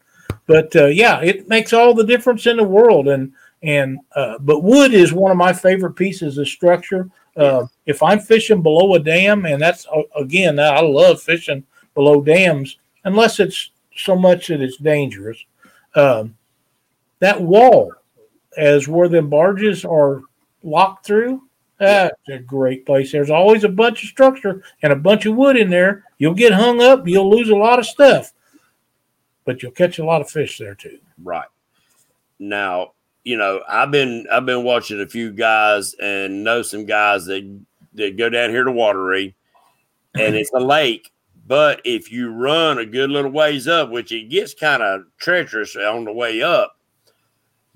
But 0.50 0.74
uh, 0.74 0.86
yeah, 0.86 1.20
it 1.20 1.46
makes 1.48 1.72
all 1.72 1.94
the 1.94 2.02
difference 2.02 2.44
in 2.48 2.56
the 2.56 2.64
world. 2.64 3.06
And 3.06 3.32
and 3.62 4.00
uh, 4.16 4.36
but 4.40 4.64
wood 4.64 4.92
is 4.92 5.12
one 5.12 5.30
of 5.30 5.36
my 5.36 5.52
favorite 5.52 5.92
pieces 5.92 6.38
of 6.38 6.48
structure. 6.48 7.08
Uh, 7.36 7.66
if 7.86 8.02
I'm 8.02 8.18
fishing 8.18 8.60
below 8.60 8.96
a 8.96 8.98
dam, 8.98 9.46
and 9.46 9.62
that's 9.62 9.86
uh, 9.86 10.02
again, 10.16 10.58
I 10.58 10.80
love 10.80 11.22
fishing 11.22 11.64
below 11.94 12.20
dams, 12.20 12.78
unless 13.04 13.38
it's 13.38 13.70
so 13.94 14.16
much 14.16 14.48
that 14.48 14.60
it's 14.60 14.76
dangerous. 14.76 15.38
Um, 15.94 16.36
that 17.20 17.40
wall, 17.40 17.92
as 18.56 18.88
where 18.88 19.08
the 19.08 19.22
barges 19.22 19.84
are 19.84 20.22
locked 20.64 21.06
through, 21.06 21.42
that's 21.78 22.28
a 22.28 22.40
great 22.40 22.84
place. 22.84 23.12
There's 23.12 23.30
always 23.30 23.62
a 23.62 23.68
bunch 23.68 24.02
of 24.02 24.08
structure 24.08 24.64
and 24.82 24.92
a 24.92 24.96
bunch 24.96 25.26
of 25.26 25.36
wood 25.36 25.56
in 25.56 25.70
there. 25.70 26.06
You'll 26.18 26.34
get 26.34 26.52
hung 26.52 26.82
up. 26.82 27.06
You'll 27.06 27.30
lose 27.30 27.50
a 27.50 27.54
lot 27.56 27.78
of 27.78 27.86
stuff, 27.86 28.32
but 29.44 29.62
you'll 29.62 29.72
catch 29.72 29.98
a 29.98 30.04
lot 30.04 30.20
of 30.20 30.30
fish 30.30 30.58
there 30.58 30.74
too. 30.74 30.98
Right. 31.22 31.48
Now, 32.38 32.92
you 33.24 33.36
know, 33.36 33.60
I've 33.68 33.90
been 33.90 34.26
I've 34.32 34.46
been 34.46 34.64
watching 34.64 35.00
a 35.00 35.06
few 35.06 35.30
guys 35.32 35.94
and 36.00 36.44
know 36.44 36.62
some 36.62 36.86
guys 36.86 37.26
that 37.26 37.60
that 37.94 38.16
go 38.16 38.28
down 38.28 38.50
here 38.50 38.64
to 38.64 38.70
Wateree, 38.70 39.34
and 40.18 40.34
it's 40.34 40.52
a 40.52 40.60
lake. 40.60 41.10
But 41.46 41.80
if 41.84 42.12
you 42.12 42.30
run 42.30 42.78
a 42.78 42.86
good 42.86 43.10
little 43.10 43.30
ways 43.30 43.66
up, 43.66 43.90
which 43.90 44.12
it 44.12 44.30
gets 44.30 44.54
kind 44.54 44.82
of 44.82 45.02
treacherous 45.18 45.74
on 45.74 46.04
the 46.04 46.12
way 46.12 46.42
up, 46.42 46.76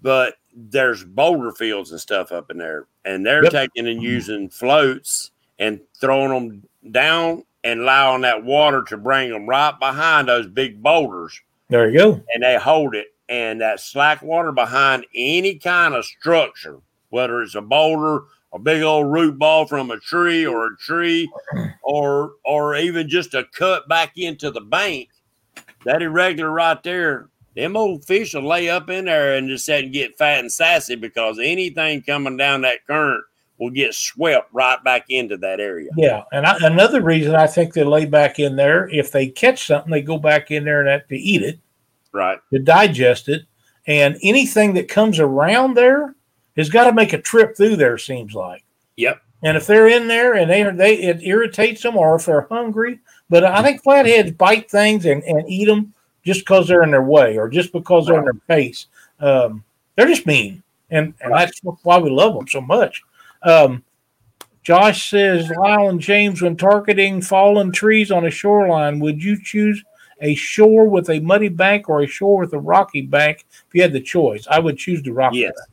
but 0.00 0.36
there's 0.54 1.02
boulder 1.02 1.50
fields 1.50 1.90
and 1.90 2.00
stuff 2.00 2.30
up 2.30 2.50
in 2.50 2.58
there, 2.58 2.86
and 3.04 3.26
they're 3.26 3.42
yep. 3.42 3.52
taking 3.52 3.88
and 3.88 4.02
using 4.02 4.48
floats 4.48 5.32
and 5.58 5.80
throwing 6.00 6.30
them 6.30 6.92
down 6.92 7.44
and 7.64 7.80
allowing 7.80 8.22
that 8.22 8.44
water 8.44 8.82
to 8.84 8.96
bring 8.96 9.30
them 9.30 9.46
right 9.46 9.78
behind 9.80 10.28
those 10.28 10.46
big 10.46 10.82
boulders. 10.82 11.40
There 11.68 11.88
you 11.88 11.98
go. 11.98 12.24
And 12.34 12.42
they 12.42 12.56
hold 12.56 12.94
it 12.94 13.08
and 13.28 13.60
that 13.60 13.80
slack 13.80 14.22
water 14.22 14.52
behind 14.52 15.06
any 15.14 15.58
kind 15.58 15.94
of 15.94 16.04
structure, 16.04 16.78
whether 17.10 17.42
it's 17.42 17.54
a 17.54 17.60
boulder, 17.62 18.24
a 18.52 18.58
big 18.58 18.82
old 18.82 19.10
root 19.10 19.38
ball 19.38 19.66
from 19.66 19.90
a 19.90 19.98
tree 19.98 20.46
or 20.46 20.66
a 20.66 20.76
tree, 20.76 21.30
or 21.82 22.32
or 22.44 22.76
even 22.76 23.08
just 23.08 23.34
a 23.34 23.44
cut 23.52 23.88
back 23.88 24.16
into 24.16 24.50
the 24.50 24.60
bank, 24.60 25.08
that 25.84 26.02
irregular 26.02 26.50
right 26.50 26.82
there, 26.82 27.28
them 27.56 27.76
old 27.76 28.04
fish 28.04 28.34
will 28.34 28.46
lay 28.46 28.68
up 28.68 28.90
in 28.90 29.06
there 29.06 29.36
and 29.36 29.48
just 29.48 29.64
sit 29.64 29.84
and 29.84 29.92
get 29.92 30.18
fat 30.18 30.40
and 30.40 30.52
sassy 30.52 30.94
because 30.94 31.38
anything 31.38 32.02
coming 32.02 32.36
down 32.36 32.60
that 32.60 32.86
current 32.86 33.24
will 33.58 33.70
get 33.70 33.94
swept 33.94 34.48
right 34.52 34.82
back 34.82 35.06
into 35.08 35.36
that 35.38 35.60
area. 35.60 35.90
Yeah, 35.96 36.24
and 36.32 36.46
I, 36.46 36.56
another 36.62 37.02
reason 37.02 37.34
I 37.34 37.46
think 37.46 37.72
they 37.72 37.84
lay 37.84 38.04
back 38.04 38.38
in 38.38 38.56
there, 38.56 38.88
if 38.88 39.12
they 39.12 39.28
catch 39.28 39.66
something, 39.66 39.90
they 39.90 40.02
go 40.02 40.18
back 40.18 40.50
in 40.50 40.64
there 40.64 40.80
and 40.80 40.88
have 40.88 41.06
to 41.08 41.16
eat 41.16 41.42
it. 41.42 41.58
Right. 42.12 42.38
To 42.52 42.58
digest 42.58 43.28
it. 43.28 43.42
And 43.86 44.16
anything 44.22 44.74
that 44.74 44.88
comes 44.88 45.18
around 45.18 45.74
there 45.74 46.14
has 46.56 46.70
got 46.70 46.84
to 46.84 46.92
make 46.92 47.12
a 47.12 47.20
trip 47.20 47.56
through 47.56 47.76
there 47.76 47.98
seems 47.98 48.34
like. 48.34 48.64
Yep. 48.96 49.20
And 49.42 49.56
if 49.56 49.66
they're 49.66 49.88
in 49.88 50.08
there 50.08 50.34
and 50.34 50.50
they 50.50 50.62
they 50.70 50.94
it 51.02 51.22
irritates 51.22 51.82
them 51.82 51.96
or 51.96 52.14
if 52.14 52.24
they're 52.24 52.46
hungry 52.50 53.00
but 53.28 53.44
i 53.44 53.62
think 53.62 53.82
flatheads 53.82 54.30
bite 54.30 54.70
things 54.70 55.04
and, 55.04 55.22
and 55.24 55.46
eat 55.46 55.66
them 55.66 55.92
just 56.24 56.40
because 56.40 56.66
they're 56.66 56.82
in 56.82 56.90
their 56.90 57.02
way 57.02 57.36
or 57.36 57.48
just 57.48 57.72
because 57.72 58.06
they're 58.06 58.18
in 58.18 58.24
their 58.24 58.34
face. 58.46 58.86
Um, 59.20 59.62
they're 59.94 60.08
just 60.08 60.26
mean. 60.26 60.62
And, 60.90 61.14
and 61.20 61.32
right. 61.32 61.46
that's 61.46 61.60
why 61.82 61.98
we 61.98 62.10
love 62.10 62.34
them 62.34 62.48
so 62.48 62.60
much 62.60 63.02
um, 63.44 63.82
josh 64.62 65.10
says 65.10 65.50
lyle 65.50 65.88
and 65.88 66.00
james 66.00 66.42
when 66.42 66.56
targeting 66.56 67.20
fallen 67.20 67.70
trees 67.70 68.10
on 68.10 68.26
a 68.26 68.30
shoreline 68.30 68.98
would 68.98 69.22
you 69.22 69.40
choose 69.42 69.84
a 70.20 70.34
shore 70.34 70.88
with 70.88 71.10
a 71.10 71.20
muddy 71.20 71.48
bank 71.48 71.88
or 71.88 72.00
a 72.00 72.06
shore 72.06 72.40
with 72.40 72.52
a 72.52 72.58
rocky 72.58 73.02
bank 73.02 73.44
if 73.50 73.74
you 73.74 73.82
had 73.82 73.92
the 73.92 74.00
choice? 74.00 74.46
I 74.50 74.58
would 74.58 74.78
choose 74.78 75.02
the 75.02 75.12
rocky 75.12 75.38
yes. 75.38 75.52
bank. 75.52 75.68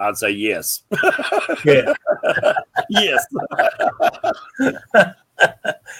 I'd 0.00 0.16
say 0.16 0.30
yes. 0.30 0.82
yeah. 1.64 1.94
yes. 2.90 3.24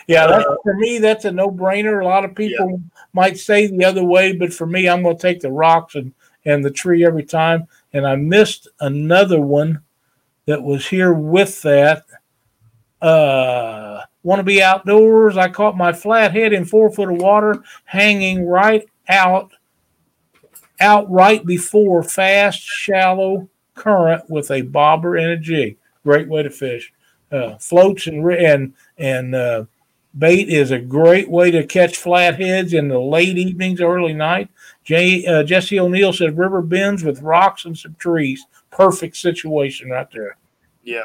yeah, 0.09 0.27
that's, 0.27 0.45
for 0.63 0.75
me, 0.75 0.99
that's 0.99 1.25
a 1.25 1.31
no 1.31 1.51
brainer. 1.51 2.03
A 2.03 2.05
lot 2.05 2.25
of 2.25 2.35
people 2.35 2.71
yeah. 2.71 2.77
might 3.13 3.39
say 3.39 3.69
the 3.69 3.85
other 3.85 4.05
way, 4.05 4.33
but 4.33 4.53
for 4.53 4.67
me, 4.67 4.89
I'm 4.89 5.03
going 5.03 5.17
to 5.17 5.23
take 5.23 5.41
the 5.41 5.53
rocks 5.53 5.95
and, 5.95 6.13
and 6.45 6.65
the 6.65 6.71
tree 6.71 7.05
every 7.05 7.25
time. 7.25 7.69
And 7.93 8.05
I 8.07 8.17
missed 8.17 8.67
another 8.81 9.41
one 9.41 9.81
that 10.47 10.63
was 10.63 10.87
here 10.87 11.13
with 11.13 11.63
that. 11.63 12.05
Uh, 13.01 14.01
want 14.23 14.41
to 14.41 14.45
be 14.45 14.63
outdoors. 14.63 15.37
I 15.37 15.49
caught 15.49 15.77
my 15.77 15.93
flathead 15.93 16.53
in 16.53 16.65
four 16.65 16.91
foot 16.91 17.11
of 17.11 17.21
water 17.21 17.63
hanging 17.85 18.47
right 18.47 18.89
out, 19.09 19.53
out 20.81 21.11
right 21.11 21.45
before 21.45 22.03
fast, 22.03 22.61
shallow 22.61 23.49
current 23.75 24.29
with 24.31 24.51
a 24.51 24.63
bobber 24.63 25.17
and 25.17 25.31
a 25.31 25.37
jig. 25.37 25.77
Great 26.03 26.29
way 26.29 26.43
to 26.43 26.51
fish. 26.51 26.93
Uh, 27.31 27.57
floats 27.59 28.07
and 28.07 28.25
and 28.33 28.75
and 28.97 29.35
uh, 29.35 29.65
bait 30.17 30.49
is 30.49 30.71
a 30.71 30.79
great 30.79 31.29
way 31.29 31.51
to 31.51 31.67
catch 31.67 31.97
flatheads 31.97 32.73
in 32.73 32.89
the 32.89 32.99
late 32.99 33.37
evenings, 33.37 33.81
early 33.81 34.13
night. 34.13 34.49
Jay, 34.85 35.25
uh, 35.27 35.43
Jesse 35.43 35.81
O'Neill 35.81 36.13
said 36.13 36.39
river 36.39 36.63
bends 36.63 37.03
with 37.03 37.23
rocks 37.23 37.65
and 37.65 37.77
some 37.77 37.95
trees. 37.95 38.47
Perfect 38.75 39.17
situation 39.17 39.91
right 39.91 40.09
there. 40.13 40.37
Yeah, 40.83 41.05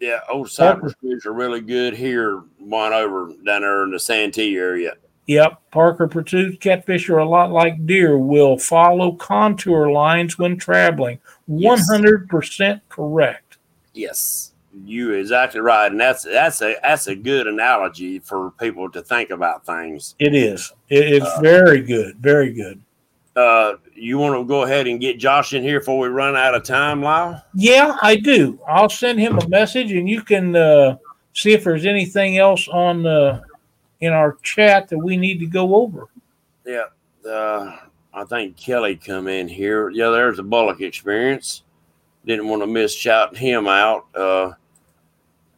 yeah, 0.00 0.20
old 0.30 0.50
cypress 0.50 0.94
trees 1.00 1.26
are 1.26 1.32
really 1.32 1.60
good 1.60 1.94
here, 1.94 2.44
one 2.58 2.92
over 2.92 3.32
down 3.44 3.62
there 3.62 3.84
in 3.84 3.90
the 3.90 3.98
Santee 3.98 4.56
area. 4.56 4.94
Yep, 5.26 5.60
Parker 5.72 6.06
pursuit 6.06 6.60
catfish 6.60 7.08
are 7.08 7.18
a 7.18 7.28
lot 7.28 7.50
like 7.50 7.84
deer, 7.84 8.16
will 8.16 8.56
follow 8.56 9.12
contour 9.12 9.90
lines 9.90 10.38
when 10.38 10.56
traveling. 10.56 11.18
One 11.46 11.80
hundred 11.80 12.28
percent 12.28 12.80
correct. 12.88 13.58
Yes, 13.92 14.52
you 14.84 15.14
exactly 15.14 15.60
right, 15.60 15.90
and 15.90 15.98
that's 15.98 16.22
that's 16.22 16.62
a 16.62 16.76
that's 16.82 17.08
a 17.08 17.16
good 17.16 17.48
analogy 17.48 18.20
for 18.20 18.52
people 18.52 18.88
to 18.92 19.02
think 19.02 19.30
about 19.30 19.66
things. 19.66 20.14
It 20.20 20.34
is. 20.34 20.72
It, 20.88 21.14
it's 21.14 21.26
uh, 21.26 21.40
very 21.40 21.82
good, 21.82 22.18
very 22.18 22.52
good. 22.52 22.80
Uh, 23.36 23.76
you 23.94 24.16
want 24.16 24.34
to 24.34 24.44
go 24.46 24.62
ahead 24.62 24.86
and 24.86 24.98
get 24.98 25.18
Josh 25.18 25.52
in 25.52 25.62
here 25.62 25.78
before 25.78 25.98
we 25.98 26.08
run 26.08 26.36
out 26.36 26.54
of 26.54 26.64
time, 26.64 27.02
Lyle? 27.02 27.44
Yeah, 27.54 27.96
I 28.00 28.16
do. 28.16 28.58
I'll 28.66 28.88
send 28.88 29.20
him 29.20 29.38
a 29.38 29.46
message, 29.48 29.92
and 29.92 30.08
you 30.08 30.22
can 30.22 30.56
uh, 30.56 30.96
see 31.34 31.52
if 31.52 31.62
there's 31.62 31.84
anything 31.84 32.38
else 32.38 32.66
on 32.68 33.02
the 33.02 33.42
in 34.00 34.12
our 34.12 34.36
chat 34.42 34.88
that 34.88 34.98
we 34.98 35.16
need 35.16 35.38
to 35.40 35.46
go 35.46 35.76
over. 35.76 36.08
Yeah, 36.64 36.86
uh, 37.28 37.76
I 38.14 38.24
think 38.24 38.56
Kelly 38.56 38.96
come 38.96 39.28
in 39.28 39.48
here. 39.48 39.90
Yeah, 39.90 40.08
there's 40.08 40.38
a 40.38 40.42
Bullock 40.42 40.80
experience. 40.80 41.62
Didn't 42.24 42.48
want 42.48 42.62
to 42.62 42.66
miss 42.66 42.94
shouting 42.94 43.38
him 43.38 43.68
out. 43.68 44.06
Uh, 44.14 44.52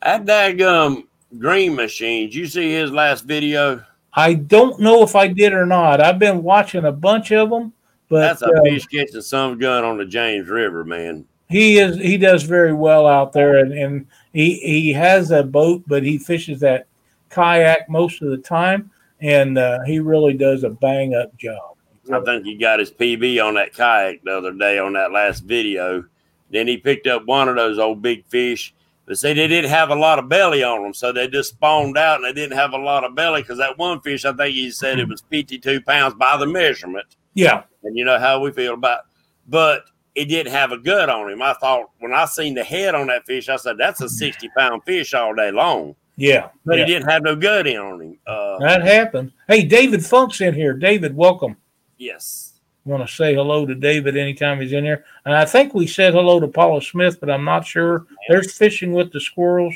that 0.03 0.25
daggum 0.25 1.05
green 1.39 1.75
machines. 1.77 2.35
You 2.35 2.47
see 2.47 2.73
his 2.73 2.91
last 2.91 3.25
video? 3.25 3.85
I 4.15 4.35
don't 4.35 4.81
know 4.81 5.03
if 5.03 5.15
I 5.15 5.29
did 5.29 5.53
or 5.53 5.67
not. 5.67 6.01
I've 6.01 6.19
been 6.19 6.43
watching 6.43 6.85
a 6.85 6.93
bunch 6.93 7.31
of 7.31 7.51
them, 7.51 7.73
but 8.09 8.21
that's 8.21 8.43
a 8.43 8.47
uh, 8.47 8.63
fish 8.63 8.87
catching 8.87 9.21
some 9.21 9.59
gun 9.59 9.85
on 9.85 9.99
the 9.99 10.07
James 10.07 10.49
River, 10.49 10.85
man. 10.85 11.25
He 11.49 11.79
is 11.79 11.97
he 11.97 12.19
does 12.19 12.43
very 12.43 12.73
well 12.73 13.07
out 13.07 13.33
there, 13.33 13.59
and, 13.59 13.73
and 13.73 14.07
he 14.33 14.59
he 14.59 14.93
has 14.93 15.31
a 15.31 15.43
boat, 15.43 15.83
but 15.87 16.03
he 16.03 16.19
fishes 16.19 16.61
that 16.61 16.87
kayak 17.31 17.89
most 17.89 18.21
of 18.23 18.31
the 18.31 18.39
time, 18.39 18.91
and 19.21 19.57
uh, 19.57 19.81
he 19.87 19.99
really 19.99 20.35
does 20.35 20.65
a 20.65 20.71
bang 20.71 21.15
up 21.15 21.37
job. 21.37 21.77
I 22.13 22.21
think 22.21 22.45
he 22.45 22.57
got 22.57 22.81
his 22.81 22.91
PB 22.91 23.45
on 23.45 23.55
that 23.55 23.75
kayak 23.75 24.25
the 24.25 24.37
other 24.37 24.53
day 24.53 24.79
on 24.79 24.95
that 24.95 25.13
last 25.13 25.41
video. 25.41 26.05
Then 26.51 26.67
he 26.67 26.79
picked 26.79 27.07
up 27.07 27.27
one 27.27 27.49
of 27.49 27.57
those 27.57 27.79
old 27.79 28.01
big 28.01 28.25
fish 28.27 28.75
but 29.09 29.17
see, 29.17 29.33
they 29.33 29.49
didn't 29.49 29.71
have 29.71 29.89
a 29.89 29.95
lot 29.95 30.19
of 30.19 30.29
belly 30.29 30.63
on 30.63 30.83
them, 30.83 30.93
so 30.93 31.13
they 31.13 31.27
just 31.29 31.55
spawned 31.55 31.97
out 31.97 32.17
and 32.17 32.27
they 32.27 32.33
didn't 32.35 32.59
have 32.59 32.75
a 32.75 32.79
lot 32.79 33.05
of 33.05 33.15
belly 33.15 33.41
because 33.41 33.57
that 33.57 33.79
one 33.79 34.03
fish, 34.03 34.27
I 34.27 34.35
think 34.35 34.55
he 34.55 34.71
said 34.71 34.99
it 34.99 35.09
was 35.09 35.23
52 35.31 35.81
pounds 35.81 36.15
by 36.15 36.37
the 36.37 36.47
measurement. 36.47 37.17
Yeah. 37.33 37.63
And 37.85 37.97
you 37.97 38.05
know 38.05 38.19
how 38.19 38.39
we 38.41 38.53
feel 38.53 38.75
about 38.75 39.01
but 39.49 39.85
it 40.15 40.27
didn't 40.27 40.53
have 40.53 40.73
a 40.73 40.79
gut 40.79 41.09
on 41.09 41.31
him. 41.31 41.41
I 41.41 41.55
thought 41.55 41.91
when 42.01 42.13
I 42.13 42.27
seen 42.27 42.55
the 42.55 42.65
head 42.65 42.95
on 42.95 43.07
that 43.07 43.25
fish, 43.25 43.49
I 43.49 43.57
said, 43.57 43.79
that's 43.79 44.03
a 44.03 44.09
60 44.11 44.51
pound 44.57 44.83
fish 44.85 45.15
all 45.15 45.35
day 45.35 45.51
long. 45.51 45.95
Yeah. 46.17 46.49
But 46.67 46.77
yeah. 46.79 46.85
he 46.85 46.93
didn't 46.93 47.09
have 47.09 47.23
no 47.23 47.35
gut 47.35 47.67
in 47.67 47.79
on 47.79 48.01
him. 48.03 48.19
Uh, 48.27 48.59
that 48.59 48.83
happened. 48.83 49.33
Hey, 49.47 49.65
David 49.65 50.05
Funk's 50.05 50.41
in 50.43 50.53
here. 50.53 50.75
David, 50.75 51.17
welcome. 51.17 51.57
Yes 51.97 52.48
want 52.89 53.07
to 53.07 53.15
say 53.15 53.35
hello 53.35 53.67
to 53.67 53.75
David 53.75 54.17
anytime 54.17 54.61
he's 54.61 54.73
in 54.73 54.85
here. 54.85 55.05
And 55.25 55.35
I 55.35 55.45
think 55.45 55.75
we 55.75 55.87
said 55.87 56.15
hello 56.15 56.41
to 56.41 56.49
Paula 56.49 56.83
Smith, 56.83 57.21
but 57.21 57.31
I'm 57.31 57.45
not 57.45 57.67
sure. 57.67 58.07
There's 58.29 58.53
fishing 58.53 58.93
with 58.93 59.13
the 59.13 59.21
squirrels. 59.21 59.75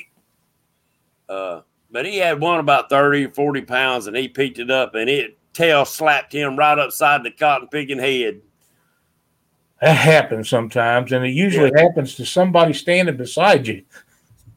Uh, 1.29 1.61
but 1.91 2.07
he 2.07 2.19
had 2.19 2.41
one 2.41 2.59
about 2.59 2.91
30, 2.91 3.27
or 3.27 3.31
40 3.31 3.63
pounds, 3.63 4.07
and 4.07 4.17
he 4.17 4.29
picked 4.29 4.59
it 4.59 4.71
up, 4.71 4.95
and 4.95 5.09
it 5.09 5.39
tail 5.53 5.85
slapped 5.85 6.33
him 6.33 6.57
right 6.57 6.79
upside 6.79 7.23
the 7.23 7.31
cotton 7.31 7.69
picking 7.69 7.99
head. 7.99 8.41
That 9.81 9.97
happens 9.97 10.49
sometimes, 10.49 11.13
and 11.13 11.25
it 11.25 11.31
usually 11.31 11.73
yeah. 11.75 11.83
happens 11.83 12.15
to 12.17 12.25
somebody 12.25 12.73
standing 12.73 13.17
beside 13.17 13.67
you. 13.67 13.85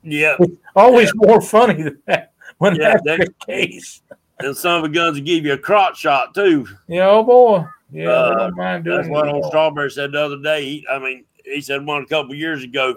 Yeah. 0.04 0.36
It's 0.40 0.58
always 0.76 1.08
yeah. 1.08 1.28
more 1.28 1.42
funny 1.42 1.82
than 1.82 2.02
that 2.06 2.34
when 2.60 2.76
yeah, 2.76 2.98
that's 3.04 3.26
the 3.26 3.34
case. 3.46 4.02
and 4.40 4.56
some 4.56 4.84
of 4.84 4.84
the 4.84 4.96
guns 4.96 5.18
will 5.18 5.26
give 5.26 5.46
you 5.46 5.54
a 5.54 5.58
crotch 5.58 5.98
shot 5.98 6.36
too. 6.36 6.68
Yeah, 6.88 7.10
oh 7.10 7.24
boy. 7.24 7.66
Yeah, 7.92 8.10
Uh, 8.10 8.52
That's 8.84 9.08
what 9.08 9.28
old 9.28 9.46
Strawberry 9.46 9.92
said 9.92 10.12
the 10.12 10.22
other 10.22 10.42
day. 10.42 10.66
He, 10.66 10.88
I 10.92 11.00
mean, 11.00 11.26
he 11.44 11.62
said 11.62 11.86
one 11.86 12.02
a 12.02 12.06
couple 12.06 12.34
years 12.36 12.64
ago, 12.64 12.96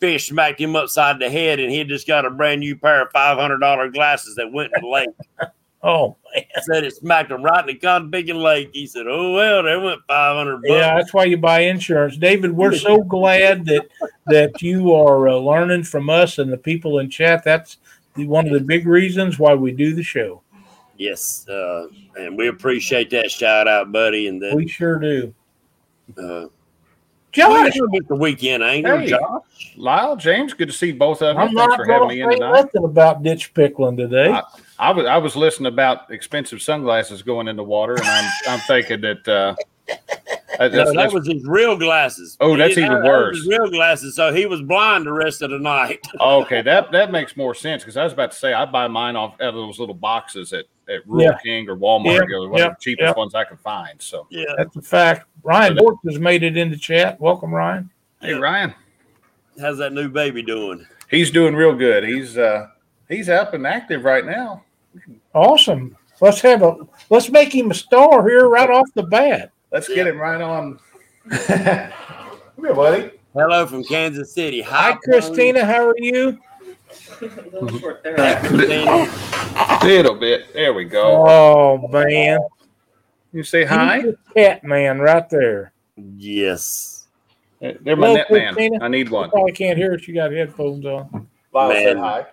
fish 0.00 0.28
smacked 0.28 0.60
him 0.60 0.76
upside 0.76 1.18
the 1.18 1.30
head, 1.30 1.60
and 1.60 1.70
he 1.70 1.82
just 1.84 2.06
got 2.06 2.26
a 2.26 2.30
brand 2.30 2.60
new 2.60 2.76
pair 2.76 3.02
of 3.02 3.12
five 3.12 3.38
hundred 3.38 3.58
dollar 3.58 3.88
glasses 3.88 4.34
that 4.36 4.52
went 4.52 4.72
in 4.76 4.82
the 4.82 4.88
lake. 4.88 5.08
Oh 5.82 6.16
man. 6.34 6.44
said 6.62 6.82
it 6.82 6.96
smacked 6.96 7.30
him 7.30 7.44
right 7.44 7.60
in 7.60 7.66
the 7.66 7.74
Conviction 7.74 8.38
Lake. 8.38 8.70
He 8.72 8.88
said, 8.88 9.06
"Oh 9.06 9.34
well, 9.34 9.62
they 9.62 9.76
went 9.76 10.00
five 10.08 10.34
hundred 10.36 10.56
bucks." 10.62 10.70
Yeah, 10.70 10.96
that's 10.96 11.14
why 11.14 11.24
you 11.24 11.36
buy 11.36 11.60
insurance, 11.60 12.16
David. 12.16 12.50
We're 12.50 12.74
so 12.74 13.02
glad 13.04 13.66
that 13.66 13.86
that 14.26 14.60
you 14.62 14.92
are 14.94 15.28
uh, 15.28 15.34
learning 15.36 15.84
from 15.84 16.10
us 16.10 16.38
and 16.38 16.52
the 16.52 16.56
people 16.56 16.98
in 16.98 17.08
chat. 17.08 17.44
That's 17.44 17.76
the, 18.16 18.26
one 18.26 18.46
of 18.48 18.52
the 18.52 18.60
big 18.60 18.84
reasons 18.84 19.38
why 19.38 19.54
we 19.54 19.70
do 19.70 19.94
the 19.94 20.02
show. 20.02 20.42
Yes, 20.98 21.46
uh, 21.48 21.88
and 22.18 22.36
we 22.36 22.48
appreciate 22.48 23.10
that 23.10 23.30
shout 23.30 23.68
out, 23.68 23.92
buddy. 23.92 24.28
And 24.28 24.40
that 24.42 24.54
We 24.54 24.66
sure 24.66 24.98
do. 24.98 25.34
uh, 26.16 26.46
Josh, 27.32 27.72
it's 27.74 28.08
the 28.08 28.14
weekend, 28.14 28.62
ain't 28.62 28.86
it? 28.86 29.00
Hey. 29.00 29.06
Josh? 29.08 29.74
Lyle, 29.76 30.16
James, 30.16 30.54
good 30.54 30.68
to 30.68 30.74
see 30.74 30.90
both 30.92 31.20
of 31.20 31.34
you. 31.36 31.40
I'm 31.42 31.48
Thanks 31.48 31.58
not 31.58 31.76
for 31.76 31.84
having 31.84 32.08
going 32.08 32.08
me 32.08 32.16
to 32.16 32.22
in 32.24 32.30
say 32.30 32.36
tonight. 32.38 32.52
nothing 32.52 32.84
about 32.84 33.22
ditch 33.22 33.52
pickling 33.52 33.96
today. 33.96 34.30
I- 34.30 34.42
I 34.78 34.90
was 34.92 35.06
I 35.06 35.16
was 35.16 35.34
listening 35.36 35.72
about 35.72 36.10
expensive 36.10 36.60
sunglasses 36.60 37.22
going 37.22 37.48
in 37.48 37.56
the 37.56 37.64
water, 37.64 37.94
and 37.94 38.04
I'm 38.06 38.30
I'm 38.46 38.58
thinking 38.60 39.00
that 39.00 39.26
uh, 39.26 39.54
that- 40.58 40.72
No, 40.72 40.84
that 40.84 40.94
that's- 40.94 41.12
was 41.12 41.26
his 41.26 41.44
real 41.46 41.76
glasses. 41.76 42.36
Oh, 42.40 42.56
that's 42.56 42.74
He- 42.74 42.80
even 42.82 42.92
that 42.94 43.02
was 43.02 43.08
worse. 43.08 43.36
His 43.38 43.46
real 43.48 43.70
glasses, 43.70 44.16
so 44.16 44.32
he 44.32 44.46
was 44.46 44.62
blind 44.62 45.06
the 45.06 45.12
rest 45.12 45.42
of 45.42 45.50
the 45.50 45.58
night. 45.58 46.00
okay. 46.20 46.62
That 46.62 46.90
that 46.92 47.10
makes 47.12 47.36
more 47.36 47.54
sense 47.54 47.82
because 47.82 47.96
I 47.96 48.04
was 48.04 48.12
about 48.12 48.32
to 48.32 48.36
say 48.36 48.52
I 48.52 48.64
buy 48.64 48.88
mine 48.88 49.16
off 49.16 49.34
out 49.40 49.48
of 49.48 49.54
those 49.54 49.78
little 49.78 49.94
boxes 49.94 50.52
at 50.52 50.64
at 50.88 51.04
Rural 51.06 51.24
Yeah. 51.32 51.38
King 51.42 51.68
or 51.68 51.76
Walmart, 51.76 52.14
Yep, 52.20 52.22
you 52.28 52.34
know, 52.44 52.48
one 52.48 52.62
of 52.62 52.70
the 52.70 52.76
cheapest 52.80 53.06
yep. 53.08 53.16
ones 53.16 53.34
I 53.34 53.42
can 53.42 53.56
find. 53.56 54.00
So, 54.00 54.28
Yeah, 54.30 54.44
That's 54.56 54.76
a 54.76 54.82
fact. 54.82 55.26
Ryan 55.42 55.76
So 55.76 55.82
Bork 55.82 55.96
has 56.06 56.20
made 56.20 56.44
it 56.44 56.56
into 56.56 56.76
chat. 56.76 57.20
Welcome, 57.20 57.52
Ryan. 57.52 57.90
hey 58.20 58.34
Ryan, 58.34 58.72
how's 59.60 59.78
that 59.78 59.92
new 59.92 60.08
baby 60.08 60.42
doing? 60.42 60.86
he's 61.10 61.30
doing 61.32 61.54
real 61.56 61.74
good. 61.74 62.04
He's 62.04 62.38
uh 62.38 62.68
he's 63.08 63.28
up 63.28 63.52
and 63.54 63.66
active 63.66 64.04
right 64.04 64.24
now. 64.24 64.62
Awesome. 65.34 65.96
Let's 66.20 66.40
have 66.40 66.62
a 66.62 66.76
let's 67.10 67.30
make 67.30 67.54
him 67.54 67.70
a 67.70 67.74
star 67.74 68.26
here 68.28 68.48
right 68.48 68.70
off 68.70 68.86
the 68.94 69.02
bat. 69.02 69.50
Let's 69.72 69.88
get 69.88 70.06
him 70.06 70.18
right 70.18 70.40
on. 70.40 70.78
Come 71.28 71.92
here, 72.58 72.74
buddy. 72.74 73.10
Hello 73.34 73.66
from 73.66 73.84
Kansas 73.84 74.32
City. 74.32 74.62
Hi, 74.62 74.94
Christina. 74.94 75.64
How 75.64 75.88
are 75.88 75.94
you? 75.98 76.38
Christina. 76.88 77.60
Little 79.84 80.14
bit. 80.14 80.52
There 80.54 80.72
we 80.72 80.84
go. 80.84 81.24
Oh 81.28 81.88
man, 81.88 82.38
You 83.32 83.42
say 83.42 83.64
hi. 83.64 84.02
He's 84.02 84.14
cat 84.34 84.64
man 84.64 85.00
right 85.00 85.28
there. 85.28 85.72
Yes. 86.16 87.06
They're 87.60 87.96
my 87.96 88.06
Hello, 88.06 88.14
net 88.14 88.30
man. 88.30 88.54
Christina. 88.54 88.84
I 88.84 88.88
need 88.88 89.10
one. 89.10 89.30
Probably 89.30 89.52
can't 89.52 89.76
hear 89.76 89.94
us. 89.94 90.06
You 90.06 90.14
got 90.14 90.30
headphones 90.30 90.84
on. 90.86 91.28
Lyle 91.52 91.68
Man. 91.70 91.82
said 91.84 91.96
hi. 91.98 92.26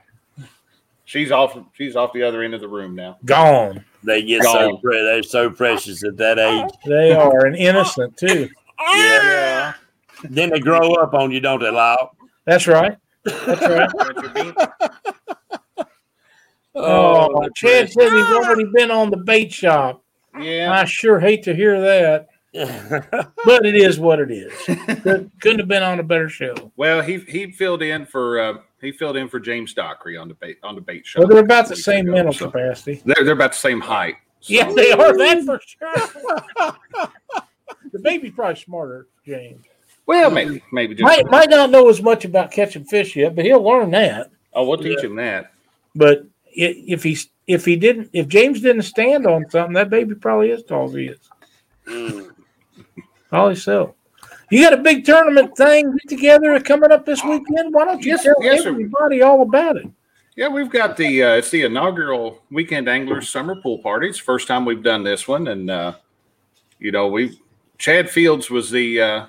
She's 1.06 1.32
off. 1.32 1.58
She's 1.74 1.96
off 1.96 2.14
the 2.14 2.24
other 2.24 2.44
end 2.44 2.54
of 2.54 2.62
the 2.62 2.68
room 2.68 2.96
now. 2.96 3.18
Gone. 3.26 3.84
They 4.04 4.22
get 4.24 4.44
so 4.44 4.78
pre- 4.78 5.02
they're 5.02 5.24
so 5.24 5.50
precious 5.50 6.04
at 6.04 6.18
that 6.18 6.40
age. 6.40 6.70
They 6.86 7.14
are 7.14 7.46
and 7.46 7.56
innocent 7.56 8.18
too. 8.18 8.50
Yeah. 8.80 9.74
Then 10.24 10.50
they 10.50 10.60
grow 10.60 10.94
up 10.96 11.14
on 11.14 11.32
you, 11.32 11.40
don't 11.40 11.60
they, 11.60 11.70
Lyle? 11.70 12.16
That's 12.46 12.68
right. 12.68 12.98
That's 13.24 13.92
right. 13.98 14.56
Oh, 16.76 17.40
they're 17.40 17.50
Chad 17.56 17.92
said 17.92 18.12
he's 18.12 18.26
already 18.34 18.66
been 18.74 18.90
on 18.90 19.12
the 19.12 19.18
bait 19.18 19.54
shop. 19.54 20.04
Yeah. 20.40 20.72
I 20.72 20.86
sure 20.86 21.20
hate 21.20 21.44
to 21.44 21.54
hear 21.54 21.80
that, 21.80 22.02
precious. 22.02 22.28
But 22.54 23.66
it 23.66 23.76
is 23.76 24.00
what 24.00 24.20
it 24.20 24.32
is. 24.32 24.54
Could- 25.02 25.32
Couldn't 25.42 25.60
have 25.60 25.68
been 25.68 25.84
on 25.84 26.00
a 26.00 26.04
better 26.04 26.30
show. 26.30 26.72
Well, 26.78 27.02
he 27.02 27.18
he 27.20 27.52
filled 27.52 27.82
in 27.82 28.06
for 28.06 28.40
uh, 28.40 28.54
he 28.80 28.92
filled 28.92 29.18
in 29.18 29.28
for 29.28 29.40
James 29.40 29.74
Dockery 29.74 30.18
on 30.18 30.28
the 30.28 30.36
bait 30.36 30.58
on 30.64 30.76
the 30.76 30.82
bait 30.82 31.06
show. 31.06 31.20
Well, 31.20 31.28
they're 31.30 31.40
about 31.40 31.68
the 31.68 31.76
same 31.76 32.06
ago, 32.06 32.14
mental 32.14 32.34
so- 32.34 32.52
capacity. 32.52 33.02
They're 33.06 33.24
they're 33.24 33.34
about 33.34 33.54
the 33.54 33.58
same 33.58 33.82
height. 33.82 34.16
So- 34.42 34.54
Yeah, 34.54 34.72
they 34.72 34.92
are. 34.92 35.18
That 35.18 35.44
for 35.46 35.60
sure. 35.66 36.74
the 37.92 38.00
baby's 38.00 38.32
probably 38.34 38.56
smarter, 38.62 39.08
James. 39.26 39.64
Well, 40.06 40.30
maybe 40.32 40.62
maybe 40.72 40.96
just. 40.96 41.04
Might 41.04 41.30
might 41.32 41.50
not 41.50 41.70
know 41.72 41.90
as 41.90 42.02
much 42.02 42.26
about 42.26 42.52
catching 42.52 42.84
fish 42.86 43.16
yet, 43.16 43.36
but 43.36 43.46
he'll 43.46 43.64
learn 43.64 43.92
that. 43.92 44.32
Oh, 44.54 44.68
we'll 44.68 44.78
teach 44.78 45.00
him 45.04 45.16
that. 45.16 45.52
But 45.96 46.26
if 46.46 47.02
he's 47.04 47.30
if 47.48 47.66
he 47.66 47.76
didn't 47.78 48.10
if 48.14 48.28
James 48.28 48.62
didn't 48.62 48.84
stand 48.84 49.26
on 49.26 49.50
something, 49.50 49.74
that 49.74 49.90
baby 49.90 50.14
probably 50.14 50.50
is 50.52 50.64
tall 50.64 50.90
as 50.90 50.94
he 50.94 51.06
is. 51.06 51.20
Mm. 51.88 52.33
Probably 53.34 53.56
so. 53.56 53.96
You 54.52 54.62
got 54.64 54.74
a 54.74 54.84
big 54.84 55.06
tournament 55.06 55.58
thing 55.58 55.98
together 56.08 56.60
coming 56.60 56.92
up 56.92 57.04
this 57.04 57.24
weekend. 57.24 57.74
Why 57.74 57.86
don't 57.86 58.06
you 58.06 58.12
Yes, 58.12 58.22
tell 58.22 58.36
yes, 58.42 58.62
sir. 58.62 58.70
everybody 58.70 59.24
all 59.24 59.42
about 59.42 59.78
it? 59.78 59.88
Yeah, 60.36 60.50
we've 60.50 60.70
got 60.70 60.96
the 60.96 61.24
uh, 61.24 61.30
it's 61.38 61.50
the 61.50 61.64
inaugural 61.64 62.44
Weekend 62.52 62.88
Anglers 62.88 63.30
Summer 63.30 63.56
Pool 63.56 63.80
Party. 63.80 64.08
It's 64.10 64.20
the 64.20 64.24
first 64.24 64.48
time 64.48 64.66
we've 64.66 64.84
done 64.84 65.04
this 65.04 65.28
one, 65.28 65.48
and 65.48 65.72
uh, 65.72 65.94
you 66.78 66.92
know 66.92 67.08
we 67.08 67.40
Chad 67.80 68.08
Fields 68.08 68.52
was 68.52 68.70
the 68.70 69.02
uh, 69.02 69.26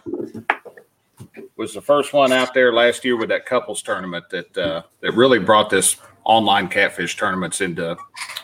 was 1.57 1.72
the 1.72 1.80
first 1.80 2.12
one 2.12 2.30
out 2.30 2.52
there 2.52 2.74
last 2.74 3.07
year 3.07 3.16
with 3.16 3.30
that 3.30 3.46
couples 3.46 3.80
tournament 3.80 4.28
that 4.28 4.59
uh, 4.59 4.82
that 5.00 5.12
really 5.12 5.38
brought 5.38 5.70
this 5.70 5.96
online 6.24 6.68
catfish 6.68 7.16
tournaments 7.16 7.62
into 7.62 7.96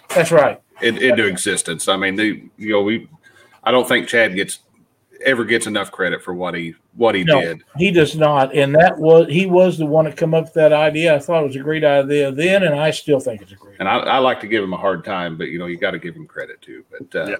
That's 0.09 0.33
right. 0.33 0.59
in, 0.81 0.97
into 0.97 1.27
existence. 1.27 1.87
I 1.87 1.97
mean, 1.99 2.15
the 2.17 2.49
you 2.57 2.73
know 2.73 2.81
we 2.81 3.11
I 3.63 3.71
don't 3.71 3.87
think 3.87 4.09
Chad 4.09 4.35
gets 4.35 4.61
ever 5.25 5.45
gets 5.45 5.67
enough 5.67 5.91
credit 5.91 6.23
for 6.23 6.35
what 6.35 6.55
he 6.55 6.75
what 6.95 7.15
he 7.15 7.25
No. 7.25 7.41
did. 7.41 7.63
He 7.77 7.91
does 7.91 8.17
not, 8.17 8.55
and 8.55 8.75
that 8.75 8.99
was 8.99 9.29
he 9.29 9.47
was 9.47 9.79
the 9.79 9.87
one 9.87 10.05
that 10.07 10.17
come 10.17 10.35
up 10.35 10.45
with 10.45 10.55
that 10.55 10.73
idea. 10.73 11.15
I 11.15 11.19
thought 11.19 11.43
it 11.43 11.47
was 11.47 11.57
a 11.57 11.61
great 11.61 11.85
idea 11.85 12.33
then, 12.33 12.63
and 12.63 12.75
I 12.75 12.91
still 12.91 13.21
think 13.21 13.43
it's 13.43 13.53
a 13.53 13.57
great. 13.57 13.77
And 13.81 13.89
I, 13.89 13.99
I 13.99 14.19
like 14.19 14.41
to 14.41 14.47
give 14.47 14.63
him 14.65 14.73
a 14.73 14.77
hard 14.79 15.05
time, 15.05 15.37
but 15.37 15.49
you 15.49 15.59
know 15.59 15.67
you 15.67 15.77
got 15.79 15.93
to 15.93 15.99
give 15.99 16.15
him 16.17 16.27
credit 16.27 16.61
too. 16.63 16.85
But 16.91 17.15
uh, 17.21 17.31
Yeah. 17.31 17.37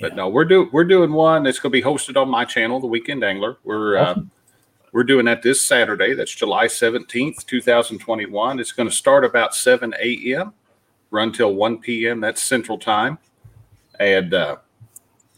but 0.00 0.16
no, 0.16 0.28
we're 0.28 0.44
doing 0.44 0.68
we're 0.72 0.84
doing 0.84 1.12
one 1.12 1.42
that's 1.42 1.58
going 1.58 1.70
to 1.72 1.78
be 1.78 1.82
hosted 1.82 2.20
on 2.20 2.28
my 2.28 2.44
channel, 2.44 2.80
The 2.80 2.86
Weekend 2.86 3.24
Angler. 3.24 3.56
We're 3.64 3.96
uh, 3.96 4.20
we're 4.92 5.04
doing 5.04 5.24
that 5.26 5.42
this 5.42 5.60
Saturday. 5.60 6.14
That's 6.14 6.34
July 6.34 6.66
seventeenth, 6.66 7.46
two 7.46 7.60
thousand 7.62 7.98
twenty 7.98 8.26
one. 8.26 8.60
It's 8.60 8.72
going 8.72 8.88
to 8.88 8.94
start 8.94 9.24
about 9.24 9.54
seven 9.54 9.94
a.m. 10.00 10.52
run 11.10 11.32
till 11.32 11.54
one 11.54 11.78
p.m. 11.78 12.20
That's 12.20 12.42
Central 12.42 12.78
Time, 12.78 13.18
and 13.98 14.34
uh, 14.34 14.56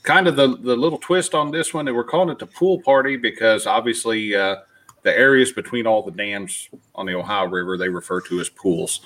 kind 0.05 0.29
of 0.29 0.37
the 0.37 0.57
the 0.59 0.77
little 0.77 0.99
twist 0.99 1.35
on 1.35 1.51
this 1.51 1.75
one, 1.75 1.89
and 1.89 1.97
we're 1.97 2.05
calling 2.05 2.29
it 2.29 2.39
the 2.39 2.47
pool 2.47 2.81
party 2.83 3.17
because 3.17 3.67
obviously 3.67 4.35
uh, 4.37 4.57
the 5.03 5.19
areas 5.19 5.51
between 5.51 5.87
all 5.87 6.03
the 6.03 6.13
dams 6.13 6.69
on 6.95 7.07
the 7.07 7.15
Ohio 7.15 7.47
River 7.49 7.77
they 7.77 7.89
refer 7.89 8.21
to 8.21 8.39
as 8.39 8.49
pools, 8.49 9.01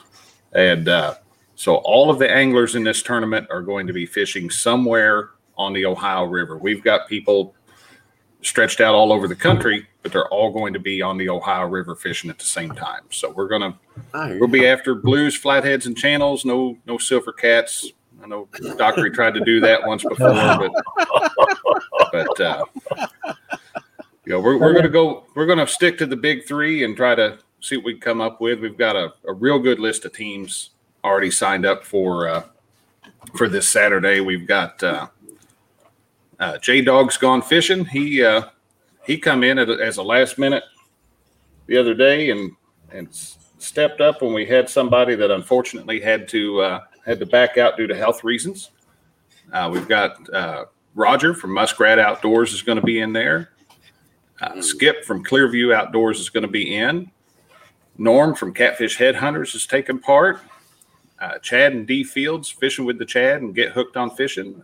and 0.53 0.89
uh, 0.89 1.15
so 1.55 1.77
all 1.77 2.11
of 2.11 2.19
the 2.19 2.31
anglers 2.31 2.75
in 2.75 2.85
this 2.85 3.03
tournament 3.03 3.47
are 3.51 3.63
going 3.63 3.87
to 3.87 3.93
be 3.93 4.05
fishing 4.05 4.51
somewhere 4.51 5.31
on 5.57 5.73
the 5.73 5.87
Ohio 5.87 6.25
River. 6.25 6.59
We've 6.59 6.85
got 6.85 7.09
people 7.09 7.55
stretched 8.43 8.81
out 8.81 8.95
all 8.95 9.13
over 9.13 9.27
the 9.27 9.35
country, 9.35 9.89
but 10.03 10.13
they're 10.13 10.29
all 10.29 10.53
going 10.53 10.73
to 10.73 10.79
be 10.79 11.03
on 11.03 11.17
the 11.17 11.29
Ohio 11.29 11.67
River 11.67 11.97
fishing 11.97 12.31
at 12.31 12.39
the 12.39 12.45
same 12.45 12.71
time. 12.73 13.03
So 13.11 13.31
we're 13.31 13.49
gonna 13.49 13.79
we'll 14.39 14.49
be 14.49 14.67
after 14.67 14.95
blues, 14.95 15.37
flatheads, 15.37 15.87
and 15.87 15.97
channels. 15.97 16.45
No 16.45 16.77
no 16.87 16.99
silver 16.99 17.33
cats. 17.33 17.93
I 18.23 18.27
know 18.27 18.49
Dockery 18.77 19.11
tried 19.11 19.35
to 19.35 19.41
do 19.41 19.61
that 19.61 19.87
once 19.87 20.03
before, 20.03 20.33
but 20.33 20.73
but 22.13 22.41
uh, 22.41 22.65
you 24.25 24.33
know 24.33 24.41
we're 24.41 24.59
we're 24.59 24.73
gonna 24.73 24.89
go 24.89 25.25
we're 25.35 25.47
gonna 25.47 25.67
stick 25.67 25.99
to 25.99 26.07
the 26.07 26.17
big 26.17 26.47
three 26.47 26.85
and 26.85 26.97
try 26.97 27.15
to 27.15 27.39
see 27.61 27.77
what 27.77 27.85
we 27.87 27.93
can 27.95 28.01
come 28.01 28.21
up 28.21 28.41
with. 28.41 28.61
We've 28.61 28.77
got 28.79 28.97
a, 28.97 29.13
a 29.27 29.33
real 29.33 29.59
good 29.59 29.79
list 29.79 30.05
of 30.05 30.13
teams 30.13 30.71
already 31.05 31.31
signed 31.31 31.65
up 31.65 31.85
for 31.85 32.29
uh, 32.29 32.43
for 33.37 33.49
this 33.49 33.69
Saturday. 33.69 34.21
We've 34.21 34.47
got 34.47 34.83
uh, 34.83 35.09
uh, 36.41 36.59
J 36.59 36.83
Dog's 36.83 37.17
gone 37.17 37.43
fishing. 37.43 37.85
He 37.85 38.25
uh, 38.25 38.43
he 39.05 39.17
come 39.17 39.45
in 39.45 39.59
at, 39.59 39.69
a- 39.71 39.83
as 39.85 39.97
a 39.99 40.03
last 40.03 40.39
minute 40.39 40.65
the 41.67 41.77
other 41.77 41.95
day 41.95 42.31
and 42.31 42.51
and 42.91 43.09
stepped 43.59 44.01
up 44.01 44.23
when 44.23 44.33
we 44.33 44.45
had 44.47 44.69
somebody 44.69 45.15
that 45.15 45.31
unfortunately 45.31 46.01
had 46.01 46.27
to 46.29 46.61
uh, 46.61 46.81
had 47.09 47.19
to 47.21 47.27
back 47.27 47.57
out 47.57 47.77
due 47.77 47.87
to 47.87 47.97
health 47.97 48.23
reasons. 48.23 48.71
Uh, 49.53 49.71
we've 49.73 49.89
got 49.89 50.33
uh, 50.33 50.67
Roger 50.95 51.33
from 51.33 51.55
Muskrat 51.55 51.99
Outdoors 51.99 52.53
is 52.53 52.61
going 52.61 52.77
to 52.77 52.85
be 52.85 53.01
in 53.01 53.13
there. 53.13 53.51
Uh, 54.41 54.61
Skip 54.61 55.05
from 55.05 55.25
Clearview 55.25 55.75
Outdoors 55.75 56.21
is 56.21 56.29
going 56.29 56.43
to 56.43 56.49
be 56.49 56.77
in. 56.77 57.11
Norm 57.97 58.35
from 58.35 58.53
Catfish 58.53 58.99
Headhunters 58.99 59.55
is 59.55 59.67
taking 59.67 59.99
part. 59.99 60.41
Uh, 61.19 61.39
Chad 61.39 61.73
and 61.73 61.87
D 61.87 62.05
Fields 62.05 62.49
fishing 62.49 62.85
with 62.85 62.99
the 62.99 63.07
Chad 63.07 63.41
and 63.41 63.55
get 63.55 63.73
hooked 63.73 63.97
on 63.97 64.15
fishing. 64.15 64.63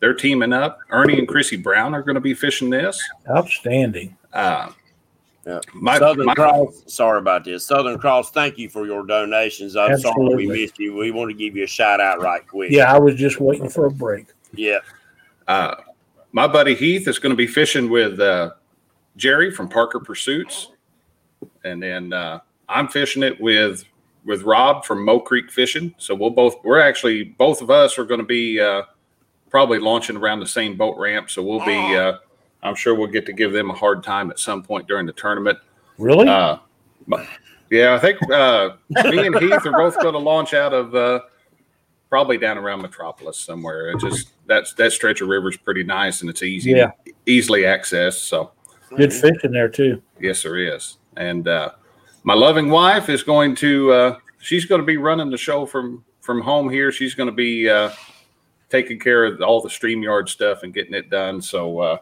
They're 0.00 0.14
teaming 0.14 0.52
up. 0.52 0.78
Ernie 0.90 1.18
and 1.18 1.26
Chrissy 1.26 1.56
Brown 1.56 1.94
are 1.94 2.02
going 2.02 2.14
to 2.14 2.20
be 2.20 2.34
fishing 2.34 2.70
this. 2.70 3.02
Outstanding. 3.28 4.16
Yeah. 5.48 5.60
My, 5.72 5.98
Southern 5.98 6.26
my, 6.26 6.34
Cross, 6.34 6.82
sorry 6.88 7.18
about 7.18 7.42
this. 7.42 7.64
Southern 7.64 7.98
Cross, 7.98 8.32
thank 8.32 8.58
you 8.58 8.68
for 8.68 8.84
your 8.84 9.06
donations. 9.06 9.76
I'm 9.76 9.92
absolutely. 9.92 10.26
sorry 10.26 10.46
we 10.46 10.60
missed 10.60 10.78
you. 10.78 10.94
We 10.94 11.10
want 11.10 11.30
to 11.30 11.34
give 11.34 11.56
you 11.56 11.64
a 11.64 11.66
shout 11.66 12.02
out 12.02 12.20
right 12.20 12.46
quick. 12.46 12.70
Yeah, 12.70 12.92
I 12.92 12.98
was 12.98 13.14
just 13.14 13.40
waiting 13.40 13.70
for 13.70 13.86
a 13.86 13.90
break. 13.90 14.26
Yeah. 14.52 14.80
Uh, 15.46 15.76
my 16.32 16.46
buddy 16.46 16.74
Heath 16.74 17.08
is 17.08 17.18
going 17.18 17.30
to 17.30 17.36
be 17.36 17.46
fishing 17.46 17.88
with 17.88 18.20
uh, 18.20 18.50
Jerry 19.16 19.50
from 19.50 19.70
Parker 19.70 20.00
Pursuits, 20.00 20.68
and 21.64 21.82
then 21.82 22.12
uh, 22.12 22.40
I'm 22.68 22.88
fishing 22.88 23.22
it 23.22 23.40
with 23.40 23.84
with 24.26 24.42
Rob 24.42 24.84
from 24.84 25.02
Mo 25.02 25.18
Creek 25.18 25.50
Fishing. 25.50 25.94
So 25.96 26.14
we'll 26.14 26.28
both 26.28 26.56
we're 26.62 26.80
actually 26.80 27.24
both 27.24 27.62
of 27.62 27.70
us 27.70 27.98
are 27.98 28.04
going 28.04 28.20
to 28.20 28.26
be 28.26 28.60
uh, 28.60 28.82
probably 29.48 29.78
launching 29.78 30.18
around 30.18 30.40
the 30.40 30.46
same 30.46 30.76
boat 30.76 30.98
ramp. 30.98 31.30
So 31.30 31.42
we'll 31.42 31.64
be. 31.64 32.18
I'm 32.62 32.74
sure 32.74 32.94
we'll 32.94 33.06
get 33.08 33.26
to 33.26 33.32
give 33.32 33.52
them 33.52 33.70
a 33.70 33.74
hard 33.74 34.02
time 34.02 34.30
at 34.30 34.38
some 34.38 34.62
point 34.62 34.88
during 34.88 35.06
the 35.06 35.12
tournament. 35.12 35.58
Really? 35.96 36.28
Uh, 36.28 36.58
yeah, 37.70 37.94
I 37.94 37.98
think 37.98 38.18
uh, 38.30 38.70
me 38.88 39.26
and 39.26 39.38
Heath 39.38 39.66
are 39.66 39.72
both 39.72 40.00
going 40.00 40.14
to 40.14 40.18
launch 40.18 40.54
out 40.54 40.72
of 40.72 40.94
uh, 40.94 41.20
probably 42.08 42.38
down 42.38 42.58
around 42.58 42.82
Metropolis 42.82 43.38
somewhere. 43.38 43.90
It 43.90 44.00
just 44.00 44.30
that's 44.46 44.72
that 44.74 44.92
stretch 44.92 45.20
of 45.20 45.28
river 45.28 45.50
is 45.50 45.56
pretty 45.56 45.84
nice 45.84 46.20
and 46.20 46.30
it's 46.30 46.42
easy, 46.42 46.70
yeah. 46.70 46.92
easily 47.26 47.62
accessed. 47.62 48.20
So 48.26 48.52
good 48.96 49.12
fishing 49.12 49.52
there 49.52 49.68
too. 49.68 50.02
Yes, 50.20 50.42
there 50.42 50.56
is. 50.56 50.96
And 51.16 51.46
uh, 51.48 51.72
my 52.22 52.34
loving 52.34 52.70
wife 52.70 53.08
is 53.08 53.22
going 53.22 53.54
to. 53.56 53.92
Uh, 53.92 54.18
she's 54.40 54.64
going 54.64 54.80
to 54.80 54.86
be 54.86 54.96
running 54.96 55.30
the 55.30 55.38
show 55.38 55.66
from 55.66 56.04
from 56.20 56.40
home 56.40 56.70
here. 56.70 56.90
She's 56.92 57.14
going 57.14 57.28
to 57.28 57.34
be 57.34 57.68
uh, 57.68 57.90
taking 58.68 58.98
care 58.98 59.24
of 59.24 59.40
all 59.42 59.60
the 59.60 59.68
Streamyard 59.68 60.28
stuff 60.28 60.62
and 60.62 60.72
getting 60.72 60.94
it 60.94 61.10
done. 61.10 61.40
So 61.42 61.80
uh, 61.80 61.98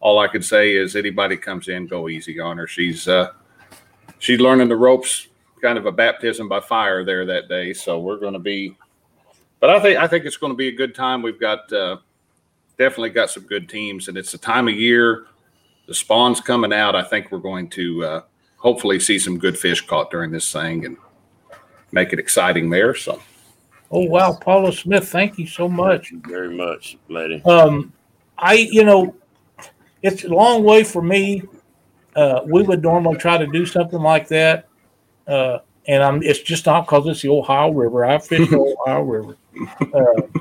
all 0.00 0.18
I 0.18 0.28
can 0.28 0.42
say 0.42 0.74
is 0.74 0.96
anybody 0.96 1.36
comes 1.36 1.68
in, 1.68 1.86
go 1.86 2.08
easy 2.08 2.38
on 2.40 2.58
her. 2.58 2.66
She's 2.66 3.08
uh, 3.08 3.32
she's 4.18 4.40
learning 4.40 4.68
the 4.68 4.76
ropes, 4.76 5.28
kind 5.60 5.78
of 5.78 5.86
a 5.86 5.92
baptism 5.92 6.48
by 6.48 6.60
fire 6.60 7.04
there 7.04 7.26
that 7.26 7.48
day. 7.48 7.72
So 7.72 7.98
we're 7.98 8.18
going 8.18 8.34
to 8.34 8.38
be, 8.38 8.76
but 9.60 9.70
I 9.70 9.80
think 9.80 9.98
I 9.98 10.06
think 10.06 10.24
it's 10.24 10.36
going 10.36 10.52
to 10.52 10.56
be 10.56 10.68
a 10.68 10.72
good 10.72 10.94
time. 10.94 11.22
We've 11.22 11.40
got 11.40 11.72
uh, 11.72 11.98
definitely 12.78 13.10
got 13.10 13.30
some 13.30 13.44
good 13.44 13.68
teams, 13.68 14.08
and 14.08 14.16
it's 14.16 14.32
the 14.32 14.38
time 14.38 14.68
of 14.68 14.74
year. 14.74 15.26
The 15.86 15.94
spawn's 15.94 16.40
coming 16.40 16.72
out. 16.72 16.94
I 16.94 17.02
think 17.02 17.32
we're 17.32 17.38
going 17.38 17.68
to 17.70 18.04
uh, 18.04 18.20
hopefully 18.56 19.00
see 19.00 19.18
some 19.18 19.38
good 19.38 19.58
fish 19.58 19.86
caught 19.86 20.10
during 20.10 20.30
this 20.30 20.52
thing 20.52 20.84
and 20.84 20.96
make 21.92 22.12
it 22.12 22.18
exciting 22.18 22.70
there. 22.70 22.94
So. 22.94 23.20
Oh 23.90 24.04
wow, 24.04 24.34
Paula 24.38 24.70
Smith, 24.70 25.08
thank 25.08 25.38
you 25.38 25.46
so 25.46 25.66
much. 25.66 26.10
You 26.10 26.20
very 26.26 26.54
much, 26.54 26.98
lady. 27.08 27.42
Um, 27.44 27.90
I 28.36 28.52
you 28.52 28.84
know 28.84 29.16
it's 30.02 30.24
a 30.24 30.28
long 30.28 30.64
way 30.64 30.84
for 30.84 31.02
me. 31.02 31.42
Uh, 32.14 32.40
we 32.46 32.62
would 32.62 32.82
normally 32.82 33.16
try 33.16 33.38
to 33.38 33.46
do 33.46 33.64
something 33.64 34.00
like 34.00 34.28
that, 34.28 34.68
uh, 35.26 35.58
and 35.86 36.02
I'm. 36.02 36.22
It's 36.22 36.40
just 36.40 36.66
not 36.66 36.86
because 36.86 37.06
it's 37.06 37.22
the 37.22 37.30
Ohio 37.30 37.70
River. 37.70 38.04
I 38.04 38.18
fish 38.18 38.48
the 38.48 38.58
Ohio 38.86 39.02
River, 39.02 39.36
uh, 39.94 40.40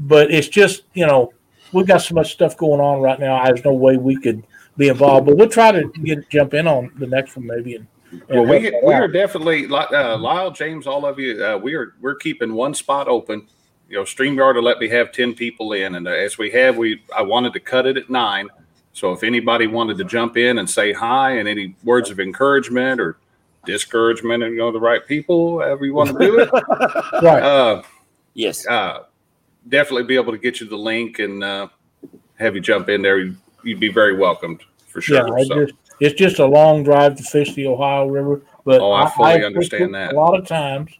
but 0.00 0.30
it's 0.30 0.48
just 0.48 0.84
you 0.94 1.06
know 1.06 1.32
we've 1.72 1.86
got 1.86 1.98
so 1.98 2.14
much 2.14 2.32
stuff 2.32 2.56
going 2.56 2.80
on 2.80 3.00
right 3.00 3.20
now. 3.20 3.44
There's 3.44 3.64
no 3.64 3.72
way 3.72 3.96
we 3.96 4.16
could 4.16 4.44
be 4.76 4.88
involved, 4.88 5.26
but 5.26 5.36
we'll 5.36 5.48
try 5.48 5.70
to 5.70 5.88
get 6.02 6.28
jump 6.28 6.54
in 6.54 6.66
on 6.66 6.92
the 6.98 7.06
next 7.06 7.36
one 7.36 7.46
maybe. 7.46 7.76
And, 7.76 7.86
well, 8.28 8.44
we 8.44 8.72
we 8.82 8.92
are 8.92 9.08
definitely 9.08 9.66
uh, 9.66 10.18
Lyle 10.18 10.50
James, 10.50 10.86
all 10.86 11.06
of 11.06 11.18
you. 11.18 11.44
Uh, 11.44 11.58
we 11.58 11.74
are 11.74 11.94
we're 12.00 12.16
keeping 12.16 12.52
one 12.54 12.74
spot 12.74 13.06
open. 13.06 13.46
You 13.88 13.98
know, 13.98 14.04
Streamyard 14.04 14.54
will 14.54 14.62
let 14.62 14.78
me 14.78 14.88
have 14.88 15.12
ten 15.12 15.34
people 15.34 15.72
in, 15.72 15.94
and 15.94 16.08
as 16.08 16.36
we 16.36 16.50
have, 16.50 16.76
we 16.76 17.02
I 17.16 17.22
wanted 17.22 17.52
to 17.52 17.60
cut 17.60 17.86
it 17.86 17.96
at 17.96 18.10
nine 18.10 18.48
so 18.92 19.12
if 19.12 19.22
anybody 19.22 19.66
wanted 19.66 19.96
to 19.98 20.04
jump 20.04 20.36
in 20.36 20.58
and 20.58 20.68
say 20.68 20.92
hi 20.92 21.38
and 21.38 21.48
any 21.48 21.74
words 21.82 22.10
of 22.10 22.20
encouragement 22.20 23.00
or 23.00 23.16
discouragement 23.64 24.42
and 24.42 24.52
you 24.52 24.58
know 24.58 24.70
the 24.70 24.80
right 24.80 25.06
people, 25.06 25.60
however 25.60 25.84
you 25.86 25.94
want 25.94 26.10
to 26.10 26.18
do 26.18 26.40
it, 26.40 26.50
right? 27.22 27.42
Uh, 27.42 27.82
yes, 28.34 28.66
uh, 28.66 29.04
definitely 29.68 30.04
be 30.04 30.16
able 30.16 30.32
to 30.32 30.38
get 30.38 30.60
you 30.60 30.68
the 30.68 30.76
link 30.76 31.18
and 31.20 31.42
uh, 31.42 31.68
have 32.38 32.54
you 32.54 32.60
jump 32.60 32.88
in 32.88 33.02
there. 33.02 33.18
You'd, 33.18 33.36
you'd 33.64 33.80
be 33.80 33.90
very 33.90 34.16
welcomed 34.16 34.62
for 34.88 35.00
sure. 35.00 35.38
Yeah, 35.38 35.44
so. 35.44 35.64
just, 35.64 35.74
it's 36.00 36.18
just 36.18 36.38
a 36.38 36.46
long 36.46 36.82
drive 36.82 37.16
to 37.16 37.22
fish 37.22 37.54
the 37.54 37.66
Ohio 37.66 38.06
River, 38.06 38.42
but 38.64 38.80
oh, 38.80 38.92
I 38.92 39.08
fully 39.10 39.42
I, 39.42 39.44
understand 39.44 39.94
that 39.94 40.12
a 40.12 40.16
lot 40.16 40.38
of 40.38 40.46
times, 40.46 40.90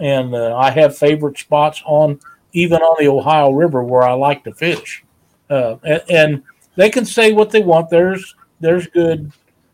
and 0.00 0.34
uh, 0.34 0.56
I 0.56 0.70
have 0.70 0.96
favorite 0.96 1.38
spots 1.38 1.82
on 1.84 2.20
even 2.52 2.80
on 2.80 2.96
the 2.98 3.10
Ohio 3.10 3.50
River 3.50 3.84
where 3.84 4.02
I 4.02 4.12
like 4.12 4.44
to 4.44 4.54
fish, 4.54 5.04
uh, 5.50 5.76
and, 5.82 6.02
and 6.08 6.42
they 6.78 6.88
can 6.88 7.04
say 7.04 7.32
what 7.32 7.50
they 7.50 7.60
want. 7.60 7.90
There's 7.90 8.36
there's 8.60 8.86
good 8.86 9.32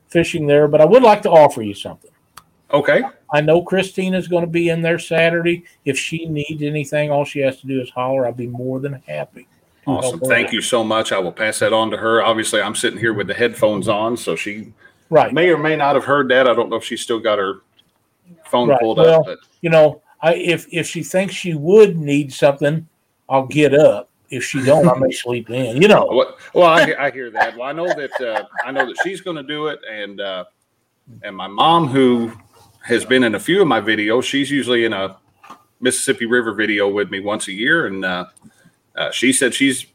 fishing 0.08 0.46
there, 0.46 0.66
but 0.66 0.80
I 0.80 0.86
would 0.86 1.02
like 1.02 1.20
to 1.22 1.30
offer 1.30 1.60
you 1.60 1.74
something. 1.74 2.10
Okay. 2.72 3.02
I 3.30 3.42
know 3.42 3.62
Christine 3.62 4.14
is 4.14 4.26
going 4.26 4.42
to 4.42 4.50
be 4.50 4.70
in 4.70 4.80
there 4.80 4.98
Saturday. 4.98 5.64
If 5.84 5.98
she 5.98 6.24
needs 6.24 6.62
anything, 6.62 7.10
all 7.10 7.26
she 7.26 7.40
has 7.40 7.60
to 7.60 7.66
do 7.66 7.78
is 7.78 7.90
holler. 7.90 8.26
I'll 8.26 8.32
be 8.32 8.46
more 8.46 8.80
than 8.80 8.94
happy. 9.06 9.46
Awesome. 9.86 10.18
Thank 10.20 10.50
you 10.50 10.62
so 10.62 10.82
much. 10.82 11.12
I 11.12 11.18
will 11.18 11.30
pass 11.30 11.58
that 11.58 11.74
on 11.74 11.90
to 11.90 11.98
her. 11.98 12.22
Obviously, 12.22 12.62
I'm 12.62 12.74
sitting 12.74 12.98
here 12.98 13.12
with 13.12 13.26
the 13.26 13.34
headphones 13.34 13.86
on, 13.86 14.16
so 14.16 14.34
she 14.34 14.72
right 15.10 15.30
may 15.30 15.50
or 15.50 15.58
may 15.58 15.76
not 15.76 15.96
have 15.96 16.04
heard 16.04 16.30
that. 16.30 16.48
I 16.48 16.54
don't 16.54 16.70
know 16.70 16.76
if 16.76 16.84
she's 16.84 17.02
still 17.02 17.20
got 17.20 17.38
her 17.38 17.60
phone 18.46 18.70
right. 18.70 18.80
pulled 18.80 18.96
well, 18.96 19.20
up. 19.20 19.26
But. 19.26 19.38
You 19.60 19.68
know, 19.68 20.00
I, 20.22 20.36
if 20.36 20.66
if 20.72 20.86
she 20.86 21.02
thinks 21.02 21.34
she 21.34 21.52
would 21.52 21.98
need 21.98 22.32
something, 22.32 22.88
I'll 23.28 23.46
get 23.46 23.74
up 23.74 24.08
if 24.36 24.44
she 24.44 24.62
don't, 24.62 24.88
I 24.88 24.98
may 24.98 25.10
sleep 25.10 25.50
in. 25.50 25.80
You 25.80 25.88
know. 25.88 26.06
Well, 26.10 26.36
well 26.52 26.66
I, 26.66 26.94
I, 27.06 27.10
hear 27.10 27.30
that. 27.30 27.56
Well, 27.56 27.68
I 27.68 27.72
know 27.72 27.86
that 27.86 28.20
uh, 28.20 28.44
I 28.64 28.70
know 28.70 28.86
that 28.86 28.96
she's 29.02 29.20
going 29.20 29.36
to 29.36 29.42
do 29.42 29.68
it, 29.68 29.80
and 29.90 30.20
uh, 30.20 30.44
and 31.22 31.36
my 31.36 31.46
mom, 31.46 31.88
who 31.88 32.32
has 32.84 33.04
been 33.04 33.24
in 33.24 33.34
a 33.34 33.40
few 33.40 33.62
of 33.62 33.68
my 33.68 33.80
videos, 33.80 34.24
she's 34.24 34.50
usually 34.50 34.84
in 34.84 34.92
a 34.92 35.16
Mississippi 35.80 36.26
River 36.26 36.52
video 36.52 36.88
with 36.88 37.10
me 37.10 37.20
once 37.20 37.48
a 37.48 37.52
year, 37.52 37.86
and 37.86 38.04
uh, 38.04 38.26
uh 38.96 39.10
she 39.10 39.32
said 39.32 39.54
she's 39.54 39.86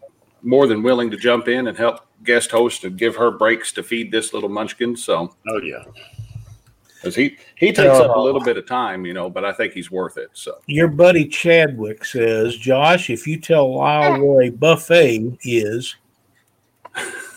more 0.42 0.68
than 0.68 0.84
willing 0.84 1.12
to 1.12 1.18
jump 1.18 1.48
in 1.48 1.68
and 1.68 1.78
help 1.78 2.06
guest 2.24 2.52
host 2.52 2.84
and 2.84 2.98
give 2.98 3.16
her 3.16 3.32
breaks 3.32 3.72
to 3.74 3.84
feed 3.84 4.12
this 4.12 4.34
little 4.34 4.50
munchkin. 4.50 4.96
So, 4.96 5.36
oh 5.48 5.62
yeah, 5.62 5.84
because 7.00 7.16
he 7.16 7.38
he 7.56 7.68
takes 7.68 7.98
uh, 8.00 8.06
up 8.06 8.16
a 8.16 8.20
little 8.20 8.42
bit 8.42 8.58
of 8.58 8.66
time, 8.66 9.06
you 9.06 9.14
know, 9.14 9.30
but 9.30 9.46
I 9.46 9.54
think 9.54 9.74
he's 9.74 9.90
worth 9.90 10.18
it. 10.18 10.30
So 10.34 10.60
your 10.66 10.90
buddy 10.90 11.26
Chadwick 11.26 12.04
says, 12.04 12.58
Josh, 12.58 13.10
if 13.10 13.26
you 13.26 13.40
tell 13.40 13.78
Lyle 13.78 14.22
where 14.22 14.44
a 14.44 14.50
buffet 14.50 15.38
is 15.44 15.96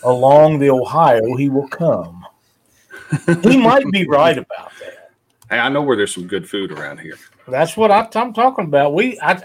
along 0.03 0.59
the 0.59 0.69
Ohio, 0.69 1.35
he 1.37 1.49
will 1.49 1.67
come. 1.69 2.25
he 3.43 3.57
might 3.57 3.89
be 3.91 4.05
right 4.05 4.37
about 4.37 4.71
that. 4.81 5.11
Hey, 5.49 5.59
I 5.59 5.69
know 5.69 5.81
where 5.81 5.95
there's 5.95 6.13
some 6.13 6.27
good 6.27 6.49
food 6.49 6.71
around 6.71 6.99
here. 6.99 7.17
That's 7.47 7.77
what 7.77 7.89
I, 7.89 8.07
am 8.15 8.33
talking 8.33 8.65
about. 8.65 8.93
We 8.93 9.17
I 9.21 9.41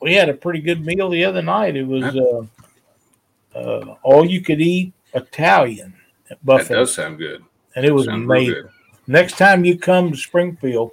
we 0.00 0.14
had 0.14 0.28
a 0.28 0.34
pretty 0.34 0.60
good 0.60 0.84
meal 0.84 1.08
the 1.10 1.24
other 1.24 1.42
night. 1.42 1.76
It 1.76 1.86
was 1.86 2.04
uh, 2.16 3.56
uh, 3.56 3.94
all 4.02 4.24
you 4.24 4.40
could 4.40 4.60
eat 4.60 4.92
Italian 5.12 5.94
buffet. 6.42 6.68
That 6.68 6.74
does 6.74 6.94
sound 6.94 7.18
good. 7.18 7.44
And 7.76 7.84
it 7.84 7.92
was 7.92 8.08
amazing. 8.08 8.68
Next 9.06 9.36
time 9.36 9.64
you 9.64 9.78
come 9.78 10.12
to 10.12 10.16
Springfield, 10.16 10.92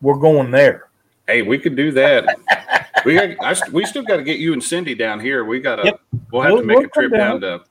we're 0.00 0.18
going 0.18 0.50
there. 0.50 0.88
Hey, 1.26 1.42
we 1.42 1.58
could 1.58 1.76
do 1.76 1.92
that. 1.92 2.26
we 3.04 3.14
got, 3.14 3.36
I, 3.40 3.70
we 3.70 3.84
still 3.84 4.02
got 4.02 4.16
to 4.16 4.22
get 4.22 4.38
you 4.38 4.52
and 4.52 4.62
Cindy 4.62 4.94
down 4.94 5.20
here. 5.20 5.44
We 5.44 5.60
got 5.60 5.76
to. 5.76 5.84
Yep. 5.84 6.00
We'll 6.30 6.42
have 6.42 6.52
we'll, 6.52 6.62
to 6.62 6.66
make 6.66 6.76
we'll 6.78 6.86
a 6.86 6.90
trip 6.90 7.12
down. 7.12 7.40
down. 7.40 7.60
to 7.60 7.64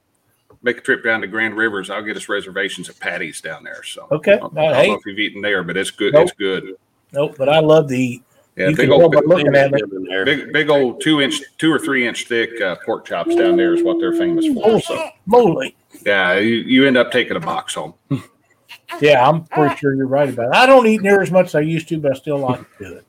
make 0.61 0.77
a 0.77 0.81
trip 0.81 1.03
down 1.03 1.21
to 1.21 1.27
Grand 1.27 1.57
Rivers. 1.57 1.89
I'll 1.89 2.03
get 2.03 2.15
us 2.15 2.29
reservations 2.29 2.89
at 2.89 2.99
Patti's 2.99 3.41
down 3.41 3.63
there. 3.63 3.83
So 3.83 4.07
okay, 4.11 4.33
I 4.33 4.37
don't, 4.37 4.57
I 4.57 4.63
don't 4.63 4.75
hey. 4.75 4.87
know 4.89 4.95
if 4.95 5.05
you've 5.05 5.19
eaten 5.19 5.41
there, 5.41 5.63
but 5.63 5.77
it's 5.77 5.91
good. 5.91 6.13
Nope. 6.13 6.23
It's 6.23 6.33
good. 6.33 6.75
Nope, 7.13 7.35
but 7.37 7.49
I 7.49 7.59
love 7.59 7.87
to 7.89 7.95
eat. 7.95 8.23
Yeah, 8.55 8.67
you 8.69 8.75
big 8.75 8.89
old, 8.89 9.13
big, 9.13 9.27
looking 9.27 9.55
at 9.55 9.71
Big, 10.25 10.51
big 10.51 10.69
old 10.69 11.01
two 11.01 11.21
inch, 11.21 11.41
two 11.57 11.71
or 11.71 11.79
three 11.79 12.05
inch 12.05 12.27
thick 12.27 12.59
uh, 12.61 12.75
pork 12.85 13.05
chops 13.05 13.33
down 13.33 13.55
there 13.55 13.73
is 13.73 13.81
what 13.81 13.97
they're 13.99 14.13
famous 14.13 14.45
for. 14.47 14.61
Oh, 14.65 14.79
so, 14.79 15.09
moly. 15.25 15.75
Yeah, 16.05 16.37
you, 16.37 16.55
you 16.55 16.85
end 16.85 16.97
up 16.97 17.11
taking 17.11 17.37
a 17.37 17.39
box 17.39 17.75
home. 17.75 17.93
Yeah, 18.99 19.27
I'm 19.27 19.45
pretty 19.45 19.75
sure 19.77 19.95
you're 19.95 20.07
right 20.07 20.29
about 20.29 20.47
it. 20.47 20.55
I 20.55 20.65
don't 20.65 20.87
eat 20.87 21.01
near 21.01 21.21
as 21.21 21.31
much 21.31 21.47
as 21.47 21.55
I 21.55 21.61
used 21.61 21.87
to, 21.89 21.99
but 21.99 22.11
I 22.11 22.15
still 22.15 22.39
like 22.39 22.59
to 22.77 22.83
do 22.83 22.93
it. 22.95 23.05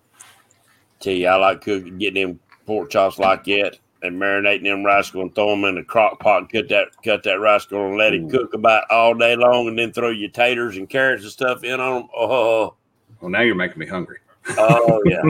Tell 1.00 1.12
you, 1.12 1.26
I 1.26 1.36
like 1.36 1.60
cooking, 1.62 1.98
getting 1.98 2.26
them 2.26 2.40
pork 2.66 2.90
chops 2.90 3.18
like 3.18 3.44
that 3.44 3.78
and 4.02 4.20
marinating 4.20 4.64
them 4.64 4.84
rascal 4.84 5.22
and 5.22 5.34
throw 5.34 5.50
them 5.50 5.64
in 5.64 5.76
the 5.76 5.82
crock 5.82 6.18
pot 6.20 6.38
and 6.38 6.52
cut 6.52 6.68
that 6.68 6.88
cut 7.04 7.22
that 7.22 7.40
rascal 7.40 7.86
and 7.86 7.96
let 7.96 8.14
it 8.14 8.28
cook 8.30 8.54
about 8.54 8.90
all 8.90 9.14
day 9.14 9.36
long 9.36 9.68
and 9.68 9.78
then 9.78 9.92
throw 9.92 10.10
your 10.10 10.30
taters 10.30 10.76
and 10.76 10.88
carrots 10.88 11.22
and 11.22 11.32
stuff 11.32 11.64
in 11.64 11.80
on 11.80 12.02
them. 12.02 12.08
Oh, 12.16 12.74
well, 13.20 13.30
now 13.30 13.40
you're 13.40 13.54
making 13.54 13.78
me 13.78 13.86
hungry. 13.86 14.18
Oh 14.58 15.02
yeah, 15.06 15.22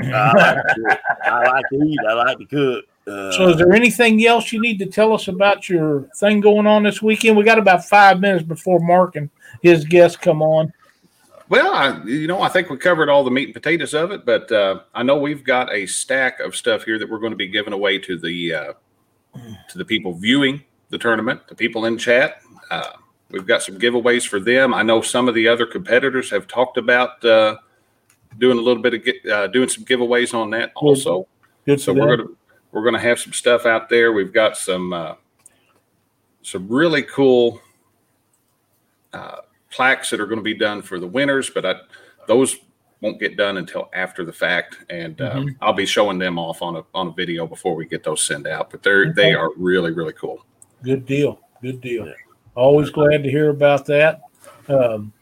I, 0.00 0.32
like 0.86 1.00
I 1.24 1.44
like 1.44 1.64
to 1.70 1.76
eat. 1.76 1.98
I 2.08 2.12
like 2.14 2.38
to 2.38 2.46
cook. 2.46 2.84
Uh, 3.08 3.32
so, 3.32 3.48
is 3.48 3.56
there 3.56 3.72
anything 3.72 4.24
else 4.26 4.52
you 4.52 4.60
need 4.60 4.78
to 4.78 4.86
tell 4.86 5.12
us 5.12 5.28
about 5.28 5.68
your 5.68 6.02
thing 6.16 6.40
going 6.40 6.66
on 6.66 6.82
this 6.82 7.00
weekend? 7.00 7.36
We 7.36 7.44
got 7.44 7.58
about 7.58 7.84
five 7.86 8.20
minutes 8.20 8.44
before 8.44 8.80
Mark 8.80 9.16
and 9.16 9.30
his 9.62 9.84
guests 9.84 10.16
come 10.16 10.42
on. 10.42 10.72
Well, 11.48 11.72
I, 11.72 12.04
you 12.04 12.26
know, 12.26 12.42
I 12.42 12.48
think 12.50 12.68
we 12.68 12.76
covered 12.76 13.08
all 13.08 13.24
the 13.24 13.30
meat 13.30 13.46
and 13.46 13.54
potatoes 13.54 13.94
of 13.94 14.10
it, 14.10 14.26
but 14.26 14.52
uh, 14.52 14.80
I 14.94 15.02
know 15.02 15.18
we've 15.18 15.42
got 15.42 15.72
a 15.72 15.86
stack 15.86 16.40
of 16.40 16.54
stuff 16.54 16.84
here 16.84 16.98
that 16.98 17.08
we're 17.08 17.20
going 17.20 17.32
to 17.32 17.36
be 17.36 17.48
giving 17.48 17.72
away 17.72 17.98
to 18.00 18.18
the 18.18 18.54
uh, 18.54 18.72
to 19.70 19.78
the 19.78 19.84
people 19.84 20.12
viewing 20.12 20.62
the 20.90 20.98
tournament, 20.98 21.40
the 21.48 21.54
people 21.54 21.86
in 21.86 21.96
chat. 21.96 22.42
Uh, 22.70 22.90
we've 23.30 23.46
got 23.46 23.62
some 23.62 23.78
giveaways 23.78 24.26
for 24.26 24.40
them. 24.40 24.74
I 24.74 24.82
know 24.82 25.00
some 25.00 25.28
of 25.28 25.34
the 25.34 25.48
other 25.48 25.64
competitors 25.64 26.30
have 26.30 26.46
talked 26.46 26.76
about 26.76 27.24
uh, 27.24 27.56
doing 28.38 28.58
a 28.58 28.60
little 28.60 28.82
bit 28.82 28.94
of 28.94 29.30
uh, 29.30 29.46
doing 29.46 29.70
some 29.70 29.84
giveaways 29.84 30.34
on 30.34 30.50
that 30.50 30.72
also. 30.74 31.26
Good 31.64 31.80
so 31.80 31.94
we're 31.94 32.16
gonna 32.16 32.28
we're 32.78 32.84
gonna 32.84 33.00
have 33.00 33.18
some 33.18 33.32
stuff 33.32 33.66
out 33.66 33.88
there. 33.88 34.12
We've 34.12 34.32
got 34.32 34.56
some 34.56 34.92
uh, 34.92 35.14
some 36.42 36.68
really 36.68 37.02
cool 37.02 37.60
uh, 39.12 39.38
plaques 39.70 40.10
that 40.10 40.20
are 40.20 40.26
going 40.26 40.38
to 40.38 40.44
be 40.44 40.54
done 40.54 40.80
for 40.80 41.00
the 41.00 41.06
winners, 41.06 41.50
but 41.50 41.66
I, 41.66 41.74
those 42.28 42.56
won't 43.00 43.18
get 43.18 43.36
done 43.36 43.56
until 43.56 43.90
after 43.94 44.24
the 44.24 44.32
fact, 44.32 44.78
and 44.90 45.20
uh, 45.20 45.34
mm-hmm. 45.34 45.48
I'll 45.60 45.72
be 45.72 45.86
showing 45.86 46.18
them 46.18 46.38
off 46.38 46.62
on 46.62 46.76
a 46.76 46.84
on 46.94 47.08
a 47.08 47.12
video 47.12 47.46
before 47.46 47.74
we 47.74 47.84
get 47.84 48.04
those 48.04 48.22
sent 48.22 48.46
out. 48.46 48.70
But 48.70 48.84
they're 48.84 49.06
okay. 49.08 49.12
they 49.14 49.34
are 49.34 49.50
really 49.56 49.90
really 49.90 50.12
cool. 50.12 50.44
Good 50.84 51.04
deal. 51.04 51.40
Good 51.60 51.80
deal. 51.80 52.06
Yeah. 52.06 52.12
Always 52.54 52.90
glad 52.90 53.24
to 53.24 53.30
hear 53.30 53.50
about 53.50 53.86
that. 53.86 54.20
Um, 54.68 55.12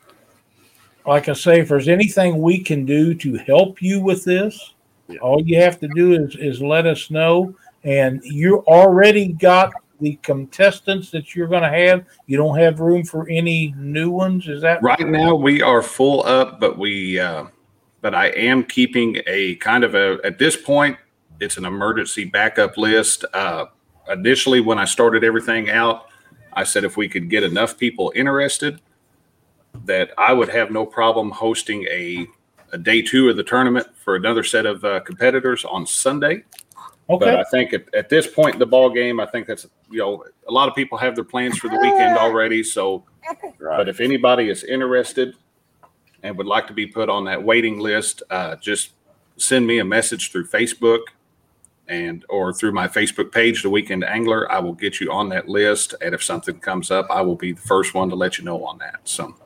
like 1.07 1.29
I 1.29 1.33
say, 1.33 1.61
if 1.61 1.69
there's 1.69 1.89
anything 1.89 2.43
we 2.43 2.59
can 2.59 2.85
do 2.85 3.15
to 3.15 3.37
help 3.37 3.81
you 3.81 4.01
with 4.01 4.25
this, 4.25 4.75
yeah. 5.09 5.19
all 5.21 5.43
you 5.43 5.61
have 5.61 5.79
to 5.81 5.89
do 5.89 6.13
is 6.13 6.37
is 6.37 6.61
let 6.61 6.87
us 6.87 7.11
know. 7.11 7.55
And 7.85 8.21
you 8.25 8.65
already 8.67 9.29
got 9.29 9.73
the 10.01 10.19
contestants 10.23 11.11
that 11.11 11.35
you're 11.35 11.47
going 11.47 11.63
to 11.63 11.69
have? 11.69 12.05
You 12.27 12.37
don't 12.37 12.59
have 12.59 12.81
room 12.81 13.05
for 13.05 13.29
any 13.29 13.75
new 13.77 14.11
ones. 14.11 14.49
Is 14.49 14.63
that 14.63 14.83
right? 14.83 15.07
Now 15.07 15.35
we 15.35 15.63
are 15.63 15.83
full 15.83 16.25
up, 16.25 16.61
but 16.61 16.79
we, 16.79 17.19
uh, 17.19 17.47
but 18.01 18.15
I 18.15 18.29
am 18.29 18.65
keeping 18.65 19.19
a 19.27 19.57
kind 19.57 19.85
of 19.85 19.95
a 19.95 20.19
at 20.25 20.39
this 20.39 20.57
point. 20.57 20.97
It's 21.41 21.57
an 21.57 21.65
emergency 21.65 22.25
backup 22.25 22.77
list. 22.77 23.25
Uh, 23.33 23.67
initially, 24.11 24.61
when 24.61 24.79
I 24.79 24.85
started 24.85 25.25
everything 25.25 25.71
out, 25.71 26.07
I 26.53 26.65
said 26.65 26.85
if 26.85 26.97
we 26.97 27.09
could 27.09 27.29
get 27.29 27.43
enough 27.43 27.77
people 27.77 28.13
interested, 28.15 28.81
that 29.85 30.11
I 30.17 30.33
would 30.33 30.49
have 30.49 30.71
no 30.71 30.87
problem 30.87 31.31
hosting 31.31 31.85
a, 31.85 32.27
a 32.73 32.79
day 32.79 33.03
two 33.03 33.29
of 33.29 33.37
the 33.37 33.43
tournament 33.43 33.87
for 33.97 34.17
another 34.17 34.43
set 34.43 34.67
of 34.67 34.85
uh, 34.85 35.01
competitors 35.01 35.65
on 35.65 35.87
Sunday. 35.87 36.45
Okay. 37.09 37.25
But 37.25 37.37
I 37.37 37.45
think 37.45 37.73
at, 37.73 37.95
at 37.95 38.09
this 38.09 38.27
point 38.27 38.55
in 38.55 38.59
the 38.59 38.67
ball 38.67 38.91
game, 38.91 39.21
I 39.21 39.27
think 39.27 39.47
that's 39.47 39.67
you 39.91 39.99
know 39.99 40.25
a 40.49 40.53
lot 40.53 40.69
of 40.69 40.75
people 40.75 40.99
have 40.99 41.15
their 41.15 41.25
plans 41.25 41.59
for 41.59 41.69
the 41.69 41.77
weekend 41.77 42.19
already. 42.19 42.63
So, 42.63 43.05
right. 43.59 43.77
but 43.77 43.89
if 43.89 44.01
anybody 44.01 44.49
is 44.49 44.65
interested 44.65 45.35
and 46.23 46.37
would 46.37 46.47
like 46.47 46.67
to 46.67 46.73
be 46.73 46.87
put 46.87 47.09
on 47.09 47.25
that 47.25 47.43
waiting 47.43 47.79
list, 47.79 48.23
uh, 48.31 48.57
just 48.57 48.91
send 49.37 49.67
me 49.67 49.79
a 49.79 49.85
message 49.85 50.33
through 50.33 50.49
Facebook 50.49 51.01
and 51.89 52.25
or 52.29 52.53
through 52.53 52.73
my 52.73 52.89
Facebook 52.89 53.31
page, 53.31 53.63
The 53.63 53.71
Weekend 53.71 54.05
Angler. 54.05 54.51
I 54.51 54.59
will 54.59 54.73
get 54.73 55.01
you 55.01 55.13
on 55.13 55.29
that 55.29 55.49
list, 55.49 55.95
and 56.01 56.15
if 56.15 56.25
something 56.25 56.59
comes 56.59 56.91
up, 56.91 57.07
I 57.11 57.21
will 57.21 57.37
be 57.37 57.53
the 57.53 57.61
first 57.61 57.95
one 57.95 58.09
to 58.11 58.17
let 58.17 58.39
you 58.39 58.45
know 58.45 58.65
on 58.65 58.79
that. 58.79 59.01
So, 59.05 59.27
yeah, 59.29 59.46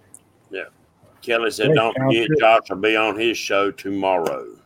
Kelly 1.23 1.51
said, 1.51 1.75
"Don't 1.75 1.97
forget, 1.97 2.29
Josh 2.39 2.71
will 2.71 2.77
be 2.77 2.97
on 2.97 3.18
his 3.18 3.37
show 3.37 3.71
tomorrow." 3.71 4.57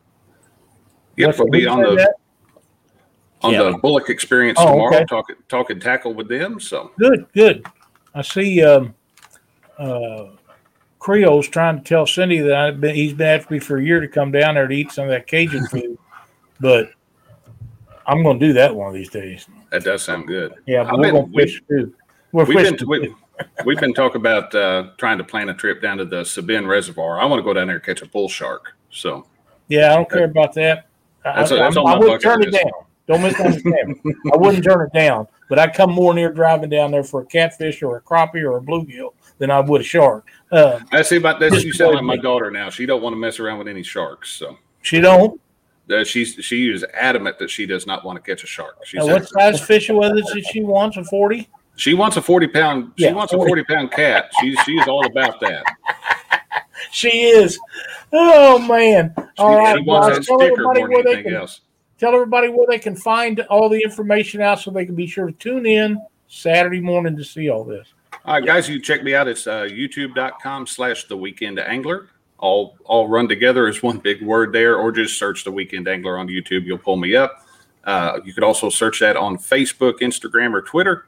Yep, 1.16 1.38
we'll 1.38 1.48
be 1.48 1.66
on 1.66 1.82
the. 1.82 1.94
That? 1.96 2.14
on 3.44 3.52
yeah. 3.52 3.62
the 3.64 3.78
Bullock 3.78 4.08
experience 4.08 4.58
oh, 4.60 4.72
tomorrow, 4.72 4.96
okay. 4.96 5.04
talking 5.04 5.36
talking 5.48 5.78
tackle 5.78 6.14
with 6.14 6.28
them. 6.28 6.58
So 6.58 6.92
good, 6.98 7.26
good. 7.34 7.66
I 8.14 8.22
see 8.22 8.62
um, 8.62 8.94
uh, 9.78 10.28
Creole's 10.98 11.48
trying 11.48 11.78
to 11.78 11.84
tell 11.84 12.06
Cindy 12.06 12.38
that 12.38 12.54
I've 12.54 12.80
been, 12.80 12.94
he's 12.94 13.12
been 13.12 13.26
after 13.26 13.52
me 13.52 13.60
for 13.60 13.78
a 13.78 13.84
year 13.84 14.00
to 14.00 14.08
come 14.08 14.32
down 14.32 14.54
there 14.54 14.66
to 14.66 14.74
eat 14.74 14.92
some 14.92 15.04
of 15.04 15.10
that 15.10 15.26
Cajun 15.26 15.66
food, 15.66 15.98
but 16.60 16.90
I'm 18.06 18.22
going 18.22 18.40
to 18.40 18.46
do 18.46 18.52
that 18.54 18.74
one 18.74 18.88
of 18.88 18.94
these 18.94 19.10
days. 19.10 19.46
That 19.70 19.84
does 19.84 20.02
sound 20.02 20.26
good. 20.26 20.54
Yeah, 20.66 20.84
but 20.84 20.98
we're 20.98 21.10
going 21.10 21.30
to 21.30 21.38
fish 21.38 21.62
too. 21.68 21.94
We're 22.32 22.44
we've 22.44 22.78
been, 22.78 22.88
we, 22.88 23.14
we've 23.64 23.80
been 23.80 23.94
talking 23.94 24.20
about 24.20 24.54
uh, 24.54 24.90
trying 24.98 25.18
to 25.18 25.24
plan 25.24 25.48
a 25.48 25.54
trip 25.54 25.82
down 25.82 25.98
to 25.98 26.04
the 26.04 26.24
Sabine 26.24 26.66
Reservoir. 26.66 27.20
I 27.20 27.24
want 27.24 27.40
to 27.40 27.44
go 27.44 27.54
down 27.54 27.66
there 27.66 27.76
and 27.76 27.84
catch 27.84 28.02
a 28.02 28.06
bull 28.06 28.28
shark. 28.28 28.74
So 28.90 29.26
yeah, 29.68 29.92
I 29.92 29.96
don't 29.96 30.10
care 30.10 30.24
about 30.24 30.54
that. 30.54 30.86
That's 31.24 31.52
I, 31.52 31.56
a, 31.56 31.58
that's 31.58 31.76
I, 31.76 31.80
I 31.80 31.98
would 31.98 32.20
turn 32.20 32.42
it 32.42 32.50
down. 32.50 32.70
Don't 33.06 33.22
misunderstand. 33.22 34.00
I 34.32 34.36
wouldn't 34.36 34.64
turn 34.64 34.86
it 34.86 34.92
down, 34.96 35.26
but 35.48 35.58
I 35.58 35.68
come 35.68 35.92
more 35.92 36.14
near 36.14 36.32
driving 36.32 36.70
down 36.70 36.90
there 36.90 37.04
for 37.04 37.20
a 37.20 37.26
catfish 37.26 37.82
or 37.82 37.98
a 37.98 38.00
crappie 38.00 38.42
or 38.42 38.56
a 38.56 38.60
bluegill 38.60 39.12
than 39.38 39.50
I 39.50 39.60
would 39.60 39.82
a 39.82 39.84
shark. 39.84 40.26
Uh, 40.50 40.80
I 40.90 41.02
see 41.02 41.16
about 41.16 41.38
that. 41.40 41.62
You 41.62 41.72
sound 41.72 41.96
like 41.96 42.04
my 42.04 42.16
daughter 42.16 42.50
now. 42.50 42.70
She 42.70 42.86
don't 42.86 43.02
want 43.02 43.12
to 43.12 43.18
mess 43.18 43.40
around 43.40 43.58
with 43.58 43.68
any 43.68 43.82
sharks. 43.82 44.30
So 44.30 44.56
she 44.82 45.00
don't. 45.00 45.40
Uh, 45.90 46.02
she's 46.02 46.34
she 46.40 46.70
is 46.70 46.82
adamant 46.94 47.38
that 47.38 47.50
she 47.50 47.66
does 47.66 47.86
not 47.86 48.06
want 48.06 48.16
to 48.16 48.22
catch 48.22 48.42
a 48.42 48.46
shark. 48.46 48.76
She 48.86 48.98
uh, 48.98 49.06
what 49.06 49.28
size 49.28 49.60
fish 49.60 49.90
was 49.90 50.12
it 50.12 50.34
that 50.34 50.50
she 50.50 50.62
wants? 50.62 50.96
A 50.96 51.04
forty. 51.04 51.48
She 51.76 51.94
wants 51.94 52.16
a 52.16 52.22
forty 52.22 52.46
pound. 52.46 52.92
She 52.96 53.04
yeah, 53.04 53.12
wants 53.12 53.32
40. 53.32 53.44
a 53.44 53.48
forty 53.48 53.64
pound 53.64 53.90
cat. 53.90 54.30
She's 54.40 54.58
she's 54.60 54.86
all 54.86 55.04
about 55.06 55.40
that. 55.40 55.64
she 56.92 57.08
is. 57.08 57.58
Oh 58.12 58.58
man! 58.58 59.12
All 59.38 59.52
she, 59.52 59.90
right, 59.90 60.16
she 60.16 60.22
sticker 60.22 60.62
more 60.62 60.74
than 60.74 60.92
anything 60.92 61.24
can, 61.24 61.34
else 61.34 61.60
tell 61.98 62.14
everybody 62.14 62.48
where 62.48 62.66
they 62.68 62.78
can 62.78 62.96
find 62.96 63.40
all 63.48 63.68
the 63.68 63.80
information 63.82 64.40
out 64.40 64.60
so 64.60 64.70
they 64.70 64.86
can 64.86 64.94
be 64.94 65.06
sure 65.06 65.26
to 65.26 65.32
tune 65.32 65.66
in 65.66 65.98
Saturday 66.28 66.80
morning 66.80 67.16
to 67.16 67.24
see 67.24 67.48
all 67.48 67.64
this. 67.64 67.88
All 68.24 68.34
right, 68.34 68.44
guys, 68.44 68.68
you 68.68 68.80
check 68.80 69.02
me 69.02 69.14
out. 69.14 69.28
It's 69.28 69.46
uh, 69.46 69.62
youtube.com 69.70 70.66
slash 70.66 71.04
the 71.04 71.16
weekend 71.16 71.58
angler. 71.58 72.08
All 72.38 72.76
all 72.84 73.08
run 73.08 73.28
together 73.28 73.68
as 73.68 73.82
one 73.82 73.98
big 73.98 74.22
word 74.22 74.52
there, 74.52 74.76
or 74.76 74.92
just 74.92 75.18
search 75.18 75.44
the 75.44 75.52
weekend 75.52 75.88
angler 75.88 76.18
on 76.18 76.28
YouTube. 76.28 76.64
You'll 76.64 76.78
pull 76.78 76.96
me 76.96 77.16
up. 77.16 77.46
Uh, 77.84 78.20
you 78.24 78.32
could 78.32 78.44
also 78.44 78.68
search 78.70 79.00
that 79.00 79.16
on 79.16 79.36
Facebook, 79.38 80.00
Instagram, 80.00 80.52
or 80.52 80.62
Twitter. 80.62 81.06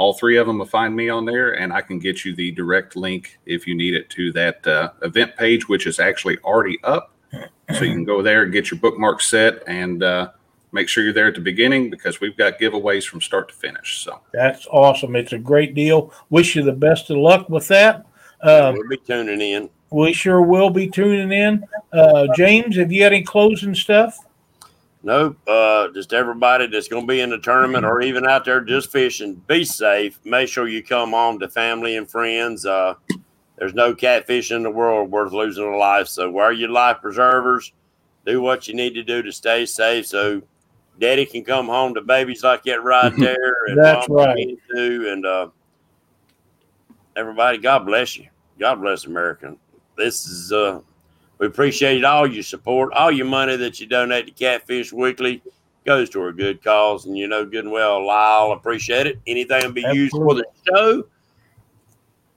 All 0.00 0.14
three 0.14 0.38
of 0.38 0.46
them 0.46 0.56
will 0.56 0.64
find 0.64 0.96
me 0.96 1.10
on 1.10 1.26
there, 1.26 1.60
and 1.60 1.74
I 1.74 1.82
can 1.82 1.98
get 1.98 2.24
you 2.24 2.34
the 2.34 2.52
direct 2.52 2.96
link 2.96 3.38
if 3.44 3.66
you 3.66 3.74
need 3.74 3.92
it 3.92 4.08
to 4.08 4.32
that 4.32 4.66
uh, 4.66 4.92
event 5.02 5.36
page, 5.36 5.68
which 5.68 5.86
is 5.86 6.00
actually 6.00 6.38
already 6.38 6.78
up. 6.84 7.12
So 7.74 7.84
you 7.84 7.92
can 7.92 8.04
go 8.04 8.22
there 8.22 8.44
and 8.44 8.50
get 8.50 8.70
your 8.70 8.80
bookmark 8.80 9.20
set 9.20 9.62
and 9.66 10.02
uh, 10.02 10.30
make 10.72 10.88
sure 10.88 11.04
you're 11.04 11.12
there 11.12 11.28
at 11.28 11.34
the 11.34 11.42
beginning 11.42 11.90
because 11.90 12.18
we've 12.18 12.34
got 12.34 12.58
giveaways 12.58 13.06
from 13.06 13.20
start 13.20 13.50
to 13.50 13.54
finish. 13.54 14.02
So 14.02 14.22
that's 14.32 14.66
awesome. 14.68 15.16
It's 15.16 15.34
a 15.34 15.38
great 15.38 15.74
deal. 15.74 16.14
Wish 16.30 16.56
you 16.56 16.62
the 16.62 16.72
best 16.72 17.10
of 17.10 17.18
luck 17.18 17.50
with 17.50 17.68
that. 17.68 18.06
Um, 18.40 18.76
we'll 18.76 18.88
be 18.88 18.96
tuning 18.96 19.42
in. 19.42 19.68
We 19.90 20.14
sure 20.14 20.40
will 20.40 20.70
be 20.70 20.88
tuning 20.88 21.30
in. 21.30 21.62
Uh, 21.92 22.26
James, 22.34 22.74
have 22.78 22.90
you 22.90 23.02
got 23.02 23.12
any 23.12 23.22
closing 23.22 23.74
stuff? 23.74 24.16
Nope. 25.02 25.38
Uh, 25.48 25.88
just 25.88 26.12
everybody 26.12 26.66
that's 26.66 26.88
going 26.88 27.06
to 27.06 27.10
be 27.10 27.20
in 27.20 27.30
the 27.30 27.38
tournament 27.38 27.86
or 27.86 28.02
even 28.02 28.26
out 28.26 28.44
there 28.44 28.60
just 28.60 28.92
fishing, 28.92 29.34
be 29.46 29.64
safe. 29.64 30.18
Make 30.24 30.48
sure 30.48 30.68
you 30.68 30.82
come 30.82 31.12
home 31.12 31.38
to 31.38 31.48
family 31.48 31.96
and 31.96 32.10
friends. 32.10 32.66
Uh, 32.66 32.94
there's 33.56 33.74
no 33.74 33.94
catfish 33.94 34.50
in 34.50 34.62
the 34.62 34.70
world 34.70 35.10
worth 35.10 35.32
losing 35.32 35.64
a 35.64 35.76
life. 35.76 36.08
So 36.08 36.30
wear 36.30 36.52
your 36.52 36.68
life 36.68 36.98
preservers. 37.00 37.72
Do 38.26 38.42
what 38.42 38.68
you 38.68 38.74
need 38.74 38.94
to 38.94 39.02
do 39.02 39.22
to 39.22 39.32
stay 39.32 39.64
safe. 39.64 40.06
So 40.06 40.42
daddy 40.98 41.24
can 41.24 41.44
come 41.44 41.66
home 41.66 41.94
to 41.94 42.02
babies 42.02 42.44
like 42.44 42.62
that 42.64 42.82
right 42.82 43.12
there. 43.18 43.56
And 43.68 43.78
That's 43.78 44.08
right. 44.08 44.58
Too. 44.74 45.08
And 45.10 45.24
uh, 45.24 45.48
everybody, 47.16 47.56
God 47.56 47.86
bless 47.86 48.18
you. 48.18 48.28
God 48.58 48.76
bless 48.76 49.06
America. 49.06 49.56
This 49.96 50.26
is 50.26 50.52
uh, 50.52 50.80
we 51.40 51.48
appreciate 51.48 52.04
all 52.04 52.30
your 52.30 52.44
support, 52.44 52.92
all 52.92 53.10
your 53.10 53.26
money 53.26 53.56
that 53.56 53.80
you 53.80 53.86
donate 53.86 54.26
to 54.26 54.32
Catfish 54.32 54.92
Weekly 54.92 55.42
goes 55.84 56.08
to 56.10 56.26
a 56.26 56.32
good 56.32 56.62
cause, 56.62 57.06
and 57.06 57.18
you 57.18 57.26
know 57.26 57.44
good 57.44 57.64
and 57.64 57.72
well, 57.72 58.06
Lyle 58.06 58.52
appreciate 58.52 59.08
it. 59.08 59.18
Anything 59.26 59.64
will 59.64 59.72
be 59.72 59.84
Absolutely. 59.84 60.00
used 60.00 60.12
for 60.12 60.34
the 60.34 60.44
show 60.68 61.04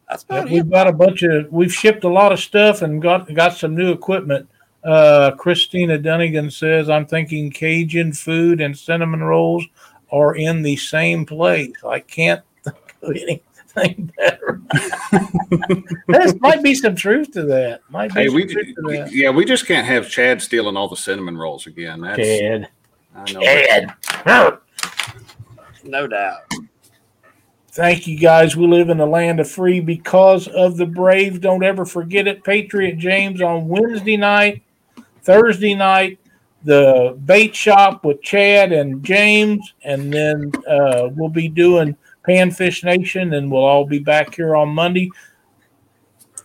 that's 0.10 0.24
about 0.24 0.50
yeah, 0.50 0.56
We've 0.56 0.70
got 0.70 0.88
a 0.88 0.92
bunch 0.92 1.24
of 1.24 1.52
we've 1.52 1.74
shipped 1.74 2.04
a 2.04 2.10
lot 2.10 2.32
of 2.32 2.40
stuff 2.40 2.82
and 2.82 3.02
got 3.02 3.34
got 3.34 3.58
some 3.58 3.76
new 3.76 3.92
equipment. 3.92 4.48
Uh, 4.84 5.32
Christina 5.32 5.98
Dunnigan 5.98 6.52
says, 6.52 6.90
"I'm 6.90 7.06
thinking 7.06 7.52
Cajun 7.52 8.14
food 8.14 8.62
and 8.62 8.78
cinnamon 8.78 9.24
rolls 9.24 9.66
are 10.12 10.36
in 10.36 10.62
the 10.62 10.76
same 10.76 11.26
place. 11.26 11.74
I 11.88 12.00
can't 12.00 12.44
think 12.64 12.96
of 13.02 13.10
anything 13.10 13.40
better." 14.18 14.62
there 16.08 16.34
might 16.40 16.64
be 16.64 16.76
some 16.76 16.96
truth 16.96 17.32
to 17.32 17.44
that. 17.44 17.82
Might 17.90 18.14
be 18.14 18.22
hey, 18.22 18.30
we, 18.30 18.46
that. 18.46 19.10
yeah, 19.12 19.30
we 19.30 19.46
just 19.46 19.66
can't 19.66 19.88
have 19.88 20.10
Chad 20.10 20.42
stealing 20.42 20.78
all 20.78 20.88
the 20.88 20.96
cinnamon 20.96 21.38
rolls 21.38 21.68
again. 21.68 22.02
That's, 22.02 22.18
Chad, 22.18 22.70
Chad, 23.26 23.94
no 25.84 26.08
doubt. 26.08 26.42
Thank 27.74 28.06
you 28.06 28.20
guys. 28.20 28.56
We 28.56 28.68
live 28.68 28.90
in 28.90 29.00
a 29.00 29.06
land 29.06 29.40
of 29.40 29.50
free 29.50 29.80
because 29.80 30.48
of 30.48 30.78
the 30.78 30.86
brave. 30.86 31.42
Don't 31.42 31.64
ever 31.64 31.86
forget 31.86 32.28
it. 32.28 32.44
Patriot 32.44 32.98
James 32.98 33.42
on 33.42 33.68
Wednesday 33.68 34.16
night, 34.16 34.62
Thursday 35.24 35.74
night, 35.74 36.20
the 36.64 37.18
bait 37.26 37.56
shop 37.56 38.06
with 38.06 38.22
Chad 38.22 38.72
and 38.72 39.04
James, 39.04 39.74
and 39.84 40.14
then 40.14 40.52
uh, 40.68 41.10
we'll 41.16 41.30
be 41.30 41.48
doing 41.48 41.98
Panfish 42.28 42.84
Nation, 42.84 43.34
and 43.34 43.52
we'll 43.52 43.64
all 43.64 43.86
be 43.86 44.00
back 44.00 44.36
here 44.36 44.56
on 44.56 44.70
Monday. 44.70 45.10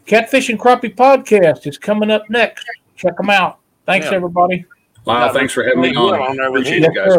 Catfish 0.07 0.49
and 0.49 0.59
Crappie 0.59 0.95
podcast 0.95 1.67
is 1.67 1.79
coming 1.79 2.11
up 2.11 2.29
next. 2.31 2.67
Check 2.97 3.17
them 3.17 3.31
out. 3.31 3.59
Thanks, 3.87 4.07
yeah. 4.07 4.15
everybody. 4.15 4.65
Wow, 5.05 5.33
thanks 5.33 5.53
for 5.53 5.63
having 5.65 5.81
me 5.81 5.95
on. 5.95 6.39
Appreciate 6.41 6.85
it, 6.85 6.95
guys. 6.95 7.17